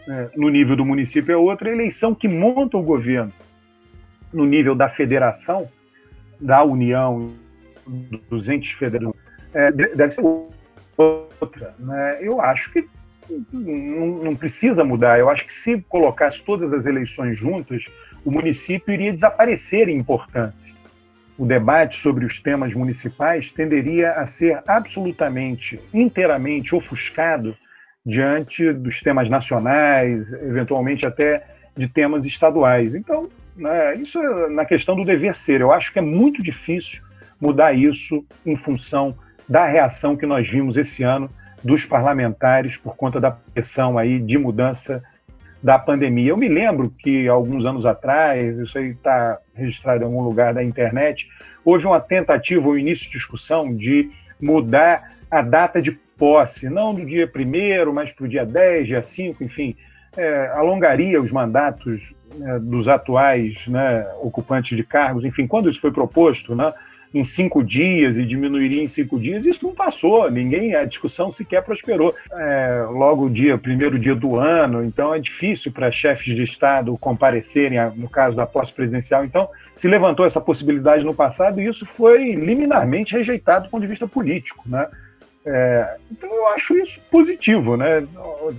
é, 0.07 0.29
no 0.37 0.51
nível 0.51 0.77
do 0.77 0.85
município 0.85 1.33
é 1.33 1.37
outra, 1.37 1.71
a 1.71 1.73
eleição 1.73 2.15
que 2.15 2.29
monta 2.29 2.77
o 2.77 2.83
governo 2.83 3.33
no 4.31 4.45
nível 4.45 4.75
da 4.75 4.91
federação, 4.91 5.67
da 6.39 6.63
União, 6.63 7.29
dos 8.29 8.51
entes 8.51 8.73
federais, 8.73 9.15
é, 9.55 9.73
deve 9.73 10.11
ser 10.11 10.23
outra. 10.99 11.75
Né? 11.79 12.19
Eu 12.21 12.39
acho 12.39 12.71
que 12.71 12.87
não, 13.53 14.37
precisa 14.37 14.85
mudar. 14.85 15.19
Eu 15.19 15.29
acho 15.29 15.47
que 15.47 15.55
se 15.55 15.81
colocasse 15.89 16.43
todas 16.43 16.73
as 16.73 16.87
eleições 16.87 17.39
juntas, 17.39 17.85
o 18.25 18.31
município 18.31 18.93
iria 18.93 19.13
desaparecer 19.13 19.89
em 19.89 19.97
importância 19.97 20.75
o 21.43 21.47
debate 21.47 21.97
sobre 21.97 22.25
os 22.25 22.39
temas 22.39 22.75
municipais 22.75 23.51
tenderia 23.51 24.13
a 24.13 24.27
ser 24.27 24.63
absolutamente, 24.67 25.81
inteiramente 25.93 26.75
ofuscado 26.75 27.57
diante 28.05 28.73
dos 28.73 29.01
temas 29.01 29.29
nacionais, 29.31 30.33
eventualmente 30.35 31.07
até 31.07 31.45
de 31.77 31.89
temas 31.89 32.25
estaduais. 32.25 32.95
Então, 32.95 33.29
né, 33.57 33.95
isso 33.97 34.21
é 34.21 34.51
na 34.51 34.65
questão 34.65 34.95
do 34.95 35.05
dever 35.05 35.35
ser. 35.35 35.61
Eu 35.61 35.73
acho 35.73 35.93
que 35.93 35.99
é 35.99 36.03
muito 36.03 36.43
difícil 36.43 37.03
mudar 37.41 37.73
isso 37.73 38.25
em 38.45 38.57
função 38.57 39.13
da 39.49 39.65
reação 39.67 40.17
que 40.17 40.27
nós 40.27 40.49
vimos 40.49 40.77
esse 40.77 41.03
ano 41.03 41.29
dos 41.63 41.85
parlamentares 41.85 42.77
por 42.77 42.97
conta 42.97 43.21
da 43.21 43.31
pressão 43.31 43.99
aí 43.99 44.19
de 44.19 44.37
mudança 44.39 45.03
da 45.63 45.79
pandemia. 45.79 46.31
Eu 46.31 46.37
me 46.37 46.49
lembro 46.49 46.91
que 46.99 47.29
alguns 47.29 47.65
anos 47.65 47.87
atrás, 47.87 48.59
isso 48.59 48.77
aí 48.77 48.91
está 48.91 49.39
registrado 49.55 50.03
em 50.03 50.07
algum 50.07 50.23
lugar 50.23 50.53
da 50.53 50.63
internet, 50.63 51.29
houve 51.65 51.87
uma 51.87 52.01
tentativa, 52.01 52.69
um 52.69 52.77
início 52.77 53.07
de 53.07 53.13
discussão 53.13 53.75
de 53.75 54.11
mudar 54.41 55.13
a 55.31 55.41
data 55.41 55.81
de 55.81 55.93
posse, 55.93 56.69
não 56.69 56.95
do 56.95 57.07
dia 57.07 57.31
1 57.35 57.93
mas 57.93 58.13
para 58.13 58.25
o 58.25 58.29
dia 58.29 58.45
10, 58.45 58.89
dia 58.89 59.03
5, 59.03 59.45
enfim, 59.45 59.77
é, 60.17 60.49
alongaria 60.49 61.21
os 61.21 61.33
mandatos 61.33 62.13
né, 62.35 62.59
dos 62.59 62.89
atuais 62.89 63.67
né, 63.69 64.07
ocupantes 64.21 64.77
de 64.77 64.85
cargos, 64.85 65.25
enfim, 65.25 65.47
quando 65.47 65.71
isso 65.71 65.81
foi 65.81 65.93
proposto, 65.93 66.55
né, 66.55 66.73
em 67.15 67.25
cinco 67.25 67.63
dias 67.63 68.17
e 68.17 68.25
diminuiria 68.25 68.83
em 68.83 68.89
cinco 68.89 69.19
dias, 69.19 69.45
isso 69.45 69.67
não 69.67 69.75
passou, 69.75 70.31
ninguém, 70.31 70.75
a 70.75 70.85
discussão 70.85 71.31
sequer 71.31 71.63
prosperou. 71.63 72.15
É, 72.33 72.87
logo 72.89 73.27
o 73.27 73.31
dia, 73.31 73.59
primeiro 73.59 73.99
dia 73.99 74.15
do 74.15 74.37
ano, 74.37 74.85
então 74.85 75.15
é 75.15 75.19
difícil 75.19 75.71
para 75.73 75.91
chefes 75.91 76.35
de 76.35 76.43
Estado 76.43 76.97
comparecerem, 76.99 77.79
no 77.97 78.09
caso 78.09 78.37
da 78.37 78.47
posse 78.47 78.73
presidencial. 78.73 79.25
Então, 79.25 79.49
se 79.75 79.89
levantou 79.89 80.25
essa 80.25 80.41
possibilidade 80.41 81.05
no 81.05 81.15
passado 81.15 81.61
e 81.61 81.67
isso 81.67 81.85
foi 81.85 82.35
liminarmente 82.35 83.15
rejeitado 83.15 83.67
do 83.67 83.71
ponto 83.71 83.83
de 83.83 83.89
vista 83.89 84.07
político, 84.07 84.65
né? 84.67 84.89
É, 85.45 85.97
então 86.11 86.33
eu 86.33 86.47
acho 86.49 86.79
isso 86.79 87.01
positivo, 87.11 87.77
né? 87.77 88.07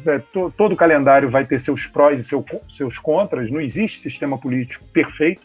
É, 0.05 0.21
todo 0.57 0.75
calendário 0.75 1.29
vai 1.29 1.45
ter 1.45 1.57
seus 1.59 1.85
prós 1.85 2.19
e 2.19 2.23
seu, 2.23 2.45
seus 2.69 2.97
contras. 2.97 3.49
Não 3.49 3.61
existe 3.61 4.01
sistema 4.01 4.37
político 4.37 4.85
perfeito 4.91 5.41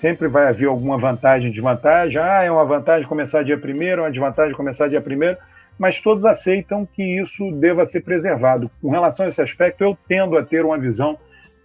sempre 0.00 0.28
vai 0.28 0.48
haver 0.48 0.66
alguma 0.66 0.96
vantagem 0.96 1.50
e 1.50 1.52
desvantagem. 1.52 2.20
Ah, 2.22 2.42
é 2.42 2.50
uma 2.50 2.64
vantagem 2.64 3.06
começar 3.06 3.44
dia 3.44 3.58
primeiro, 3.58 4.00
uma 4.00 4.10
desvantagem 4.10 4.56
começar 4.56 4.88
dia 4.88 5.00
primeiro, 5.00 5.36
mas 5.78 6.00
todos 6.00 6.24
aceitam 6.24 6.86
que 6.86 7.02
isso 7.02 7.52
deva 7.52 7.84
ser 7.84 8.00
preservado. 8.00 8.70
Com 8.80 8.88
relação 8.88 9.26
a 9.26 9.28
esse 9.28 9.42
aspecto, 9.42 9.84
eu 9.84 9.96
tendo 10.08 10.38
a 10.38 10.42
ter 10.42 10.64
uma 10.64 10.78
visão 10.78 11.18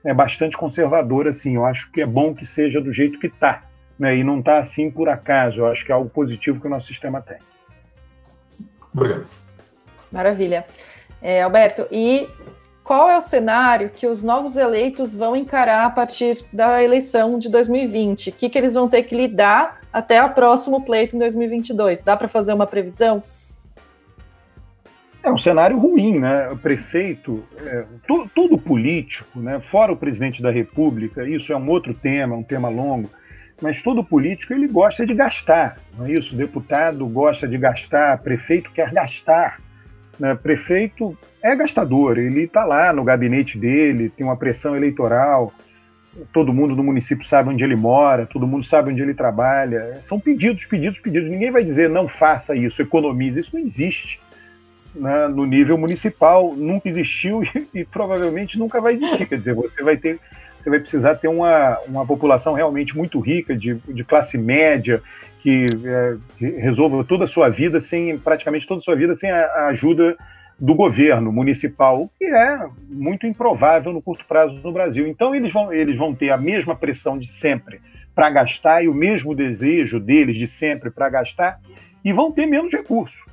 é, 0.03 0.13
bastante 0.13 0.57
conservadora, 0.57 1.29
assim. 1.29 1.55
Eu 1.55 1.65
acho 1.65 1.89
que 1.91 2.01
é 2.01 2.05
bom 2.05 2.35
que 2.35 2.45
seja 2.45 2.81
do 2.81 2.91
jeito 2.91 3.17
que 3.19 3.27
está, 3.27 3.63
né? 3.97 4.17
e 4.17 4.23
não 4.23 4.39
está 4.39 4.59
assim 4.59 4.91
por 4.91 5.07
acaso. 5.07 5.61
Eu 5.61 5.67
acho 5.67 5.85
que 5.85 5.91
é 5.93 5.95
algo 5.95 6.09
positivo 6.09 6.59
que 6.59 6.67
o 6.67 6.69
nosso 6.69 6.87
sistema 6.87 7.21
tem. 7.21 7.37
Obrigado. 8.93 9.27
Maravilha. 10.11 10.65
É, 11.21 11.41
Alberto, 11.41 11.87
e 11.89 12.27
qual 12.85 13.09
é 13.09 13.17
o 13.17 13.21
cenário 13.21 13.89
que 13.89 14.05
os 14.05 14.21
novos 14.21 14.55
eleitos 14.55 15.15
vão 15.15 15.35
encarar 15.35 15.85
a 15.85 15.89
partir 15.89 16.45
da 16.53 16.83
eleição 16.83 17.39
de 17.39 17.49
2020? 17.49 18.29
O 18.29 18.33
que, 18.33 18.47
que 18.47 18.55
eles 18.55 18.75
vão 18.75 18.87
ter 18.87 19.01
que 19.01 19.15
lidar 19.15 19.81
até 19.91 20.23
o 20.23 20.29
próximo 20.29 20.85
pleito 20.85 21.15
em 21.15 21.19
2022? 21.19 22.03
Dá 22.03 22.15
para 22.15 22.27
fazer 22.27 22.53
uma 22.53 22.67
previsão? 22.67 23.23
É 25.23 25.31
um 25.31 25.37
cenário 25.37 25.79
ruim, 25.79 26.19
né? 26.19 26.47
O 26.51 26.57
prefeito, 26.57 27.43
é, 27.57 27.85
todo, 28.35 28.55
político, 28.59 29.39
né? 29.39 29.59
fora 29.59 29.91
o 29.91 29.97
presidente 29.97 30.39
da 30.39 30.51
República, 30.51 31.27
isso 31.27 31.51
é 31.51 31.57
um 31.57 31.67
outro 31.67 31.91
tema, 31.91 32.35
um 32.35 32.43
tema 32.43 32.69
longo, 32.69 33.09
mas 33.59 33.81
todo 33.81 34.03
político 34.03 34.53
ele 34.53 34.67
gosta 34.67 35.07
de 35.07 35.15
gastar, 35.15 35.79
não 35.97 36.05
é 36.05 36.11
isso? 36.11 36.35
O 36.35 36.37
deputado 36.37 37.07
gosta 37.07 37.47
de 37.47 37.57
gastar, 37.57 38.19
prefeito 38.19 38.71
quer 38.71 38.93
gastar. 38.93 39.64
Né? 40.19 40.35
Prefeito 40.35 41.17
é 41.41 41.55
gastador, 41.55 42.17
ele 42.17 42.43
está 42.43 42.63
lá 42.63 42.91
no 42.91 43.03
gabinete 43.03 43.57
dele, 43.57 44.09
tem 44.09 44.25
uma 44.25 44.37
pressão 44.37 44.75
eleitoral, 44.75 45.53
todo 46.31 46.53
mundo 46.53 46.75
no 46.75 46.83
município 46.83 47.25
sabe 47.25 47.49
onde 47.49 47.63
ele 47.63 47.75
mora, 47.75 48.25
todo 48.25 48.47
mundo 48.47 48.63
sabe 48.63 48.91
onde 48.91 49.01
ele 49.01 49.13
trabalha. 49.13 49.99
São 50.01 50.19
pedidos, 50.19 50.65
pedidos, 50.65 50.99
pedidos. 50.99 51.29
Ninguém 51.29 51.51
vai 51.51 51.63
dizer 51.63 51.89
não 51.89 52.07
faça 52.07 52.55
isso, 52.55 52.81
economize. 52.81 53.39
Isso 53.39 53.55
não 53.55 53.63
existe 53.63 54.19
né, 54.95 55.27
no 55.27 55.45
nível 55.45 55.77
municipal, 55.77 56.53
nunca 56.55 56.87
existiu 56.87 57.43
e, 57.43 57.67
e, 57.81 57.83
provavelmente 57.83 58.57
nunca 58.57 58.79
vai 58.79 58.93
existir. 58.93 59.27
Quer 59.27 59.37
dizer, 59.37 59.53
você 59.53 59.83
vai 59.83 59.97
ter, 59.97 60.19
você 60.57 60.69
vai 60.69 60.79
precisar 60.79 61.15
ter 61.15 61.27
uma, 61.27 61.77
uma 61.87 62.05
população 62.05 62.53
realmente 62.53 62.97
muito 62.97 63.19
rica, 63.19 63.55
de, 63.55 63.75
de 63.75 64.03
classe 64.03 64.37
média, 64.37 65.01
que, 65.45 65.67
é, 65.85 66.17
resolva 66.59 67.03
toda 67.03 67.25
a 67.25 67.27
sua 67.27 67.49
vida 67.49 67.79
sem, 67.79 68.17
praticamente 68.17 68.65
toda 68.65 68.79
a 68.79 68.81
sua 68.81 68.95
vida 68.95 69.13
sem 69.15 69.29
a, 69.29 69.45
a 69.45 69.67
ajuda 69.67 70.17
do 70.57 70.73
governo 70.73 71.31
municipal, 71.31 72.09
que 72.17 72.25
é 72.25 72.67
muito 72.89 73.27
improvável 73.27 73.93
no 73.93 74.01
curto 74.01 74.25
prazo 74.25 74.59
no 74.63 74.71
Brasil. 74.71 75.07
Então, 75.07 75.35
eles 75.35 75.53
vão, 75.53 75.71
eles 75.71 75.95
vão 75.95 76.15
ter 76.15 76.31
a 76.31 76.37
mesma 76.37 76.75
pressão 76.75 77.15
de 77.15 77.27
sempre 77.27 77.79
para 78.15 78.27
gastar 78.31 78.83
e 78.83 78.87
o 78.87 78.93
mesmo 78.93 79.35
desejo 79.35 79.99
deles 79.99 80.35
de 80.35 80.47
sempre 80.47 80.89
para 80.89 81.09
gastar 81.09 81.59
e 82.03 82.11
vão 82.11 82.31
ter 82.31 82.47
menos 82.47 82.71
recursos. 82.73 83.23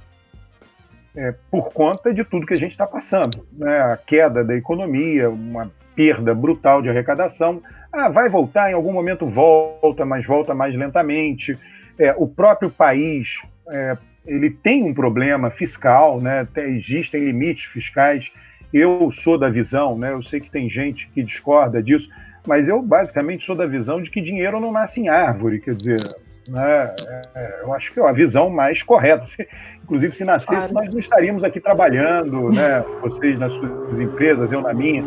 É, 1.16 1.34
por 1.50 1.72
conta 1.72 2.12
de 2.12 2.24
tudo 2.24 2.46
que 2.46 2.52
a 2.52 2.58
gente 2.58 2.72
está 2.72 2.86
passando. 2.86 3.46
Né? 3.52 3.74
A 3.80 3.96
queda 3.96 4.44
da 4.44 4.54
economia, 4.54 5.30
uma 5.30 5.70
perda 5.96 6.34
brutal 6.34 6.82
de 6.82 6.90
arrecadação. 6.90 7.62
Ah, 7.90 8.10
vai 8.10 8.28
voltar, 8.28 8.70
em 8.70 8.74
algum 8.74 8.92
momento 8.92 9.26
volta, 9.26 10.04
mas 10.04 10.26
volta 10.26 10.54
mais 10.54 10.74
lentamente. 10.74 11.58
É, 11.98 12.14
o 12.16 12.26
próprio 12.26 12.70
país 12.70 13.42
é, 13.68 13.96
ele 14.26 14.50
tem 14.50 14.84
um 14.84 14.94
problema 14.94 15.50
fiscal, 15.50 16.20
né? 16.20 16.46
existem 16.56 17.24
limites 17.24 17.64
fiscais. 17.66 18.30
Eu 18.72 19.10
sou 19.10 19.36
da 19.36 19.50
visão, 19.50 19.98
né? 19.98 20.12
eu 20.12 20.22
sei 20.22 20.40
que 20.40 20.50
tem 20.50 20.68
gente 20.68 21.08
que 21.08 21.22
discorda 21.22 21.82
disso, 21.82 22.08
mas 22.46 22.68
eu 22.68 22.80
basicamente 22.80 23.44
sou 23.44 23.54
da 23.54 23.66
visão 23.66 24.02
de 24.02 24.10
que 24.10 24.20
dinheiro 24.20 24.58
não 24.58 24.72
nasce 24.72 25.00
em 25.00 25.08
árvore, 25.08 25.60
quer 25.60 25.74
dizer, 25.74 26.00
né? 26.48 26.94
É, 27.34 27.60
eu 27.62 27.72
acho 27.72 27.92
que 27.92 28.00
é 28.00 28.08
a 28.08 28.12
visão 28.12 28.50
mais 28.50 28.82
correta. 28.82 29.24
Se, 29.26 29.46
inclusive, 29.82 30.16
se 30.16 30.24
nascesse, 30.24 30.72
nós 30.72 30.90
não 30.90 30.98
estaríamos 30.98 31.44
aqui 31.44 31.60
trabalhando, 31.60 32.50
né? 32.50 32.84
vocês 33.00 33.38
nas 33.38 33.52
suas 33.52 34.00
empresas, 34.00 34.50
eu 34.50 34.60
na 34.60 34.72
minha, 34.72 35.04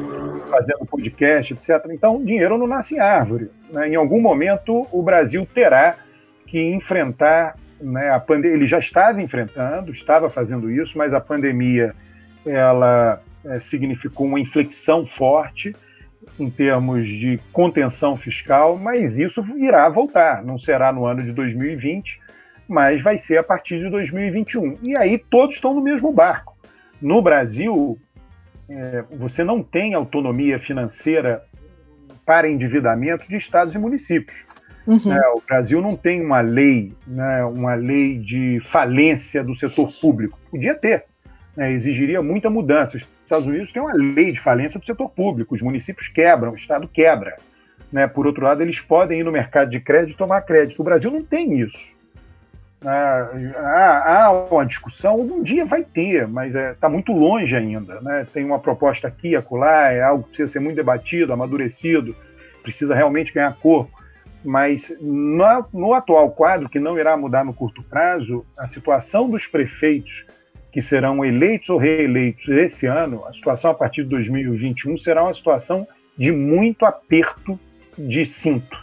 fazendo 0.49 0.86
podcast, 0.86 1.53
etc. 1.53 1.86
Então, 1.89 2.23
dinheiro 2.23 2.57
não 2.57 2.67
nasce 2.67 2.95
em 2.95 2.99
árvore. 2.99 3.49
Né? 3.69 3.89
Em 3.89 3.95
algum 3.95 4.21
momento, 4.21 4.88
o 4.91 5.01
Brasil 5.01 5.45
terá 5.53 5.97
que 6.56 6.64
enfrentar 6.74 7.58
né, 7.82 8.10
a 8.12 8.18
pande 8.18 8.47
ele 8.47 8.66
já 8.66 8.80
estava 8.80 9.22
enfrentando, 9.22 9.91
estava 9.91 10.30
fazendo 10.30 10.72
isso, 10.72 10.97
mas 10.97 11.14
a 11.14 11.20
pandemia 11.20 11.93
ela 12.45 13.22
é, 13.43 13.60
significou 13.60 14.26
uma 14.26 14.39
inflexão 14.39 15.06
forte 15.06 15.76
em 16.39 16.49
termos 16.49 17.10
de 17.10 17.41
contenção 17.51 18.16
fiscal, 18.16 18.78
mas 18.78 19.20
isso 19.20 19.45
irá 19.58 19.89
voltar. 19.89 20.45
Não 20.45 20.58
será 20.58 20.93
no 20.93 21.06
ano 21.06 21.24
de 21.24 21.34
2020, 21.34 22.22
mas 22.70 23.01
vai 23.01 23.18
ser 23.18 23.38
a 23.38 23.43
partir 23.43 23.80
de 23.80 23.89
2021. 23.89 24.78
E 24.82 24.97
aí 24.97 25.18
todos 25.18 25.56
estão 25.56 25.74
no 25.74 25.82
mesmo 25.82 26.10
barco. 26.14 26.56
No 27.01 27.22
Brasil, 27.22 27.99
é, 28.70 29.03
você 29.12 29.43
não 29.43 29.62
tem 29.62 29.93
autonomia 29.93 30.58
financeira 30.58 31.43
para 32.26 32.49
endividamento 32.49 33.28
de 33.28 33.36
estados 33.36 33.76
e 33.76 33.78
municípios. 33.78 34.55
Uhum. 34.88 35.11
É, 35.11 35.29
o 35.29 35.41
Brasil 35.45 35.81
não 35.81 35.95
tem 35.95 36.23
uma 36.23 36.41
lei, 36.41 36.93
né, 37.07 37.43
uma 37.45 37.73
lei 37.73 38.19
de 38.19 38.61
falência 38.67 39.43
do 39.43 39.55
setor 39.55 39.91
público. 39.99 40.39
Podia 40.51 40.75
ter, 40.75 41.05
né, 41.55 41.71
exigiria 41.71 42.21
muita 42.21 42.49
mudança. 42.49 42.97
Os 42.97 43.07
Estados 43.23 43.47
Unidos 43.47 43.71
têm 43.71 43.81
uma 43.81 43.93
lei 43.93 44.31
de 44.31 44.39
falência 44.39 44.79
do 44.79 44.86
setor 44.86 45.09
público, 45.09 45.55
os 45.55 45.61
municípios 45.61 46.07
quebram, 46.07 46.51
o 46.51 46.55
Estado 46.55 46.88
quebra. 46.88 47.36
Né? 47.91 48.07
Por 48.07 48.27
outro 48.27 48.43
lado, 48.43 48.61
eles 48.61 48.79
podem 48.79 49.21
ir 49.21 49.23
no 49.23 49.31
mercado 49.31 49.71
de 49.71 49.79
crédito 49.79 50.17
tomar 50.17 50.41
crédito. 50.41 50.79
O 50.79 50.86
Brasil 50.86 51.09
não 51.09 51.23
tem 51.23 51.59
isso. 51.59 51.95
Ah, 52.86 53.29
há, 53.55 54.25
há 54.25 54.31
uma 54.31 54.65
discussão, 54.65 55.13
algum 55.13 55.41
dia 55.41 55.65
vai 55.65 55.83
ter, 55.83 56.27
mas 56.27 56.49
está 56.49 56.59
é, 56.59 56.73
tá 56.73 56.89
muito 56.89 57.11
longe 57.11 57.55
ainda. 57.55 57.99
Né? 58.01 58.27
Tem 58.31 58.45
uma 58.45 58.59
proposta 58.59 59.07
aqui, 59.07 59.36
acolá, 59.36 59.91
é 59.91 60.03
algo 60.03 60.23
que 60.23 60.29
precisa 60.29 60.49
ser 60.49 60.59
muito 60.59 60.75
debatido, 60.75 61.33
amadurecido, 61.33 62.15
precisa 62.61 62.93
realmente 62.93 63.33
ganhar 63.33 63.55
corpo 63.55 64.05
mas 64.45 64.93
no, 65.01 65.65
no, 65.73 65.93
atual 65.93 66.31
quadro, 66.31 66.69
que 66.69 66.79
não 66.79 66.97
irá 66.97 67.17
mudar 67.17 67.43
no 67.43 67.53
curto 67.53 67.83
prazo, 67.83 68.45
a 68.57 68.67
situação 68.67 69.29
dos 69.29 69.47
prefeitos 69.47 70.25
que 70.71 70.81
serão 70.81 71.23
eleitos 71.23 71.69
ou 71.69 71.77
reeleitos 71.77 72.47
esse 72.49 72.85
ano, 72.85 73.25
a 73.25 73.33
situação 73.33 73.71
a 73.71 73.73
partir 73.73 74.03
de 74.03 74.09
2021 74.09 74.97
será 74.97 75.23
uma 75.23 75.33
situação 75.33 75.87
de 76.17 76.31
muito 76.31 76.85
aperto 76.85 77.59
de 77.97 78.25
cinto. 78.25 78.77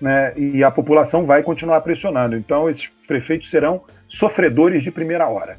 Né? 0.00 0.32
E 0.36 0.62
a 0.62 0.70
população 0.70 1.26
vai 1.26 1.42
continuar 1.42 1.80
pressionando. 1.80 2.36
Então, 2.36 2.70
esses 2.70 2.88
prefeitos 3.06 3.50
serão 3.50 3.82
sofredores 4.06 4.82
de 4.82 4.90
primeira 4.90 5.26
hora. 5.28 5.58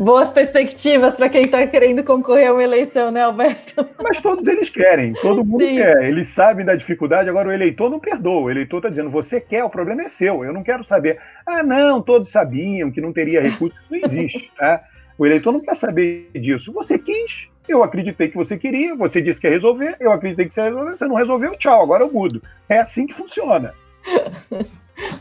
Boas 0.00 0.32
perspectivas 0.32 1.14
para 1.14 1.28
quem 1.28 1.42
está 1.42 1.66
querendo 1.66 2.02
concorrer 2.02 2.48
a 2.48 2.54
uma 2.54 2.64
eleição, 2.64 3.10
né, 3.10 3.22
Alberto? 3.22 3.86
Mas 4.02 4.18
todos 4.18 4.46
eles 4.46 4.70
querem, 4.70 5.12
todo 5.12 5.44
mundo 5.44 5.62
Sim. 5.62 5.76
quer. 5.76 6.04
Eles 6.04 6.28
sabem 6.28 6.64
da 6.64 6.74
dificuldade, 6.74 7.28
agora 7.28 7.50
o 7.50 7.52
eleitor 7.52 7.90
não 7.90 8.00
perdoa. 8.00 8.44
O 8.44 8.50
eleitor 8.50 8.78
está 8.78 8.88
dizendo, 8.88 9.10
você 9.10 9.42
quer, 9.42 9.62
o 9.62 9.68
problema 9.68 10.00
é 10.00 10.08
seu, 10.08 10.42
eu 10.42 10.54
não 10.54 10.62
quero 10.62 10.82
saber. 10.84 11.20
Ah, 11.46 11.62
não, 11.62 12.00
todos 12.00 12.30
sabiam 12.30 12.90
que 12.90 12.98
não 12.98 13.12
teria 13.12 13.42
recurso, 13.42 13.76
isso 13.76 13.90
não 13.90 13.98
existe. 14.02 14.50
Tá? 14.56 14.82
O 15.18 15.26
eleitor 15.26 15.52
não 15.52 15.60
quer 15.60 15.76
saber 15.76 16.30
disso. 16.34 16.72
Você 16.72 16.98
quis, 16.98 17.48
eu 17.68 17.84
acreditei 17.84 18.28
que 18.28 18.36
você 18.38 18.56
queria, 18.56 18.94
você 18.96 19.20
disse 19.20 19.38
que 19.38 19.46
ia 19.46 19.52
resolver, 19.52 19.96
eu 20.00 20.12
acreditei 20.12 20.46
que 20.46 20.54
você 20.54 20.62
ia 20.62 20.68
resolver, 20.68 20.96
você 20.96 21.06
não 21.06 21.16
resolveu, 21.16 21.58
tchau, 21.58 21.82
agora 21.82 22.04
eu 22.04 22.10
mudo. 22.10 22.42
É 22.70 22.78
assim 22.78 23.06
que 23.06 23.12
funciona. 23.12 23.74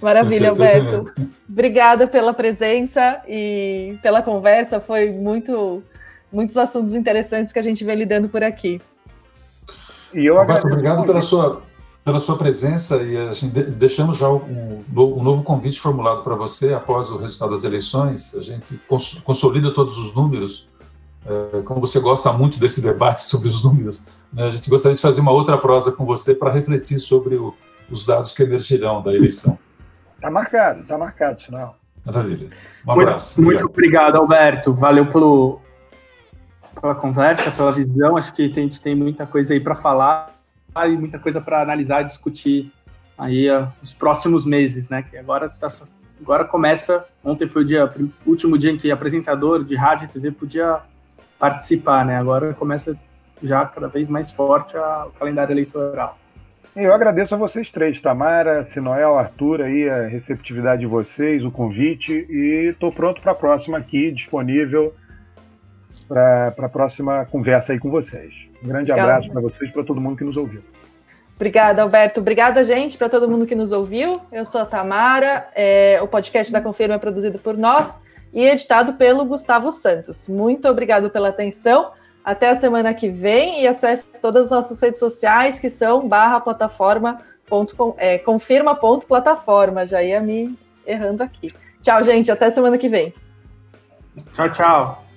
Maravilha, 0.02 0.50
Alberto. 0.50 1.12
Obrigada 1.48 2.08
pela 2.08 2.34
presença 2.34 3.22
e 3.28 3.98
pela 4.02 4.22
conversa. 4.22 4.80
Foi 4.80 5.12
muito, 5.12 5.84
muitos 6.32 6.58
assuntos 6.58 6.96
interessantes 6.96 7.52
que 7.52 7.60
a 7.60 7.64
gente 7.64 7.84
vem 7.84 7.96
lidando 7.96 8.30
por 8.30 8.44
aqui. 8.44 8.82
E 10.14 10.26
eu 10.26 10.40
Alberto, 10.40 10.68
obrigado 10.68 11.06
pela 11.06 11.22
sua, 11.22 11.62
pela 12.04 12.20
sua 12.20 12.38
presença 12.38 12.98
e 12.98 13.16
assim, 13.30 13.50
deixamos 13.50 14.18
já 14.18 14.30
um, 14.30 14.84
um 14.96 15.24
novo 15.24 15.44
convite 15.44 15.80
formulado 15.80 16.24
para 16.24 16.36
você 16.36 16.74
após 16.74 17.10
o 17.10 17.18
resultado 17.18 17.52
das 17.52 17.64
eleições. 17.64 18.34
A 18.36 18.42
gente 18.42 18.80
consolida 19.24 19.72
todos 19.72 19.98
os 19.98 20.14
números. 20.14 20.68
É, 21.26 21.62
como 21.62 21.82
você 21.82 22.00
gosta 22.00 22.32
muito 22.32 22.58
desse 22.60 22.82
debate 22.82 23.22
sobre 23.24 23.50
os 23.50 23.62
números, 23.62 24.06
né, 24.32 24.46
a 24.46 24.50
gente 24.50 24.70
gostaria 24.70 24.96
de 24.96 25.02
fazer 25.02 25.20
uma 25.20 25.32
outra 25.32 25.58
prosa 25.58 25.92
com 25.92 26.06
você 26.06 26.34
para 26.34 26.52
refletir 26.52 26.98
sobre 26.98 27.36
o, 27.36 27.54
os 27.92 28.06
dados 28.06 28.32
que 28.32 28.42
emergirão 28.42 29.02
da 29.02 29.14
eleição. 29.14 29.60
Tá 30.20 30.30
marcado, 30.30 30.84
tá 30.86 30.98
marcado, 30.98 31.42
sinal. 31.42 31.78
Maravilha. 32.06 32.50
Um 32.86 32.92
abraço. 32.92 33.42
Muito, 33.42 33.62
muito 33.62 33.72
obrigado, 33.72 34.18
Alberto. 34.18 34.74
Valeu 34.74 35.06
pelo, 35.08 35.62
pela 36.80 36.96
conversa, 36.96 37.52
pela 37.52 37.72
visão. 37.72 38.18
Acho 38.18 38.34
que 38.34 38.44
a 38.44 38.48
gente 38.48 38.82
tem 38.82 38.96
muita 38.96 39.26
coisa 39.26 39.54
aí 39.54 39.60
para 39.60 39.76
falar 39.76 40.36
e 40.86 40.98
muita 40.98 41.20
coisa 41.20 41.42
para 41.42 41.62
analisar 41.62 42.02
e 42.02 42.06
discutir 42.06 42.72
aí 43.18 43.50
uh, 43.50 43.68
os 43.82 43.94
próximos 43.94 44.46
meses, 44.46 44.90
né? 44.90 45.04
Que 45.04 45.18
agora 45.18 45.50
tá, 45.50 45.68
agora 46.22 46.46
começa. 46.46 47.06
Ontem 47.24 47.48
foi 47.48 47.64
o 47.64 47.66
dia, 47.66 47.92
último 48.26 48.58
dia 48.58 48.72
em 48.72 48.78
que 48.78 48.92
apresentador 48.92 49.64
de 49.64 49.76
rádio 49.76 50.06
e 50.06 50.08
TV 50.08 50.32
podia 50.32 50.82
participar, 51.38 52.06
né? 52.06 52.18
Agora 52.18 52.54
começa 52.54 52.98
já 53.44 53.66
cada 53.66 53.88
vez 53.88 54.08
mais 54.08 54.32
forte 54.32 54.78
a, 54.78 55.06
o 55.08 55.12
calendário 55.12 55.54
eleitoral. 55.54 56.18
Eu 56.76 56.94
agradeço 56.94 57.36
a 57.36 57.38
vocês 57.38 57.72
três, 57.72 58.00
Tamara, 58.00 58.64
Sinoel, 58.64 59.18
Arthur, 59.18 59.62
aí, 59.62 59.90
a 59.90 60.08
receptividade 60.08 60.82
de 60.82 60.88
vocês, 60.88 61.44
o 61.44 61.52
convite, 61.52 62.26
e 62.30 62.70
estou 62.72 62.92
pronto 62.92 63.22
para 63.22 63.32
a 63.32 63.36
próxima 63.36 63.78
aqui, 63.78 64.12
disponível 64.12 64.94
para 66.08 66.54
a 66.58 66.70
próxima 66.70 67.26
conversa 67.26 67.74
aí 67.74 67.80
com 67.80 67.90
vocês. 67.90 68.34
Um 68.64 68.68
grande 68.68 68.92
abraço 68.92 69.30
para 69.30 69.40
vocês 69.40 69.70
e 69.70 69.74
para 69.74 69.84
todo 69.84 70.02
mundo 70.02 70.18
que 70.18 70.24
nos 70.24 70.38
ouviu. 70.38 70.62
Obrigada, 71.36 71.84
Alberto. 71.84 72.20
Obrigada, 72.20 72.64
gente, 72.64 72.98
para 72.98 73.08
todo 73.08 73.30
mundo 73.30 73.46
que 73.46 73.56
nos 73.56 73.72
ouviu. 73.72 74.20
Eu 74.32 74.44
sou 74.44 74.62
a 74.62 74.66
Tamara, 74.66 75.48
é, 75.56 76.00
o 76.02 76.08
podcast 76.08 76.52
da 76.52 76.60
Confirma 76.60 76.96
é 76.96 76.98
produzido 76.98 77.40
por 77.40 77.56
nós 77.56 77.98
e 78.34 78.46
editado 78.46 78.94
pelo 78.94 79.24
Gustavo 79.24 79.72
Santos. 79.72 80.28
Muito 80.28 80.68
obrigado 80.68 81.10
pela 81.10 81.30
atenção. 81.30 81.92
Até 82.30 82.50
a 82.50 82.54
semana 82.54 82.94
que 82.94 83.10
vem 83.10 83.64
e 83.64 83.68
acesse 83.68 84.06
todas 84.22 84.46
as 84.46 84.52
nossas 84.52 84.80
redes 84.80 85.00
sociais 85.00 85.60
que 85.60 85.68
são 85.68 86.08
barra 86.08 86.40
plataforma 86.40 87.22
ponto, 87.48 87.96
é, 87.98 88.20
confirma 88.20 88.76
ponto 88.76 89.08
plataforma. 89.08 89.84
Já 89.84 90.04
ia 90.04 90.22
me 90.22 90.56
errando 90.86 91.24
aqui. 91.24 91.52
Tchau, 91.82 92.04
gente. 92.04 92.30
Até 92.30 92.52
semana 92.52 92.78
que 92.78 92.88
vem. 92.88 93.12
Tchau, 94.32 94.48
tchau. 94.52 95.09